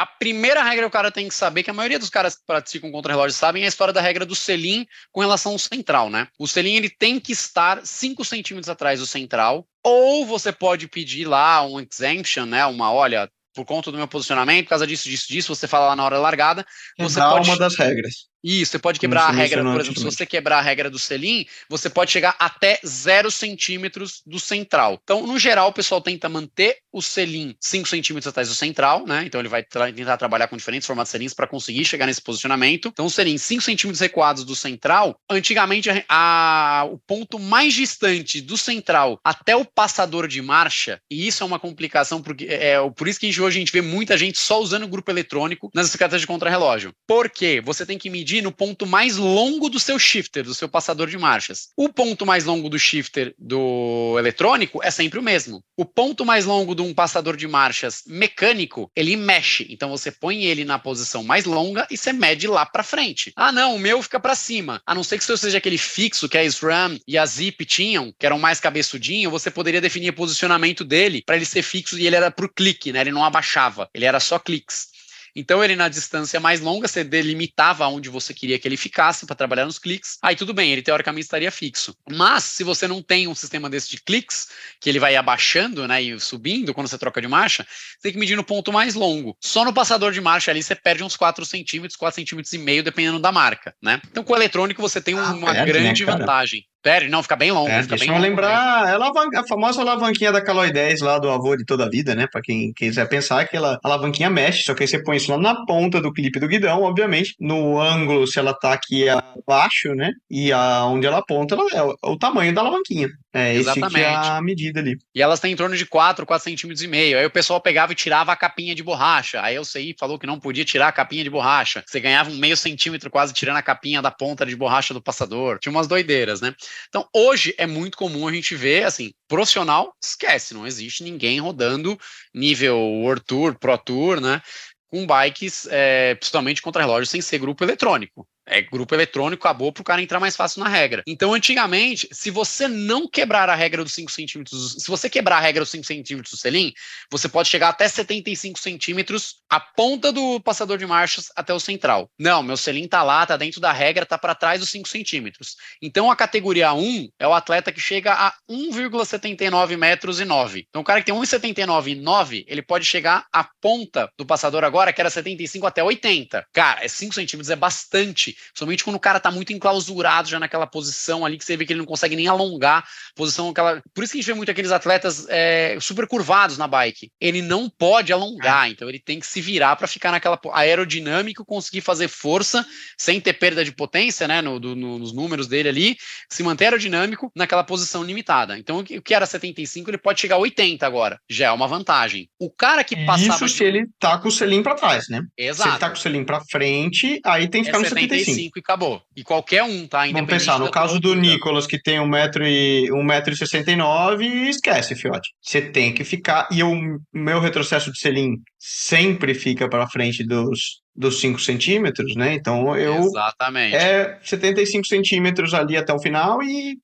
A 0.00 0.06
primeira 0.06 0.62
regra 0.62 0.84
que 0.84 0.88
o 0.88 0.90
cara 0.90 1.10
tem 1.10 1.28
que 1.28 1.34
saber, 1.34 1.62
que 1.62 1.68
a 1.68 1.74
maioria 1.74 1.98
dos 1.98 2.08
caras 2.08 2.34
que 2.34 2.40
praticam 2.46 2.90
contra-relógio 2.90 3.36
sabem, 3.36 3.64
é 3.64 3.66
a 3.66 3.68
história 3.68 3.92
da 3.92 4.00
regra 4.00 4.24
do 4.24 4.34
selim 4.34 4.86
com 5.12 5.20
relação 5.20 5.52
ao 5.52 5.58
central, 5.58 6.08
né? 6.08 6.26
O 6.38 6.48
selim 6.48 6.76
ele 6.76 6.88
tem 6.88 7.20
que 7.20 7.32
estar 7.32 7.84
5 7.84 8.24
centímetros 8.24 8.70
atrás 8.70 8.98
do 8.98 9.04
central, 9.04 9.68
ou 9.84 10.24
você 10.24 10.52
pode 10.52 10.88
pedir 10.88 11.26
lá 11.26 11.62
um 11.66 11.78
exemption, 11.78 12.46
né? 12.46 12.64
Uma, 12.64 12.90
olha, 12.90 13.30
por 13.54 13.66
conta 13.66 13.92
do 13.92 13.98
meu 13.98 14.08
posicionamento, 14.08 14.64
por 14.64 14.70
causa 14.70 14.86
disso, 14.86 15.06
disso, 15.06 15.28
disso, 15.28 15.54
você 15.54 15.68
fala 15.68 15.88
lá 15.88 15.96
na 15.96 16.04
hora 16.06 16.18
largada. 16.18 16.64
Você 16.98 17.20
pode... 17.20 17.50
uma 17.50 17.58
das 17.58 17.76
regras. 17.76 18.29
Isso, 18.42 18.72
você 18.72 18.78
pode 18.78 18.98
quebrar 18.98 19.24
a 19.24 19.30
regra, 19.30 19.62
por 19.62 19.80
exemplo, 19.80 19.98
se 19.98 20.04
você 20.04 20.24
quebrar 20.24 20.58
a 20.58 20.62
regra 20.62 20.88
do 20.88 20.98
selim, 20.98 21.46
você 21.68 21.90
pode 21.90 22.10
chegar 22.10 22.34
até 22.38 22.80
0 22.84 23.30
centímetros 23.30 24.22
do 24.26 24.40
central. 24.40 24.98
Então, 25.02 25.26
no 25.26 25.38
geral, 25.38 25.68
o 25.68 25.72
pessoal 25.72 26.00
tenta 26.00 26.28
manter 26.28 26.78
o 26.92 27.02
selim 27.02 27.54
5 27.60 27.88
centímetros 27.88 28.26
atrás 28.26 28.48
do 28.48 28.54
central, 28.54 29.06
né? 29.06 29.24
Então, 29.26 29.40
ele 29.40 29.48
vai 29.48 29.62
tra 29.62 29.92
tentar 29.92 30.16
trabalhar 30.16 30.48
com 30.48 30.56
diferentes 30.56 30.86
formatos 30.86 31.10
de 31.10 31.12
selins 31.12 31.34
para 31.34 31.46
conseguir 31.46 31.84
chegar 31.84 32.06
nesse 32.06 32.22
posicionamento. 32.22 32.88
Então, 32.88 33.06
o 33.06 33.10
selim 33.10 33.36
5 33.36 33.62
centímetros 33.62 34.00
recuados 34.00 34.44
do 34.44 34.56
central, 34.56 35.16
antigamente, 35.28 35.90
a, 35.90 36.04
a, 36.08 36.84
o 36.84 36.98
ponto 36.98 37.38
mais 37.38 37.74
distante 37.74 38.40
do 38.40 38.56
central 38.56 39.20
até 39.24 39.54
o 39.54 39.64
passador 39.64 40.26
de 40.26 40.40
marcha, 40.40 41.00
e 41.10 41.26
isso 41.26 41.42
é 41.42 41.46
uma 41.46 41.58
complicação, 41.58 42.22
porque 42.22 42.46
é, 42.46 42.72
é 42.72 42.90
por 42.90 43.06
isso 43.06 43.20
que 43.20 43.26
a 43.26 43.28
gente, 43.28 43.40
hoje 43.40 43.58
a 43.58 43.60
gente 43.60 43.72
vê 43.72 43.82
muita 43.82 44.16
gente 44.16 44.38
só 44.38 44.60
usando 44.60 44.84
o 44.84 44.88
grupo 44.88 45.10
eletrônico 45.10 45.70
nas 45.74 45.86
bicicletas 45.86 46.20
de 46.20 46.26
contrarrelógio. 46.26 46.92
Por 47.06 47.28
quê? 47.28 47.60
Você 47.64 47.84
tem 47.84 47.98
que 47.98 48.08
medir 48.08 48.29
medir 48.30 48.42
no 48.42 48.52
ponto 48.52 48.86
mais 48.86 49.16
longo 49.16 49.68
do 49.68 49.80
seu 49.80 49.98
shifter, 49.98 50.44
do 50.44 50.54
seu 50.54 50.68
passador 50.68 51.08
de 51.08 51.18
marchas. 51.18 51.68
O 51.76 51.88
ponto 51.88 52.24
mais 52.24 52.44
longo 52.44 52.68
do 52.68 52.78
shifter 52.78 53.34
do 53.36 54.14
eletrônico 54.18 54.80
é 54.84 54.90
sempre 54.90 55.18
o 55.18 55.22
mesmo. 55.22 55.64
O 55.76 55.84
ponto 55.84 56.24
mais 56.24 56.44
longo 56.44 56.74
de 56.74 56.82
um 56.82 56.94
passador 56.94 57.36
de 57.36 57.48
marchas 57.48 58.02
mecânico, 58.06 58.88
ele 58.94 59.16
mexe. 59.16 59.66
Então 59.68 59.90
você 59.90 60.12
põe 60.12 60.44
ele 60.44 60.64
na 60.64 60.78
posição 60.78 61.24
mais 61.24 61.44
longa 61.44 61.88
e 61.90 61.96
você 61.96 62.12
mede 62.12 62.46
lá 62.46 62.64
para 62.64 62.84
frente. 62.84 63.32
Ah, 63.34 63.50
não, 63.50 63.74
o 63.74 63.78
meu 63.78 64.00
fica 64.00 64.20
para 64.20 64.36
cima. 64.36 64.80
A 64.86 64.94
não 64.94 65.02
ser 65.02 65.18
que 65.18 65.24
seu 65.24 65.36
seja 65.36 65.58
aquele 65.58 65.78
fixo 65.78 66.28
que 66.28 66.38
a 66.38 66.44
SRAM 66.44 66.98
e 67.08 67.18
a 67.18 67.26
Zip 67.26 67.64
tinham, 67.64 68.14
que 68.16 68.26
eram 68.26 68.38
mais 68.38 68.60
cabeçudinho, 68.60 69.30
você 69.30 69.50
poderia 69.50 69.80
definir 69.80 70.10
o 70.10 70.14
posicionamento 70.14 70.84
dele 70.84 71.22
para 71.26 71.34
ele 71.34 71.44
ser 71.44 71.62
fixo 71.62 71.98
e 71.98 72.06
ele 72.06 72.16
era 72.16 72.30
por 72.30 72.52
clique, 72.52 72.92
né? 72.92 73.00
Ele 73.00 73.10
não 73.10 73.24
abaixava, 73.24 73.88
ele 73.92 74.04
era 74.04 74.20
só 74.20 74.38
cliques. 74.38 74.88
Então, 75.34 75.62
ele 75.62 75.76
na 75.76 75.88
distância 75.88 76.40
mais 76.40 76.60
longa, 76.60 76.88
você 76.88 77.04
delimitava 77.04 77.86
onde 77.86 78.08
você 78.08 78.34
queria 78.34 78.58
que 78.58 78.66
ele 78.66 78.76
ficasse 78.76 79.26
para 79.26 79.36
trabalhar 79.36 79.64
nos 79.64 79.78
cliques. 79.78 80.18
Aí 80.22 80.36
tudo 80.36 80.52
bem, 80.52 80.72
ele 80.72 80.82
teoricamente 80.82 81.24
estaria 81.24 81.50
fixo. 81.50 81.94
Mas, 82.10 82.44
se 82.44 82.64
você 82.64 82.86
não 82.86 83.02
tem 83.02 83.28
um 83.28 83.34
sistema 83.34 83.68
desse 83.68 83.90
de 83.90 84.00
cliques, 84.02 84.48
que 84.80 84.88
ele 84.88 84.98
vai 84.98 85.16
abaixando 85.16 85.86
né, 85.86 86.02
e 86.02 86.18
subindo 86.20 86.74
quando 86.74 86.88
você 86.88 86.98
troca 86.98 87.20
de 87.20 87.28
marcha, 87.28 87.64
você 87.64 88.02
tem 88.02 88.12
que 88.12 88.18
medir 88.18 88.36
no 88.36 88.44
ponto 88.44 88.72
mais 88.72 88.94
longo. 88.94 89.36
Só 89.40 89.64
no 89.64 89.72
passador 89.72 90.12
de 90.12 90.20
marcha 90.20 90.50
ali 90.50 90.62
você 90.62 90.74
perde 90.74 91.02
uns 91.02 91.16
4 91.16 91.44
centímetros, 91.44 91.96
4 91.96 92.16
centímetros 92.16 92.52
e 92.52 92.58
meio, 92.58 92.82
dependendo 92.82 93.18
da 93.18 93.32
marca. 93.32 93.74
Né? 93.82 94.00
Então, 94.10 94.24
com 94.24 94.32
o 94.32 94.36
eletrônico, 94.36 94.80
você 94.80 95.00
tem 95.00 95.18
ah, 95.18 95.32
uma 95.32 95.52
perde, 95.52 95.72
né, 95.72 95.80
grande 95.80 96.04
né, 96.04 96.12
vantagem. 96.12 96.64
Perde, 96.82 97.08
não, 97.08 97.22
fica 97.22 97.36
bem 97.36 97.52
longo. 97.52 97.68
É, 97.68 97.82
fica 97.82 97.96
deixa 97.96 98.10
bem 98.10 98.14
eu 98.14 98.22
lembrar 98.22 98.86
né? 98.86 98.96
a, 98.96 99.40
a, 99.40 99.46
famosa 99.46 99.82
alavanquinha 99.82 100.32
da 100.32 100.40
Caloi 100.40 100.72
10 100.72 101.00
lá 101.02 101.18
do 101.18 101.28
avô 101.28 101.54
de 101.54 101.64
toda 101.64 101.84
a 101.84 101.90
vida, 101.90 102.14
né? 102.14 102.26
Pra 102.30 102.40
quem 102.40 102.72
quiser 102.72 103.06
pensar, 103.06 103.40
aquela 103.40 103.78
alavanquinha 103.84 104.30
mexe, 104.30 104.62
só 104.62 104.72
que 104.72 104.82
aí 104.82 104.88
você 104.88 105.02
põe 105.02 105.18
isso 105.18 105.30
lá 105.30 105.36
na 105.36 105.66
ponta 105.66 106.00
do 106.00 106.12
clipe 106.12 106.40
do 106.40 106.48
guidão, 106.48 106.82
obviamente. 106.82 107.34
No 107.38 107.78
ângulo, 107.78 108.26
se 108.26 108.38
ela 108.38 108.54
tá 108.54 108.72
aqui 108.72 109.06
abaixo, 109.08 109.94
né? 109.94 110.12
E 110.30 110.52
a, 110.52 110.86
onde 110.86 111.06
ela 111.06 111.18
aponta, 111.18 111.54
ela 111.54 111.66
é 111.72 111.82
o, 111.82 112.12
o 112.12 112.18
tamanho 112.18 112.54
da 112.54 112.62
alavanquinha. 112.62 113.08
É 113.32 113.54
Exatamente. 113.54 113.94
esse 113.94 114.04
que 114.04 114.10
é 114.10 114.14
a 114.14 114.42
medida 114.42 114.80
ali. 114.80 114.98
E 115.14 115.22
elas 115.22 115.38
têm 115.38 115.52
em 115.52 115.56
torno 115.56 115.76
de 115.76 115.86
4, 115.86 116.26
4 116.26 116.44
centímetros 116.44 116.82
e 116.82 116.88
meio. 116.88 117.16
Aí 117.16 117.24
o 117.24 117.30
pessoal 117.30 117.60
pegava 117.60 117.92
e 117.92 117.94
tirava 117.94 118.32
a 118.32 118.36
capinha 118.36 118.74
de 118.74 118.82
borracha. 118.82 119.40
Aí 119.40 119.58
o 119.58 119.64
CI 119.64 119.94
falou 119.98 120.18
que 120.18 120.26
não 120.26 120.40
podia 120.40 120.64
tirar 120.64 120.88
a 120.88 120.92
capinha 120.92 121.22
de 121.22 121.30
borracha. 121.30 121.84
Você 121.86 122.00
ganhava 122.00 122.30
um 122.30 122.36
meio 122.36 122.56
centímetro 122.56 123.08
quase 123.08 123.32
tirando 123.32 123.58
a 123.58 123.62
capinha 123.62 124.02
da 124.02 124.10
ponta 124.10 124.44
de 124.44 124.56
borracha 124.56 124.92
do 124.92 125.00
passador. 125.00 125.58
Tinha 125.60 125.70
umas 125.70 125.86
doideiras, 125.86 126.40
né? 126.40 126.54
Então, 126.88 127.08
hoje 127.14 127.54
é 127.58 127.66
muito 127.66 127.96
comum 127.96 128.26
a 128.26 128.32
gente 128.32 128.54
ver, 128.54 128.84
assim, 128.84 129.12
profissional, 129.28 129.94
esquece, 130.02 130.54
não 130.54 130.66
existe 130.66 131.02
ninguém 131.02 131.40
rodando 131.40 131.98
nível 132.34 132.76
World 132.78 133.24
Tour, 133.26 133.58
Pro 133.58 133.78
Tour, 133.78 134.20
né? 134.20 134.42
Com 134.88 135.06
bikes, 135.06 135.68
é, 135.70 136.14
principalmente 136.16 136.62
contra 136.62 136.82
relógio, 136.82 137.06
sem 137.06 137.20
ser 137.20 137.38
grupo 137.38 137.62
eletrônico 137.62 138.26
é 138.50 138.60
grupo 138.60 138.94
eletrônico, 138.94 139.46
acabou 139.46 139.72
para 139.72 139.80
o 139.80 139.84
cara 139.84 140.02
entrar 140.02 140.18
mais 140.18 140.36
fácil 140.36 140.62
na 140.62 140.68
regra. 140.68 141.02
Então, 141.06 141.32
antigamente, 141.32 142.08
se 142.12 142.30
você 142.30 142.66
não 142.66 143.08
quebrar 143.08 143.48
a 143.48 143.54
regra 143.54 143.84
dos 143.84 143.94
5 143.94 144.10
centímetros, 144.10 144.76
se 144.78 144.88
você 144.88 145.08
quebrar 145.08 145.36
a 145.36 145.40
regra 145.40 145.62
dos 145.62 145.70
5 145.70 145.84
centímetros 145.84 146.32
do 146.32 146.36
selim, 146.36 146.72
você 147.10 147.28
pode 147.28 147.48
chegar 147.48 147.68
até 147.68 147.88
75 147.88 148.58
centímetros 148.58 149.36
a 149.48 149.60
ponta 149.60 150.12
do 150.12 150.40
passador 150.40 150.76
de 150.76 150.86
marchas 150.86 151.30
até 151.36 151.54
o 151.54 151.60
central. 151.60 152.10
Não, 152.18 152.42
meu 152.42 152.56
selim 152.56 152.88
tá 152.88 153.02
lá, 153.02 153.24
tá 153.24 153.36
dentro 153.36 153.60
da 153.60 153.72
regra, 153.72 154.04
tá 154.04 154.18
para 154.18 154.34
trás 154.34 154.58
dos 154.60 154.70
5 154.70 154.88
centímetros. 154.88 155.56
Então, 155.80 156.10
a 156.10 156.16
categoria 156.16 156.74
1 156.74 157.08
é 157.18 157.28
o 157.28 157.32
atleta 157.32 157.70
que 157.70 157.80
chega 157.80 158.12
a 158.12 158.34
1,79 158.50 159.76
metros 159.76 160.20
e 160.20 160.24
9. 160.24 160.66
Então, 160.68 160.82
o 160.82 160.84
cara 160.84 161.00
que 161.00 161.06
tem 161.06 161.14
1,79 161.14 161.88
e 161.88 161.94
9, 161.94 162.44
ele 162.48 162.62
pode 162.62 162.84
chegar 162.84 163.26
à 163.32 163.44
ponta 163.60 164.10
do 164.18 164.26
passador 164.26 164.64
agora, 164.64 164.92
que 164.92 165.00
era 165.00 165.10
75 165.10 165.66
até 165.66 165.82
80. 165.82 166.46
Cara, 166.52 166.84
é 166.84 166.88
5 166.88 167.14
centímetros 167.14 167.50
é 167.50 167.56
bastante 167.56 168.36
somente 168.54 168.84
quando 168.84 168.96
o 168.96 169.00
cara 169.00 169.20
tá 169.20 169.30
muito 169.30 169.52
enclausurado 169.52 170.28
já 170.28 170.38
naquela 170.38 170.66
posição 170.66 171.24
ali, 171.24 171.38
que 171.38 171.44
você 171.44 171.56
vê 171.56 171.64
que 171.64 171.72
ele 171.72 171.80
não 171.80 171.86
consegue 171.86 172.16
nem 172.16 172.28
alongar, 172.28 172.84
posição 173.14 173.50
aquela. 173.50 173.82
Por 173.94 174.04
isso 174.04 174.12
que 174.12 174.18
a 174.18 174.20
gente 174.20 174.26
vê 174.26 174.34
muito 174.34 174.50
aqueles 174.50 174.72
atletas 174.72 175.26
é, 175.28 175.76
super 175.80 176.06
curvados 176.06 176.58
na 176.58 176.66
bike. 176.66 177.10
Ele 177.20 177.42
não 177.42 177.68
pode 177.68 178.12
alongar, 178.12 178.66
é. 178.66 178.70
então 178.70 178.88
ele 178.88 178.98
tem 178.98 179.18
que 179.18 179.26
se 179.26 179.40
virar 179.40 179.76
para 179.76 179.86
ficar 179.86 180.10
naquela 180.10 180.38
aerodinâmica, 180.52 181.44
conseguir 181.44 181.80
fazer 181.80 182.08
força 182.08 182.66
sem 182.98 183.20
ter 183.20 183.34
perda 183.34 183.64
de 183.64 183.72
potência, 183.72 184.26
né, 184.26 184.40
no, 184.40 184.58
do, 184.58 184.76
no, 184.76 184.98
nos 184.98 185.12
números 185.12 185.46
dele 185.46 185.68
ali, 185.68 185.96
se 186.28 186.42
manter 186.42 186.66
aerodinâmico 186.66 187.30
naquela 187.34 187.64
posição 187.64 188.02
limitada. 188.02 188.58
Então 188.58 188.78
o 188.78 188.84
que 188.84 189.14
era 189.14 189.26
75, 189.26 189.90
ele 189.90 189.98
pode 189.98 190.20
chegar 190.20 190.36
a 190.36 190.38
80 190.38 190.86
agora, 190.86 191.18
já 191.28 191.46
é 191.46 191.50
uma 191.50 191.66
vantagem. 191.66 192.28
O 192.38 192.50
cara 192.50 192.84
que 192.84 192.96
passava. 193.04 193.44
Isso 193.44 193.56
se 193.56 193.64
ele 193.64 193.86
tá 193.98 194.18
com 194.18 194.28
o 194.28 194.32
selim 194.32 194.62
para 194.62 194.74
trás, 194.74 195.08
né? 195.08 195.22
Exato. 195.36 195.62
Se 195.62 195.74
ele 195.74 195.78
tá 195.78 195.88
com 195.90 195.96
o 195.96 196.00
selim 196.00 196.24
para 196.24 196.40
frente, 196.50 197.20
aí 197.24 197.48
tem 197.48 197.62
que 197.62 197.66
ficar 197.66 197.78
é 197.78 197.82
no 197.82 197.88
75. 197.88 198.29
75 198.30 198.58
e 198.58 198.60
acabou. 198.60 199.02
E 199.16 199.22
qualquer 199.22 199.62
um, 199.62 199.86
tá? 199.86 200.06
Vamos 200.06 200.28
pensar, 200.28 200.58
no 200.58 200.70
caso 200.70 200.98
do 200.98 201.14
Nicolas, 201.14 201.66
que 201.66 201.78
tem 201.80 201.98
1,69m, 201.98 204.22
e 204.22 204.48
esquece, 204.48 204.94
fiote. 204.94 205.30
Você 205.40 205.62
tem 205.62 205.92
que 205.92 206.04
ficar. 206.04 206.48
E 206.50 206.62
o 206.62 206.98
meu 207.12 207.40
retrocesso 207.40 207.92
de 207.92 207.98
selim 207.98 208.36
sempre 208.58 209.34
fica 209.34 209.68
para 209.68 209.88
frente 209.88 210.24
dos, 210.24 210.80
dos 210.94 211.20
5 211.20 211.40
centímetros, 211.40 212.14
né? 212.14 212.34
Então 212.34 212.76
eu. 212.76 212.96
Exatamente. 212.96 213.76
É 213.76 214.18
75 214.22 214.86
centímetros 214.86 215.54
ali 215.54 215.76
até 215.76 215.92
o 215.92 216.00
final 216.00 216.42
e 216.42 216.78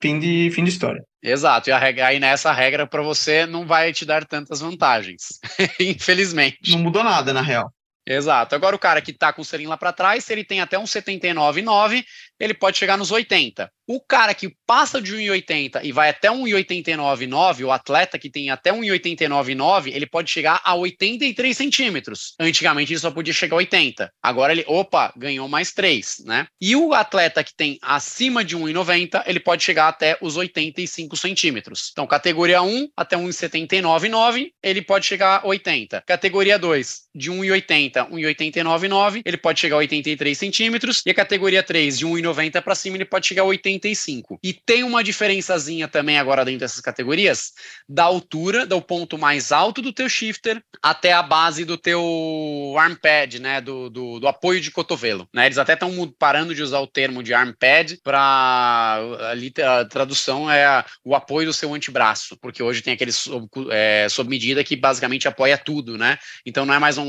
fim 0.00 0.18
de, 0.18 0.50
fim 0.50 0.64
de 0.64 0.70
história. 0.70 1.02
Exato, 1.22 1.70
e 1.70 1.72
a 1.72 1.78
regra, 1.78 2.08
aí 2.08 2.20
nessa 2.20 2.52
regra 2.52 2.86
para 2.86 3.00
você 3.00 3.46
não 3.46 3.66
vai 3.66 3.94
te 3.94 4.04
dar 4.04 4.26
tantas 4.26 4.60
vantagens, 4.60 5.40
infelizmente. 5.80 6.70
Não 6.70 6.80
mudou 6.80 7.02
nada, 7.02 7.32
na 7.32 7.40
real. 7.40 7.72
Exato. 8.06 8.54
Agora 8.54 8.76
o 8.76 8.78
cara 8.78 9.00
que 9.00 9.10
está 9.10 9.32
com 9.32 9.40
o 9.40 9.44
selim 9.44 9.66
lá 9.66 9.78
para 9.78 9.92
trás, 9.92 10.28
ele 10.28 10.44
tem 10.44 10.60
até 10.60 10.78
um 10.78 10.84
79,9, 10.84 12.04
ele 12.38 12.54
pode 12.54 12.78
chegar 12.78 12.96
nos 12.96 13.10
80. 13.10 13.70
O 13.86 14.00
cara 14.00 14.32
que 14.32 14.54
passa 14.66 15.00
de 15.00 15.14
1,80 15.14 15.80
e 15.82 15.92
vai 15.92 16.08
até 16.08 16.28
1,89,9, 16.30 17.66
o 17.66 17.70
atleta 17.70 18.18
que 18.18 18.30
tem 18.30 18.48
até 18.48 18.72
1,89,9, 18.72 19.94
ele 19.94 20.06
pode 20.06 20.30
chegar 20.30 20.60
a 20.64 20.74
83 20.74 21.54
centímetros. 21.54 22.34
Antigamente 22.40 22.92
ele 22.92 23.00
só 23.00 23.10
podia 23.10 23.34
chegar 23.34 23.56
a 23.56 23.58
80. 23.58 24.10
Agora 24.22 24.52
ele, 24.52 24.64
opa, 24.66 25.12
ganhou 25.14 25.46
mais 25.48 25.72
3, 25.72 26.22
né? 26.24 26.46
E 26.58 26.74
o 26.74 26.94
atleta 26.94 27.44
que 27.44 27.54
tem 27.54 27.78
acima 27.82 28.42
de 28.42 28.56
1,90, 28.56 29.22
ele 29.26 29.38
pode 29.38 29.62
chegar 29.62 29.88
até 29.88 30.16
os 30.20 30.36
85 30.36 31.14
centímetros. 31.16 31.90
Então, 31.92 32.06
categoria 32.06 32.62
1 32.62 32.88
até 32.96 33.16
1,79,9, 33.16 34.48
ele 34.62 34.80
pode 34.80 35.04
chegar 35.04 35.42
a 35.42 35.46
80. 35.46 36.02
Categoria 36.06 36.58
2, 36.58 37.00
de 37.14 37.30
1,80, 37.30 38.10
1,89,9, 38.10 39.22
ele 39.26 39.36
pode 39.36 39.60
chegar 39.60 39.76
a 39.76 39.80
83 39.80 40.38
centímetros. 40.38 41.02
E 41.04 41.10
a 41.10 41.14
categoria 41.14 41.62
3, 41.62 41.98
de 41.98 42.06
1,90 42.06 42.23
para 42.62 42.74
cima, 42.74 42.96
ele 42.96 43.04
pode 43.04 43.26
chegar 43.26 43.42
a 43.42 43.46
80 43.46 43.74
85. 43.74 44.38
E 44.42 44.52
tem 44.52 44.82
uma 44.82 45.02
diferençazinha 45.02 45.88
também 45.88 46.18
agora 46.18 46.44
dentro 46.44 46.60
dessas 46.60 46.80
categorias 46.80 47.52
da 47.88 48.04
altura, 48.04 48.66
do 48.66 48.80
ponto 48.80 49.18
mais 49.18 49.52
alto 49.52 49.82
do 49.82 49.92
teu 49.92 50.08
shifter 50.08 50.62
até 50.82 51.12
a 51.12 51.22
base 51.22 51.64
do 51.64 51.76
teu 51.76 52.74
arm 52.78 52.94
pad, 52.94 53.40
né, 53.40 53.60
do, 53.60 53.90
do, 53.90 54.20
do 54.20 54.28
apoio 54.28 54.60
de 54.60 54.70
cotovelo, 54.70 55.28
né? 55.32 55.46
Eles 55.46 55.58
até 55.58 55.74
estão 55.74 55.92
parando 56.18 56.54
de 56.54 56.62
usar 56.62 56.80
o 56.80 56.86
termo 56.86 57.22
de 57.22 57.34
arm 57.34 57.52
pad 57.58 57.98
para 58.02 59.00
ali 59.30 59.52
a 59.62 59.84
tradução 59.84 60.50
é 60.50 60.64
a, 60.64 60.84
o 61.04 61.14
apoio 61.14 61.46
do 61.46 61.52
seu 61.52 61.72
antebraço, 61.74 62.36
porque 62.40 62.62
hoje 62.62 62.82
tem 62.82 62.94
aquele 62.94 63.12
sob, 63.12 63.48
é, 63.70 64.06
sob 64.08 64.28
medida 64.28 64.64
que 64.64 64.76
basicamente 64.76 65.28
apoia 65.28 65.58
tudo, 65.58 65.96
né? 65.98 66.18
Então 66.44 66.64
não 66.64 66.74
é 66.74 66.78
mais 66.78 66.98
um, 66.98 67.04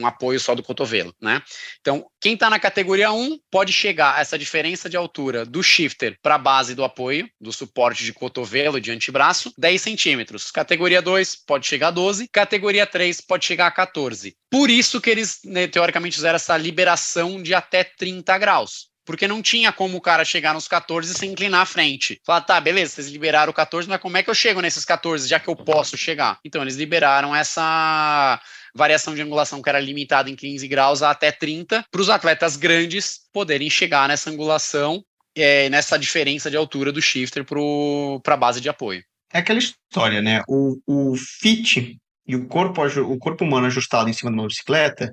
um 0.00 0.06
apoio 0.06 0.38
só 0.38 0.54
do 0.54 0.62
cotovelo, 0.62 1.14
né? 1.20 1.42
Então, 1.80 2.06
quem 2.22 2.34
está 2.34 2.48
na 2.48 2.60
categoria 2.60 3.10
1 3.10 3.36
pode 3.50 3.72
chegar 3.72 4.14
a 4.14 4.20
essa 4.20 4.38
diferença 4.38 4.88
de 4.88 4.96
altura 4.96 5.44
do 5.44 5.60
shifter 5.60 6.16
para 6.22 6.36
a 6.36 6.38
base 6.38 6.72
do 6.72 6.84
apoio, 6.84 7.28
do 7.40 7.52
suporte 7.52 8.04
de 8.04 8.12
cotovelo 8.12 8.80
de 8.80 8.92
antebraço, 8.92 9.52
10 9.58 9.82
centímetros. 9.82 10.48
Categoria 10.52 11.02
2 11.02 11.34
pode 11.44 11.66
chegar 11.66 11.88
a 11.88 11.90
12, 11.90 12.28
categoria 12.28 12.86
3 12.86 13.20
pode 13.22 13.44
chegar 13.44 13.66
a 13.66 13.72
14. 13.72 14.36
Por 14.48 14.70
isso 14.70 15.00
que 15.00 15.10
eles, 15.10 15.40
né, 15.44 15.66
teoricamente, 15.66 16.14
fizeram 16.14 16.36
essa 16.36 16.56
liberação 16.56 17.42
de 17.42 17.54
até 17.54 17.82
30 17.82 18.38
graus 18.38 18.92
porque 19.04 19.26
não 19.26 19.42
tinha 19.42 19.72
como 19.72 19.98
o 19.98 20.00
cara 20.00 20.24
chegar 20.24 20.54
nos 20.54 20.68
14 20.68 21.12
e 21.12 21.18
se 21.18 21.26
inclinar 21.26 21.62
à 21.62 21.66
frente. 21.66 22.20
Falar, 22.24 22.42
tá, 22.42 22.60
beleza, 22.60 22.94
vocês 22.94 23.08
liberaram 23.08 23.50
o 23.50 23.54
14, 23.54 23.88
mas 23.88 24.00
como 24.00 24.16
é 24.16 24.22
que 24.22 24.30
eu 24.30 24.34
chego 24.34 24.60
nesses 24.60 24.84
14, 24.84 25.28
já 25.28 25.40
que 25.40 25.48
eu 25.48 25.56
posso 25.56 25.96
chegar? 25.96 26.38
Então, 26.44 26.62
eles 26.62 26.76
liberaram 26.76 27.34
essa 27.34 28.40
variação 28.74 29.14
de 29.14 29.22
angulação 29.22 29.60
que 29.60 29.68
era 29.68 29.80
limitada 29.80 30.30
em 30.30 30.36
15 30.36 30.66
graus 30.68 31.02
a 31.02 31.10
até 31.10 31.30
30, 31.30 31.84
para 31.90 32.00
os 32.00 32.08
atletas 32.08 32.56
grandes 32.56 33.20
poderem 33.32 33.68
chegar 33.68 34.08
nessa 34.08 34.30
angulação 34.30 35.02
é, 35.34 35.68
nessa 35.70 35.98
diferença 35.98 36.50
de 36.50 36.56
altura 36.56 36.92
do 36.92 37.00
shifter 37.00 37.44
para 37.44 38.34
a 38.34 38.36
base 38.36 38.60
de 38.60 38.68
apoio. 38.68 39.02
É 39.32 39.38
aquela 39.38 39.58
história, 39.58 40.20
né? 40.20 40.42
O, 40.46 40.78
o 40.86 41.16
fit 41.16 41.98
e 42.26 42.36
o 42.36 42.46
corpo, 42.46 42.82
o 42.84 43.18
corpo 43.18 43.44
humano 43.44 43.66
ajustado 43.66 44.08
em 44.08 44.12
cima 44.12 44.30
de 44.30 44.38
uma 44.38 44.46
bicicleta 44.46 45.12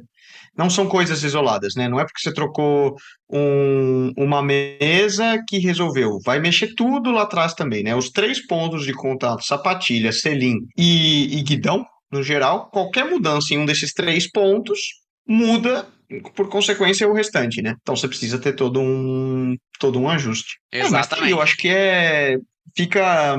não 0.58 0.70
são 0.70 0.88
coisas 0.88 1.24
isoladas, 1.24 1.74
né? 1.76 1.88
Não 1.88 2.00
é 2.00 2.04
porque 2.04 2.20
você 2.22 2.34
trocou 2.34 2.96
um, 3.30 4.12
uma 4.18 4.44
mesa 4.44 5.42
que 5.48 5.58
resolveu. 5.58 6.20
Vai 6.26 6.40
mexer 6.40 6.76
tudo 6.76 7.12
lá 7.12 7.24
atrás 7.24 7.54
também, 7.54 7.84
né? 7.84 7.96
Os 7.96 8.10
três 8.10 8.46
pontos 8.46 8.86
de 8.86 8.94
contato, 8.94 9.44
sapatilha, 9.44 10.12
selim 10.12 10.58
e, 10.78 11.38
e 11.38 11.42
guidão, 11.44 11.86
no 12.12 12.24
geral, 12.24 12.70
qualquer 12.72 13.06
mudança 13.06 13.54
em 13.54 13.60
um 13.60 13.66
desses 13.66 13.94
três 13.94 14.30
pontos 14.30 14.80
muda 15.28 15.88
por 16.36 16.50
consequência 16.50 17.08
o 17.08 17.14
restante, 17.14 17.62
né? 17.62 17.76
Então 17.82 17.96
você 17.96 18.08
precisa 18.08 18.40
ter 18.40 18.54
todo 18.54 18.80
um 18.82 19.56
todo 19.80 20.00
um 20.00 20.10
ajuste. 20.10 20.58
Exatamente. 20.72 21.30
É, 21.30 21.34
eu 21.34 21.42
acho 21.42 21.56
que 21.58 21.70
é 21.70 22.38
fica 22.76 23.38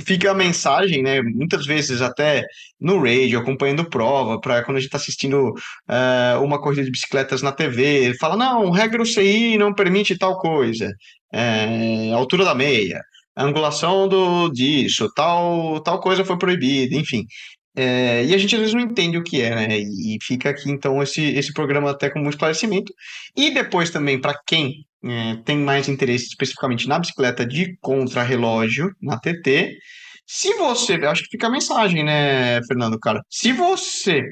fica 0.00 0.30
a 0.30 0.34
mensagem, 0.34 1.02
né? 1.02 1.20
Muitas 1.22 1.66
vezes 1.66 2.00
até 2.00 2.44
no 2.80 2.98
radio, 3.02 3.38
acompanhando 3.38 3.88
prova, 3.88 4.40
para 4.40 4.62
quando 4.64 4.76
a 4.76 4.80
gente 4.80 4.88
está 4.88 4.98
assistindo 4.98 5.50
uh, 5.50 6.42
uma 6.42 6.60
corrida 6.60 6.84
de 6.84 6.90
bicicletas 6.90 7.42
na 7.42 7.52
TV, 7.52 8.14
fala 8.18 8.36
não, 8.36 8.70
regra 8.70 9.02
UCI 9.02 9.58
não 9.58 9.74
permite 9.74 10.16
tal 10.16 10.38
coisa, 10.38 10.92
é, 11.32 12.12
altura 12.12 12.44
da 12.44 12.54
meia, 12.54 13.00
angulação 13.36 14.08
do 14.08 14.48
disso, 14.50 15.10
tal 15.14 15.80
tal 15.80 16.00
coisa 16.00 16.24
foi 16.24 16.38
proibida, 16.38 16.94
enfim. 16.94 17.24
É, 17.80 18.24
e 18.24 18.34
a 18.34 18.38
gente 18.38 18.56
às 18.56 18.60
vezes 18.60 18.74
não 18.74 18.80
entende 18.80 19.16
o 19.16 19.22
que 19.22 19.40
é, 19.40 19.54
né? 19.54 19.78
E 19.78 20.18
fica 20.20 20.50
aqui 20.50 20.68
então 20.68 21.00
esse, 21.00 21.22
esse 21.22 21.52
programa 21.52 21.92
até 21.92 22.10
como 22.10 22.26
um 22.26 22.28
esclarecimento. 22.28 22.92
E 23.36 23.52
depois 23.52 23.88
também, 23.88 24.20
para 24.20 24.36
quem 24.44 24.84
é, 25.04 25.36
tem 25.44 25.56
mais 25.58 25.88
interesse 25.88 26.26
especificamente 26.26 26.88
na 26.88 26.98
bicicleta 26.98 27.46
de 27.46 27.76
contrarrelógio, 27.80 28.92
na 29.00 29.16
TT, 29.16 29.78
se 30.26 30.54
você. 30.54 30.94
Acho 30.94 31.22
que 31.22 31.30
fica 31.30 31.46
a 31.46 31.50
mensagem, 31.50 32.02
né, 32.02 32.60
Fernando, 32.66 32.98
cara? 32.98 33.22
Se 33.30 33.52
você 33.52 34.24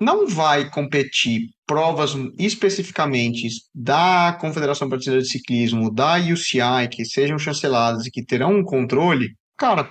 não 0.00 0.26
vai 0.26 0.70
competir 0.70 1.50
provas 1.66 2.16
especificamente 2.38 3.48
da 3.74 4.34
Confederação 4.40 4.88
Brasileira 4.88 5.22
de 5.22 5.28
Ciclismo, 5.28 5.92
da 5.92 6.16
UCI, 6.16 6.88
que 6.90 7.04
sejam 7.04 7.38
chanceladas 7.38 8.06
e 8.06 8.10
que 8.10 8.24
terão 8.24 8.56
um 8.56 8.64
controle, 8.64 9.36
cara, 9.58 9.90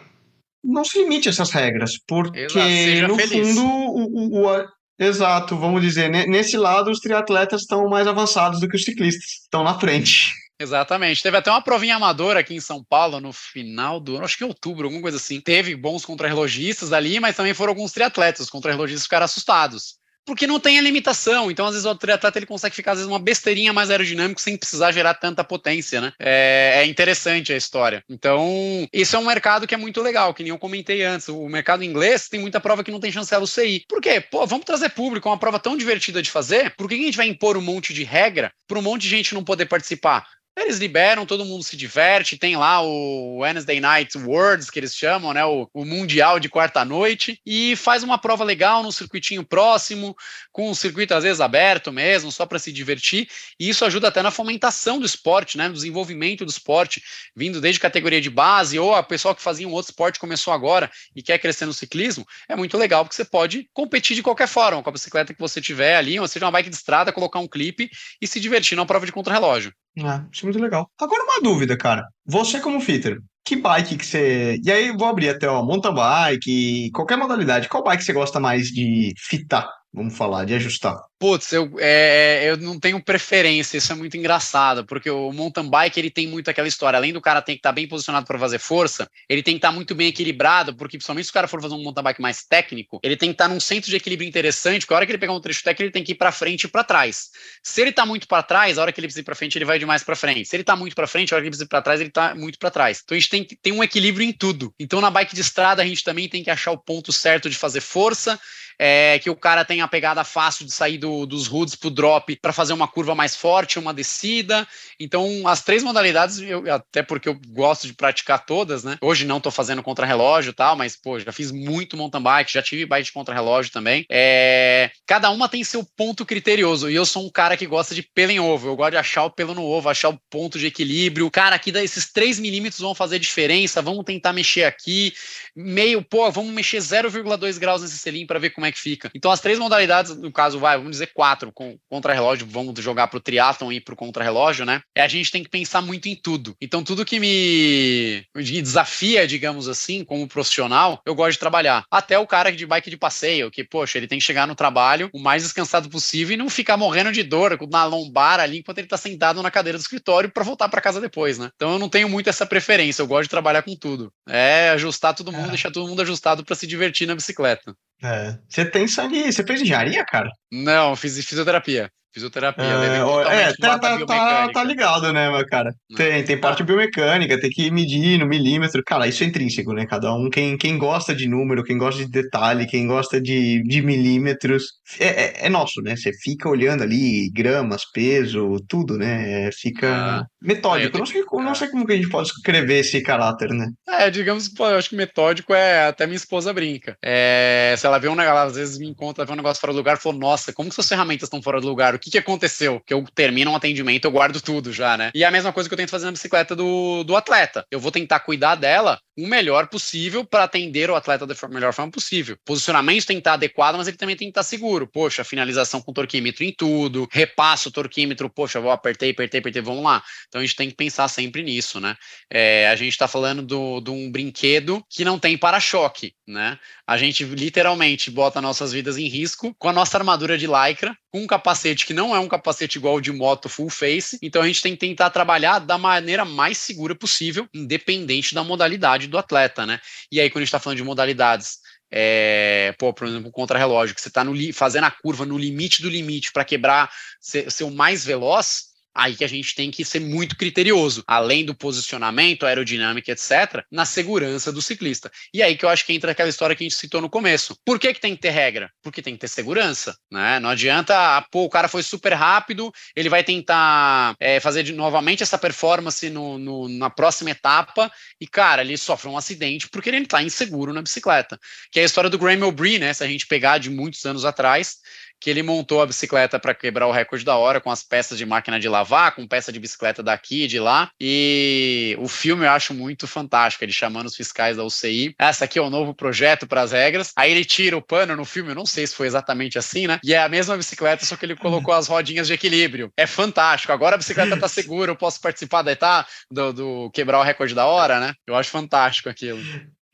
não 0.63 0.84
se 0.84 0.97
limite 0.99 1.28
a 1.28 1.32
essas 1.32 1.52
regras, 1.52 1.97
porque 2.08 2.39
Exato, 2.39 3.08
no 3.08 3.15
feliz. 3.15 3.47
fundo 3.47 3.65
o, 3.65 4.43
o, 4.43 4.47
o, 4.47 4.67
exato, 4.97 5.58
vamos 5.58 5.82
dizer, 5.82 6.10
nesse 6.10 6.58
lado 6.58 6.89
os 6.89 6.99
triatletas 6.99 7.62
estão 7.62 7.88
mais 7.89 8.08
avançados 8.08 8.60
do 8.60 8.67
que 8.67 8.76
os 8.76 8.84
ciclistas, 8.84 9.26
estão 9.43 9.63
na 9.63 9.78
frente. 9.80 10.32
Exatamente. 10.60 11.21
Teve 11.21 11.36
até 11.36 11.52
uma 11.52 11.62
provinha 11.62 11.95
amadora 11.95 12.39
aqui 12.39 12.56
em 12.56 12.60
São 12.62 12.84
Paulo 12.84 13.19
no 13.19 13.34
final 13.34 13.99
do 13.99 14.15
ano, 14.15 14.26
acho 14.26 14.38
que 14.38 14.43
outubro, 14.43 14.86
alguma 14.86 15.02
coisa 15.02 15.17
assim. 15.17 15.41
Teve 15.41 15.76
bons 15.76 16.06
contrarrelogistas 16.06 16.93
ali, 16.93 17.19
mas 17.19 17.36
também 17.36 17.54
foram 17.54 17.71
alguns 17.71 17.91
triatletas. 17.91 18.41
Os 18.41 18.49
contrarrelogistas 18.49 19.04
ficaram 19.04 19.26
assustados 19.26 19.97
porque 20.25 20.47
não 20.47 20.59
tem 20.59 20.77
a 20.79 20.81
limitação. 20.81 21.49
Então, 21.49 21.65
às 21.65 21.73
vezes, 21.73 21.86
o 21.86 21.95
triatleta 21.95 22.39
ele 22.39 22.45
consegue 22.45 22.75
ficar, 22.75 22.91
às 22.91 22.99
vezes, 22.99 23.09
uma 23.09 23.19
besteirinha 23.19 23.73
mais 23.73 23.89
aerodinâmico 23.89 24.41
sem 24.41 24.57
precisar 24.57 24.91
gerar 24.91 25.13
tanta 25.15 25.43
potência, 25.43 26.01
né? 26.01 26.13
É, 26.19 26.81
é, 26.81 26.86
interessante 26.86 27.53
a 27.53 27.57
história. 27.57 28.03
Então, 28.09 28.88
isso 28.91 29.15
é 29.15 29.19
um 29.19 29.25
mercado 29.25 29.67
que 29.67 29.73
é 29.73 29.77
muito 29.77 30.01
legal, 30.01 30.33
que 30.33 30.43
nem 30.43 30.51
eu 30.51 30.59
comentei 30.59 31.03
antes. 31.03 31.27
O 31.29 31.47
mercado 31.47 31.83
inglês 31.83 32.27
tem 32.27 32.39
muita 32.39 32.59
prova 32.59 32.83
que 32.83 32.91
não 32.91 32.99
tem 32.99 33.12
chancela 33.12 33.43
UCI. 33.43 33.86
Por 33.88 34.01
quê? 34.01 34.21
Pô, 34.21 34.45
vamos 34.45 34.65
trazer 34.65 34.89
público, 34.89 35.27
é 35.27 35.31
uma 35.31 35.38
prova 35.38 35.59
tão 35.59 35.77
divertida 35.77 36.21
de 36.21 36.31
fazer, 36.31 36.73
por 36.75 36.88
que 36.88 36.95
a 36.95 36.97
gente 36.97 37.17
vai 37.17 37.27
impor 37.27 37.57
um 37.57 37.62
monte 37.62 37.93
de 37.93 38.03
regra 38.03 38.51
para 38.67 38.79
um 38.79 38.81
monte 38.81 39.03
de 39.03 39.09
gente 39.09 39.33
não 39.33 39.43
poder 39.43 39.65
participar? 39.65 40.25
Eles 40.55 40.77
liberam, 40.77 41.25
todo 41.25 41.43
mundo 41.43 41.63
se 41.63 41.75
diverte, 41.75 42.37
tem 42.37 42.55
lá 42.55 42.79
o 42.79 43.39
Wednesday 43.39 43.79
Night 43.79 44.15
Worlds, 44.17 44.69
que 44.69 44.79
eles 44.79 44.95
chamam, 44.95 45.33
né? 45.33 45.43
O, 45.43 45.67
o 45.73 45.83
Mundial 45.83 46.39
de 46.39 46.47
quarta-noite, 46.47 47.39
e 47.43 47.75
faz 47.75 48.03
uma 48.03 48.19
prova 48.19 48.43
legal 48.43 48.83
no 48.83 48.91
circuitinho 48.91 49.43
próximo, 49.43 50.15
com 50.51 50.69
o 50.69 50.75
circuito 50.75 51.15
às 51.15 51.23
vezes 51.23 51.41
aberto 51.41 51.91
mesmo, 51.91 52.31
só 52.31 52.45
para 52.45 52.59
se 52.59 52.71
divertir, 52.71 53.27
e 53.59 53.67
isso 53.67 53.83
ajuda 53.83 54.09
até 54.09 54.21
na 54.21 54.29
fomentação 54.29 54.99
do 54.99 55.05
esporte, 55.07 55.57
né? 55.57 55.67
No 55.67 55.73
desenvolvimento 55.73 56.45
do 56.45 56.51
esporte, 56.51 57.01
vindo 57.35 57.59
desde 57.59 57.79
categoria 57.79 58.21
de 58.21 58.29
base, 58.29 58.77
ou 58.77 58.93
a 58.93 59.01
pessoa 59.01 59.33
que 59.33 59.41
fazia 59.41 59.67
um 59.67 59.71
outro 59.71 59.89
esporte 59.89 60.19
começou 60.19 60.53
agora 60.53 60.89
e 61.15 61.23
quer 61.23 61.39
crescer 61.39 61.65
no 61.65 61.73
ciclismo, 61.73 62.27
é 62.47 62.55
muito 62.55 62.77
legal, 62.77 63.03
porque 63.03 63.15
você 63.15 63.25
pode 63.25 63.67
competir 63.73 64.15
de 64.15 64.21
qualquer 64.21 64.47
forma, 64.47 64.83
com 64.83 64.89
a 64.89 64.93
bicicleta 64.93 65.33
que 65.33 65.39
você 65.39 65.59
tiver 65.59 65.95
ali, 65.97 66.19
ou 66.19 66.27
seja, 66.27 66.45
uma 66.45 66.51
bike 66.51 66.69
de 66.69 66.75
estrada, 66.75 67.11
colocar 67.11 67.39
um 67.39 67.47
clipe 67.47 67.89
e 68.21 68.27
se 68.27 68.39
divertir 68.39 68.75
numa 68.75 68.85
prova 68.85 69.05
de 69.05 69.11
contrarrelógio. 69.11 69.73
É 69.95 70.45
muito 70.45 70.60
legal. 70.60 70.89
Agora 70.99 71.23
uma 71.23 71.41
dúvida, 71.41 71.77
cara. 71.77 72.08
Você 72.25 72.60
como 72.60 72.82
fitter, 72.82 73.19
que 73.45 73.56
bike 73.56 73.97
que 73.97 74.06
você... 74.06 74.60
E 74.63 74.71
aí 74.71 74.91
vou 74.91 75.08
abrir 75.08 75.29
até, 75.29 75.47
ó, 75.47 75.63
mountain 75.63 75.93
bike, 75.93 76.89
qualquer 76.91 77.17
modalidade. 77.17 77.69
Qual 77.69 77.84
bike 77.84 78.03
você 78.03 78.13
gosta 78.13 78.39
mais 78.39 78.67
de 78.67 79.13
fitar? 79.17 79.69
Vamos 79.93 80.17
falar, 80.17 80.43
de 80.43 80.56
ajustar. 80.56 80.97
Putz, 81.19 81.53
eu, 81.53 81.71
é, 81.79 82.49
eu 82.49 82.58
não 82.58 82.79
tenho 82.79 83.01
preferência, 83.01 83.77
isso 83.77 83.91
é 83.91 83.95
muito 83.95 84.17
engraçado, 84.17 84.84
porque 84.86 85.09
o 85.09 85.32
mountain 85.32 85.70
bike 85.70 85.99
ele 85.99 86.09
tem 86.09 86.28
muito 86.28 86.49
aquela 86.49 86.67
história, 86.67 86.97
além 86.97 87.13
do 87.13 87.22
cara 87.22 87.43
ter 87.43 87.53
que 87.53 87.59
estar 87.59 87.70
tá 87.70 87.74
bem 87.74 87.88
posicionado 87.88 88.26
para 88.26 88.39
fazer 88.39 88.57
força, 88.57 89.07
ele 89.30 89.43
tem 89.43 89.53
que 89.53 89.59
estar 89.59 89.70
tá 89.70 89.74
muito 89.74 89.93
bem 89.93 90.07
equilibrado, 90.07 90.76
porque 90.76 90.97
principalmente 90.97 91.26
se 91.26 91.30
o 91.30 91.34
cara 91.34 91.47
for 91.47 91.61
fazer 91.61 91.76
um 91.76 91.84
mountain 91.84 92.03
bike 92.03 92.22
mais 92.22 92.43
técnico, 92.43 92.99
ele 93.03 93.15
tem 93.15 93.30
que 93.30 93.36
estar 93.36 93.47
tá 93.47 93.53
num 93.53 93.59
centro 93.59 93.89
de 93.89 93.95
equilíbrio 93.95 94.28
interessante, 94.28 94.82
porque 94.82 94.95
a 94.95 94.97
hora 94.97 95.05
que 95.05 95.11
ele 95.11 95.20
pegar 95.20 95.34
um 95.34 95.39
trecho 95.39 95.63
técnico, 95.63 95.84
ele 95.84 95.91
tem 95.91 96.03
que 96.03 96.13
ir 96.13 96.15
para 96.15 96.32
frente 96.32 96.63
e 96.63 96.67
para 96.67 96.84
trás. 96.84 97.30
Se 97.61 97.80
ele 97.80 97.91
está 97.91 98.03
muito 98.03 98.28
para 98.28 98.41
trás, 98.41 98.80
a 98.80 98.82
hora 98.82 98.91
que 98.91 98.99
ele 98.99 99.07
precisa 99.07 99.22
ir 99.22 99.26
para 99.26 99.36
frente, 99.36 99.57
ele 99.57 99.65
vai 99.65 99.78
demais 99.78 100.03
para 100.03 100.15
frente. 100.15 100.45
Se 100.45 100.55
ele 100.55 100.63
está 100.63 100.76
muito 100.76 100.95
para 100.95 101.05
frente, 101.05 101.34
a 101.34 101.38
hora 101.38 101.43
que 101.43 101.45
ele 101.45 101.51
precisa 101.51 101.65
ir 101.65 101.70
para 101.70 101.82
trás, 101.84 102.01
ele 102.01 102.09
está 102.09 102.34
muito 102.34 102.57
para 102.57 102.72
trás. 102.72 103.01
Então 103.03 103.15
a 103.15 103.20
gente 103.20 103.30
tem 103.30 103.43
ter 103.45 103.72
um 103.72 103.84
equilíbrio 103.84 104.28
em 104.28 104.34
tudo. 104.34 104.74
Então 104.80 104.99
na 104.99 105.11
bike 105.11 105.36
de 105.36 105.41
estrada 105.41 105.84
a 105.84 105.86
gente 105.86 106.03
também 106.03 106.28
tem 106.28 106.43
que 106.43 106.49
achar 106.49 106.72
o 106.72 106.78
ponto 106.78 107.13
certo 107.13 107.49
de 107.49 107.55
fazer 107.55 107.82
força, 107.82 108.39
é, 108.78 109.19
que 109.19 109.30
o 109.30 109.36
cara 109.36 109.65
tenha 109.65 109.84
a 109.84 109.88
pegada 109.88 110.24
fácil 110.24 110.65
de 110.65 110.71
sair 110.71 110.97
do, 110.97 111.26
dos 111.26 111.47
hoods 111.47 111.76
pro 111.76 111.89
drop 111.89 112.36
para 112.41 112.53
fazer 112.53 112.74
uma 112.74 112.88
curva 112.88 113.15
mais 113.15 113.36
forte, 113.36 113.80
uma 113.80 113.93
descida. 113.93 114.67
Então, 114.99 115.47
as 115.47 115.61
três 115.63 115.84
modalidades, 115.84 116.39
eu, 116.39 116.71
até 116.74 117.03
porque 117.03 117.30
eu 117.30 117.39
gosto 117.47 117.88
de 117.88 117.93
praticar 117.93 118.45
todas, 118.45 118.84
né? 118.84 118.97
Hoje 119.01 119.26
não 119.26 119.39
tô 119.39 119.51
fazendo 119.51 119.84
contra-relógio 119.84 120.51
e 120.51 120.53
tal, 120.53 120.76
mas, 120.76 120.95
pô, 120.95 121.19
já 121.19 121.32
fiz 121.32 121.51
muito 121.51 121.97
mountain 121.97 122.21
bike, 122.21 122.53
já 122.53 122.61
tive 122.61 122.86
bike 122.86 123.05
de 123.05 123.11
contra-relógio 123.11 123.71
também. 123.71 124.05
É, 124.09 124.91
cada 125.05 125.30
uma 125.30 125.49
tem 125.49 125.63
seu 125.63 125.86
ponto 125.97 126.26
criterioso, 126.26 126.89
e 126.89 126.95
eu 126.95 127.05
sou 127.05 127.26
um 127.26 127.30
cara 127.30 127.57
que 127.57 127.65
gosta 127.65 127.93
de 127.93 128.03
pelo 128.03 128.32
em 128.32 128.39
ovo, 128.39 128.69
eu 128.69 128.76
gosto 128.76 128.91
de 128.91 128.97
achar 128.97 129.26
o 129.26 129.30
pelo 129.30 129.53
no 129.53 129.63
ovo, 129.63 129.89
achar 129.89 130.09
o 130.09 130.19
ponto 130.30 130.57
de 130.57 130.67
equilíbrio. 130.67 131.30
Cara, 131.30 131.55
aqui 131.55 131.71
esses 131.71 132.11
3 132.11 132.39
milímetros 132.39 132.82
vão 132.82 132.95
fazer 132.95 133.19
diferença, 133.19 133.82
vamos 133.82 134.05
tentar 134.05 134.34
mexer 134.34 134.63
aqui. 134.63 135.13
Meio, 135.55 136.03
pô, 136.03 136.30
vamos 136.32 136.53
mexer 136.53 136.78
0,2 136.78 137.59
graus 137.59 137.82
nesse 137.82 137.97
selim 137.97 138.26
para 138.26 138.39
ver 138.39 138.51
como 138.51 138.62
é 138.66 138.72
que 138.72 138.80
fica. 138.80 139.11
Então, 139.14 139.32
as 139.32 139.39
três 139.39 139.59
modalidades, 139.59 140.16
no 140.16 140.32
caso, 140.32 140.59
vai, 140.59 140.78
vamos 140.78 140.91
dizer 140.91 141.11
quatro, 141.14 141.51
com 141.51 141.78
contra-relógio, 141.89 142.47
vamos 142.49 142.80
jogar 142.82 143.07
para 143.07 143.18
o 143.18 143.22
triatlon 143.22 143.72
e 143.72 143.80
para 143.80 143.93
o 143.93 143.97
contra-relógio, 143.97 144.66
né? 144.66 144.82
É 144.95 145.01
a 145.01 145.07
gente 145.07 145.32
tem 145.32 145.43
que 145.43 145.49
pensar 145.49 145.82
muito 145.82 146.07
em 146.07 146.16
tudo. 146.16 146.55
Então, 146.61 146.84
tudo 146.84 147.05
que 147.05 147.20
me, 147.20 148.26
me 148.36 148.61
desafia, 148.61 149.28
digamos 149.28 149.68
assim, 149.68 150.03
como 150.03 150.28
profissional, 150.28 151.01
eu 151.05 151.16
gosto 151.16 151.34
de 151.34 151.39
trabalhar. 151.39 151.86
Até 151.91 152.18
o 152.18 152.28
cara 152.28 152.51
de 152.51 152.66
bike 152.66 152.89
de 152.89 152.97
passeio, 152.97 153.51
que, 153.51 153.64
poxa, 153.64 153.97
ele 153.97 154.07
tem 154.07 154.20
que 154.20 154.26
chegar 154.26 154.47
no 154.47 154.55
trabalho 154.55 155.09
o 155.14 155.20
mais 155.20 155.43
descansado 155.43 155.89
possível 155.89 156.34
e 156.34 156.38
não 156.38 156.49
ficar 156.49 156.78
morrendo 156.78 157.11
de 157.11 157.24
dor 157.24 157.57
na 157.70 157.86
lombar 157.86 158.39
ali 158.39 158.59
enquanto 158.59 158.78
ele 158.80 158.88
está 158.88 158.97
sentado 158.97 159.41
na 159.41 159.51
cadeira 159.51 159.78
do 159.78 159.82
escritório 159.82 160.32
para 160.32 160.43
voltar 160.43 160.70
para 160.70 160.82
casa 160.82 160.99
depois, 160.99 161.38
né? 161.38 161.49
Então, 161.55 161.74
eu 161.74 161.80
não 161.80 161.89
tenho 161.89 162.09
muito 162.09 162.30
essa 162.30 162.45
preferência, 162.45 163.01
eu 163.01 163.07
gosto 163.07 163.24
de 163.24 163.30
trabalhar 163.30 163.61
com 163.61 163.76
tudo. 163.76 164.11
É 164.28 164.70
ajustar 164.70 165.14
todo 165.14 165.32
mundo, 165.32 165.47
é. 165.47 165.49
deixar 165.49 165.72
todo 165.72 165.88
mundo 165.88 166.01
ajustado 166.01 166.43
para 166.43 166.55
se 166.55 166.68
divertir 166.68 167.07
na 167.07 167.16
bicicleta. 167.16 167.76
É. 168.01 168.37
Você 168.47 168.65
tem 168.65 168.87
sangue. 168.87 169.31
Você 169.31 169.43
fez 169.43 169.61
engenharia, 169.61 170.05
cara? 170.05 170.29
Não, 170.51 170.95
fiz 170.95 171.23
fisioterapia. 171.25 171.89
Fisioterapia. 172.14 172.64
É, 172.64 173.49
é 173.49 173.53
tá, 173.59 173.80
tá, 173.80 174.05
tá, 174.05 174.51
tá, 174.53 174.64
ligado, 174.64 175.11
né, 175.11 175.32
meu 175.32 175.43
cara? 175.47 175.74
Hum. 175.89 175.95
Tem, 175.95 176.24
tem 176.24 176.39
parte 176.39 176.64
biomecânica, 176.64 177.41
tem 177.41 177.49
que 177.49 177.72
medir 177.72 178.20
no 178.20 178.28
milímetro. 178.28 178.84
Cara, 178.86 179.07
isso 179.07 179.24
é 179.24 179.26
intrínseco, 179.26 179.74
né? 179.74 179.88
Cada 179.88 180.14
um, 180.14 180.30
quem, 180.30 180.55
quem 180.55 180.78
gosta 180.78 181.16
de 181.16 181.28
número, 181.28 181.64
quem 181.64 181.76
gosta 181.76 182.05
de 182.05 182.11
detalhe, 182.11 182.68
quem 182.68 182.86
gosta 182.86 183.20
de, 183.20 183.64
de 183.64 183.82
milímetros, 183.82 184.66
é, 184.99 185.07
é, 185.07 185.45
é 185.47 185.49
nosso, 185.49 185.82
né? 185.82 185.95
Você 185.95 186.11
fica 186.22 186.47
olhando 186.47 186.84
ali 186.84 187.32
gramas, 187.32 187.84
peso, 187.91 188.57
tudo, 188.70 188.95
né? 188.95 189.49
Fica 189.51 190.20
ah, 190.20 190.26
metódico. 190.39 190.99
Não, 190.99 191.05
sei, 191.07 191.24
não 191.32 191.55
sei 191.55 191.68
como 191.70 191.88
que 191.88 191.93
a 191.93 191.95
gente 191.95 192.09
pode 192.09 192.28
escrever 192.28 192.82
esse 192.82 193.01
caráter, 193.01 193.49
né? 193.49 193.72
É, 193.89 194.11
digamos 194.11 194.47
que 194.47 194.61
eu 194.61 194.78
acho 194.78 194.89
que 194.89 194.95
metódico 194.95 195.51
é. 195.51 195.88
Até 195.88 196.05
minha 196.05 196.18
esposa 196.18 196.53
brinca. 196.53 196.95
É, 197.03 197.74
se 197.76 197.88
ela 197.88 197.97
vê 197.97 198.07
um 198.07 198.16
negócio, 198.16 198.49
às 198.49 198.55
vezes 198.55 198.78
me 198.78 198.88
encontra, 198.88 199.26
vê 199.26 199.34
um 199.34 199.38
negócio 199.38 199.59
fora 199.59 199.74
do 199.74 199.78
lugar, 199.78 199.97
falou: 199.97 200.20
Nossa, 200.20 200.53
como 200.53 200.70
que 200.70 200.76
suas 200.76 200.88
ferramentas 200.88 201.24
estão 201.24 201.41
fora 201.41 201.59
do 201.59 201.68
lugar? 201.68 201.95
Que, 202.04 202.12
que 202.12 202.18
aconteceu? 202.18 202.82
Que 202.86 202.93
eu 202.93 203.06
termino 203.16 203.51
um 203.51 203.56
atendimento, 203.56 204.06
eu 204.06 204.12
guardo 204.12 204.41
tudo 204.41 204.74
já, 204.74 204.97
né? 204.97 205.10
E 205.16 205.24
é 205.24 205.28
a 205.28 205.32
mesma 205.32 205.54
coisa 205.54 205.70
que 205.70 205.74
eu 205.74 205.78
tento 205.78 205.89
fazer 205.89 206.06
na 206.06 206.12
bicicleta 206.12 206.54
do, 206.54 207.04
do 207.04 207.16
atleta. 207.16 207.66
Eu 207.72 207.80
vou 207.80 207.91
tentar 207.91 208.20
cuidar 208.20 208.56
dela 208.56 208.99
o 209.18 209.28
melhor 209.28 209.68
possível 209.68 210.26
para 210.26 210.43
atender 210.43 210.89
o 210.89 210.95
atleta 210.95 211.26
da 211.26 211.36
melhor 211.47 211.72
forma 211.74 211.91
possível. 211.91 212.36
Posicionamento 212.43 213.06
tem 213.06 213.18
que 213.18 213.22
estar 213.22 213.34
adequado, 213.34 213.76
mas 213.76 213.88
ele 213.88 213.95
também 213.95 214.16
tem 214.16 214.28
que 214.28 214.32
estar 214.32 214.43
seguro. 214.43 214.88
Poxa, 214.88 215.24
finalização 215.24 215.82
com 215.82 215.93
torquímetro 215.93 216.43
em 216.43 216.51
tudo, 216.51 217.08
repasso 217.12 217.72
torquímetro, 217.72 218.30
poxa, 218.30 218.60
vou 218.60 218.72
apertei, 218.72 219.12
apertei, 219.12 219.39
apertei, 219.39 219.62
vamos 219.62 219.84
lá. 219.84 220.04
Então 220.28 220.41
a 220.41 220.43
gente 220.43 220.56
tem 220.56 220.70
que 220.70 220.76
pensar 220.76 221.08
sempre 221.08 221.43
nisso, 221.43 221.80
né? 221.80 221.95
É, 222.30 222.68
a 222.68 222.76
gente 222.76 222.91
está 222.91 223.08
falando 223.08 223.43
de 223.82 223.91
um 223.91 224.12
brinquedo 224.12 224.84
que 224.89 225.06
não 225.06 225.18
tem 225.18 225.38
para-choque, 225.38 226.14
né? 226.28 226.58
A 226.86 226.97
gente 226.97 227.24
literalmente 227.24 228.12
bota 228.12 228.41
nossas 228.41 228.74
vidas 228.74 228.97
em 228.97 229.08
risco 229.08 229.56
com 229.58 229.70
a 229.70 229.74
nossa 229.74 229.97
armadura 229.97 230.38
de 230.38 230.47
lycra, 230.47 230.97
com 231.12 231.22
um 231.22 231.28
capacete 231.28 231.86
que 231.86 231.92
não 231.93 232.15
é 232.15 232.19
um 232.19 232.27
capacete 232.27 232.77
igual 232.77 232.99
de 232.99 233.11
moto 233.11 233.47
full 233.47 233.69
face. 233.69 234.17
Então 234.21 234.41
a 234.41 234.47
gente 234.47 234.61
tem 234.61 234.73
que 234.73 234.79
tentar 234.79 235.09
trabalhar 235.09 235.59
da 235.59 235.77
maneira 235.77 236.25
mais 236.25 236.57
segura 236.57 236.93
possível, 236.93 237.47
independente 237.53 238.35
da 238.35 238.43
modalidade 238.43 239.07
do 239.07 239.17
atleta, 239.17 239.65
né? 239.65 239.79
E 240.11 240.19
aí, 240.19 240.29
quando 240.29 240.37
a 240.37 240.41
gente 240.41 240.49
está 240.49 240.59
falando 240.59 240.77
de 240.77 240.83
modalidades 240.83 241.59
é, 241.95 242.73
pô, 242.79 242.91
por 242.91 243.07
exemplo, 243.07 243.31
contra-relógio, 243.31 243.93
que 243.93 244.01
você 244.01 244.07
está 244.07 244.25
fazendo 244.51 244.85
a 244.85 244.91
curva 244.91 245.27
no 245.27 245.37
limite 245.37 245.79
do 245.83 245.89
limite 245.89 246.31
para 246.31 246.43
quebrar, 246.43 246.89
ser, 247.21 247.51
ser 247.51 247.65
o 247.65 247.69
mais 247.69 248.03
veloz, 248.03 248.72
Aí 248.95 249.15
que 249.15 249.23
a 249.23 249.27
gente 249.27 249.55
tem 249.55 249.71
que 249.71 249.83
ser 249.83 249.99
muito 249.99 250.35
criterioso, 250.35 251.03
além 251.07 251.45
do 251.45 251.55
posicionamento, 251.55 252.45
aerodinâmica, 252.45 253.11
etc., 253.11 253.63
na 253.71 253.85
segurança 253.85 254.51
do 254.51 254.61
ciclista. 254.61 255.11
E 255.33 255.41
aí 255.41 255.57
que 255.57 255.65
eu 255.65 255.69
acho 255.69 255.85
que 255.85 255.93
entra 255.93 256.11
aquela 256.11 256.29
história 256.29 256.55
que 256.55 256.63
a 256.63 256.67
gente 256.67 256.77
citou 256.77 257.01
no 257.01 257.09
começo. 257.09 257.57
Por 257.65 257.79
que, 257.79 257.93
que 257.93 257.99
tem 257.99 258.15
que 258.15 258.21
ter 258.21 258.29
regra? 258.29 258.71
Porque 258.81 259.01
tem 259.01 259.15
que 259.15 259.19
ter 259.19 259.27
segurança, 259.27 259.97
né? 260.11 260.39
Não 260.39 260.49
adianta, 260.49 261.17
ah, 261.17 261.21
pô, 261.21 261.43
o 261.43 261.49
cara 261.49 261.67
foi 261.67 261.81
super 261.81 262.13
rápido, 262.13 262.71
ele 262.95 263.09
vai 263.09 263.23
tentar 263.23 264.15
é, 264.19 264.39
fazer 264.39 264.63
de, 264.63 264.73
novamente 264.73 265.23
essa 265.23 265.37
performance 265.37 266.09
no, 266.09 266.37
no, 266.37 266.69
na 266.69 266.89
próxima 266.89 267.31
etapa 267.31 267.91
e, 268.19 268.27
cara, 268.27 268.61
ele 268.61 268.77
sofre 268.77 269.09
um 269.09 269.17
acidente 269.17 269.67
porque 269.69 269.89
ele 269.89 269.97
está 269.97 270.21
inseguro 270.21 270.73
na 270.73 270.81
bicicleta. 270.81 271.39
Que 271.71 271.79
é 271.79 271.83
a 271.83 271.85
história 271.85 272.09
do 272.09 272.17
Graham 272.17 272.47
O'Brien, 272.47 272.79
né? 272.79 272.93
Se 272.93 273.03
a 273.03 273.07
gente 273.07 273.27
pegar 273.27 273.57
de 273.57 273.69
muitos 273.69 274.05
anos 274.05 274.25
atrás, 274.25 274.77
que 275.20 275.30
ele 275.30 275.41
montou 275.41 275.82
a 275.82 275.86
bicicleta 275.86 276.39
para 276.39 276.53
quebrar 276.53 276.88
o 276.88 276.91
recorde 276.91 277.24
da 277.24 277.38
hora 277.38 277.61
com 277.61 277.72
as 277.72 277.84
peças 277.84 278.18
de 278.18 278.26
máquina 278.26 278.59
de 278.59 278.68
lavar, 278.68 279.16
com 279.16 279.28
peça 279.28 279.51
de 279.51 279.59
bicicleta 279.59 280.03
daqui 280.03 280.43
e 280.43 280.47
de 280.47 280.59
lá. 280.59 280.89
E 280.99 281.95
o 281.99 282.07
filme 282.07 282.45
eu 282.45 282.51
acho 282.51 282.74
muito 282.74 283.07
fantástico, 283.07 283.64
ele 283.64 283.72
chamando 283.72 284.07
os 284.07 284.16
fiscais 284.16 284.57
da 284.57 284.64
UCI. 284.64 285.16
Essa 285.18 285.45
aqui 285.45 285.57
é 285.57 285.61
o 285.61 285.70
novo 285.70 285.93
projeto 285.93 286.45
para 286.45 286.61
as 286.61 286.72
regras. 286.72 287.11
Aí 287.16 287.32
ele 287.32 287.45
tira 287.45 287.78
o 287.78 287.82
pano 287.82 288.16
no 288.16 288.26
filme, 288.26 288.51
eu 288.51 288.55
não 288.55 288.66
sei 288.66 288.86
se 288.86 288.95
foi 288.95 289.07
exatamente 289.07 289.57
assim, 289.57 289.88
né? 289.88 289.99
E 290.03 290.14
é 290.14 290.22
a 290.22 290.30
mesma 290.30 290.57
bicicleta, 290.57 291.05
só 291.05 291.16
que 291.16 291.26
ele 291.26 291.36
colocou 291.36 291.74
as 291.74 291.88
rodinhas 291.88 292.28
de 292.28 292.34
equilíbrio. 292.34 292.91
É 292.97 293.07
fantástico. 293.07 293.72
Agora 293.72 293.95
a 293.95 293.97
bicicleta 293.97 294.38
tá 294.38 294.47
segura, 294.47 294.91
eu 294.91 294.95
posso 294.95 295.22
participar 295.22 295.61
da 295.61 295.72
etapa 295.72 296.07
do, 296.30 296.53
do 296.53 296.91
quebrar 296.91 297.20
o 297.20 297.24
recorde 297.24 297.55
da 297.55 297.66
hora, 297.66 297.99
né? 297.99 298.14
Eu 298.28 298.36
acho 298.36 298.49
fantástico 298.49 299.09
aquilo. 299.09 299.39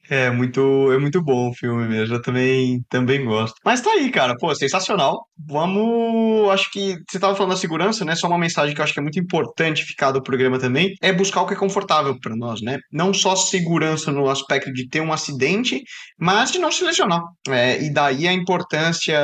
É 0.10 0.32
muito, 0.32 0.92
é 0.92 0.98
muito 0.98 1.22
bom 1.22 1.50
o 1.50 1.54
filme 1.54 1.88
mesmo. 1.88 2.16
Eu 2.16 2.22
também, 2.22 2.82
também 2.90 3.24
gosto. 3.24 3.56
Mas 3.64 3.82
tá 3.82 3.92
aí, 3.92 4.10
cara. 4.10 4.36
Pô, 4.40 4.54
sensacional. 4.56 5.26
Vamos. 5.48 6.50
Acho 6.50 6.72
que 6.72 6.96
você 7.08 7.20
tava 7.20 7.36
falando 7.36 7.52
da 7.52 7.58
segurança, 7.58 8.04
né? 8.04 8.16
Só 8.16 8.28
uma 8.28 8.38
mensagem 8.38 8.74
que 8.74 8.82
eu 8.82 8.84
acho 8.84 8.94
que 8.94 9.00
é 9.00 9.04
muito 9.04 9.20
importante 9.20 9.86
ficar 9.86 10.12
do 10.12 10.24
programa 10.24 10.58
também. 10.58 10.96
É 11.02 11.14
buscar 11.14 11.42
o 11.42 11.48
que 11.48 11.54
é 11.54 11.58
confortável 11.58 12.18
para 12.20 12.36
nós, 12.36 12.60
né? 12.62 12.80
Não 12.92 13.14
só 13.14 13.36
segurança 13.36 14.12
no 14.12 14.28
aspecto 14.30 14.74
de 14.74 14.88
ter 14.90 15.02
um 15.02 15.14
acidente, 15.14 15.84
mas 16.20 16.52
de 16.52 16.58
não 16.58 16.72
se 16.72 16.84
lesionar. 16.84 17.22
É, 17.48 17.82
e 17.84 17.94
daí 17.94 18.28
a 18.28 18.34
importância 18.34 19.20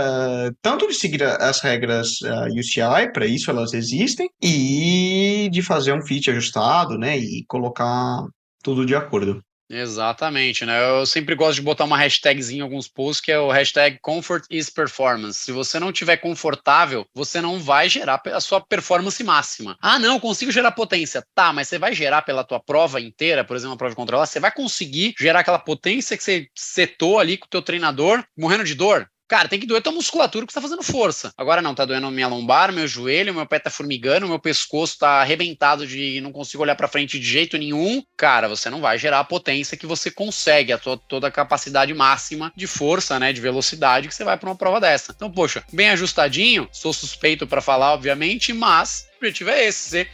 tanto 0.61 0.87
de 0.87 0.93
seguir 0.93 1.23
as 1.23 1.61
regras 1.61 2.21
uh, 2.21 2.59
UCI, 2.59 3.11
para 3.11 3.25
isso 3.25 3.49
elas 3.49 3.73
existem, 3.73 4.29
e 4.41 5.49
de 5.51 5.61
fazer 5.61 5.93
um 5.93 6.05
fit 6.05 6.29
ajustado, 6.29 6.97
né? 6.97 7.17
E 7.17 7.43
colocar 7.47 8.21
tudo 8.63 8.85
de 8.85 8.95
acordo. 8.95 9.41
Exatamente, 9.69 10.63
né? 10.63 10.79
Eu 10.79 11.07
sempre 11.07 11.33
gosto 11.33 11.55
de 11.55 11.63
botar 11.63 11.85
uma 11.85 11.97
hashtagzinha 11.97 12.59
em 12.59 12.61
alguns 12.61 12.87
posts 12.87 13.19
que 13.19 13.31
é 13.31 13.39
o 13.39 13.49
hashtag 13.49 13.97
Comfort 13.99 14.45
is 14.49 14.69
Performance. 14.69 15.39
Se 15.39 15.51
você 15.51 15.79
não 15.79 15.91
tiver 15.91 16.17
confortável, 16.17 17.05
você 17.15 17.41
não 17.41 17.59
vai 17.59 17.89
gerar 17.89 18.21
a 18.25 18.39
sua 18.39 18.61
performance 18.61 19.23
máxima. 19.23 19.75
Ah, 19.81 19.97
não, 19.97 20.19
consigo 20.19 20.51
gerar 20.51 20.71
potência. 20.71 21.25
Tá, 21.33 21.51
mas 21.51 21.67
você 21.67 21.79
vai 21.79 21.95
gerar 21.95 22.21
pela 22.21 22.43
tua 22.43 22.59
prova 22.59 23.01
inteira, 23.01 23.43
por 23.43 23.55
exemplo, 23.55 23.71
uma 23.71 23.77
prova 23.77 23.91
de 23.91 23.95
controlar, 23.95 24.27
você 24.27 24.39
vai 24.39 24.51
conseguir 24.51 25.15
gerar 25.19 25.39
aquela 25.39 25.59
potência 25.59 26.15
que 26.15 26.23
você 26.23 26.47
setou 26.53 27.17
ali 27.17 27.35
com 27.35 27.47
o 27.47 27.49
teu 27.49 27.61
treinador, 27.61 28.23
morrendo 28.37 28.63
de 28.63 28.75
dor? 28.75 29.09
Cara, 29.27 29.47
tem 29.47 29.59
que 29.59 29.65
doer 29.65 29.81
tua 29.81 29.91
musculatura 29.91 30.45
que 30.45 30.53
tá 30.53 30.61
fazendo 30.61 30.83
força. 30.83 31.33
Agora 31.35 31.61
não, 31.61 31.73
tá 31.73 31.83
doendo 31.83 32.11
minha 32.11 32.27
lombar, 32.27 32.71
meu 32.71 32.87
joelho, 32.87 33.33
meu 33.33 33.45
pé 33.45 33.57
tá 33.57 33.71
formigando, 33.71 34.27
meu 34.27 34.39
pescoço 34.39 34.99
tá 34.99 35.21
arrebentado 35.21 35.87
de 35.87 36.21
não 36.21 36.31
consigo 36.31 36.61
olhar 36.61 36.75
para 36.75 36.87
frente 36.87 37.19
de 37.19 37.25
jeito 37.25 37.57
nenhum. 37.57 38.03
Cara, 38.15 38.47
você 38.47 38.69
não 38.69 38.81
vai 38.81 38.99
gerar 38.99 39.19
a 39.19 39.23
potência 39.23 39.77
que 39.77 39.87
você 39.87 40.11
consegue, 40.11 40.71
a 40.71 40.77
tua, 40.77 40.97
toda 40.97 41.27
a 41.27 41.31
capacidade 41.31 41.93
máxima 41.93 42.53
de 42.55 42.67
força, 42.67 43.19
né, 43.19 43.33
de 43.33 43.41
velocidade 43.41 44.07
que 44.07 44.13
você 44.13 44.23
vai 44.23 44.37
para 44.37 44.49
uma 44.49 44.55
prova 44.55 44.79
dessa. 44.79 45.11
Então, 45.15 45.31
poxa, 45.31 45.63
bem 45.73 45.89
ajustadinho, 45.89 46.69
sou 46.71 46.93
suspeito 46.93 47.47
para 47.47 47.61
falar, 47.61 47.93
obviamente, 47.93 48.53
mas 48.53 49.07
o 49.15 49.17
objetivo 49.17 49.49
é 49.49 49.65
esse, 49.65 49.89
ser 49.89 50.09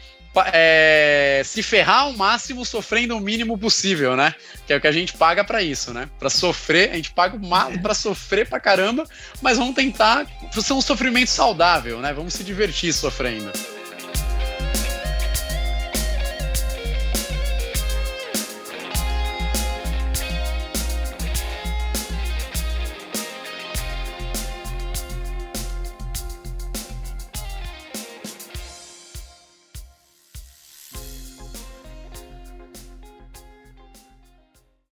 é, 0.54 1.42
se 1.44 1.62
ferrar 1.62 2.02
ao 2.02 2.14
máximo 2.14 2.66
sofrendo 2.66 3.18
o 3.18 3.20
mínimo 3.20 3.58
possível, 3.58 4.16
né? 4.16 4.34
Que 4.66 4.74
é 4.74 4.78
o 4.78 4.82
que 4.82 4.88
a 4.88 4.92
gente 4.92 5.14
paga 5.14 5.44
para 5.44 5.62
isso, 5.62 5.94
né? 5.94 6.10
Para 6.18 6.30
sofrer, 6.30 6.92
a 6.92 6.96
gente 6.96 7.12
paga 7.12 7.36
o 7.36 7.40
máximo 7.40 7.82
para 7.82 7.94
sofrer 7.94 8.48
pra 8.48 8.60
caramba, 8.60 9.04
mas 9.42 9.58
vamos 9.58 9.76
tentar 9.76 10.26
ser 10.52 10.74
um 10.74 10.82
sofrimento 10.82 11.30
saudável, 11.30 12.00
né? 12.00 12.14
Vamos 12.14 12.34
se 12.34 12.44
divertir 12.44 12.94
sofrendo. 12.94 13.52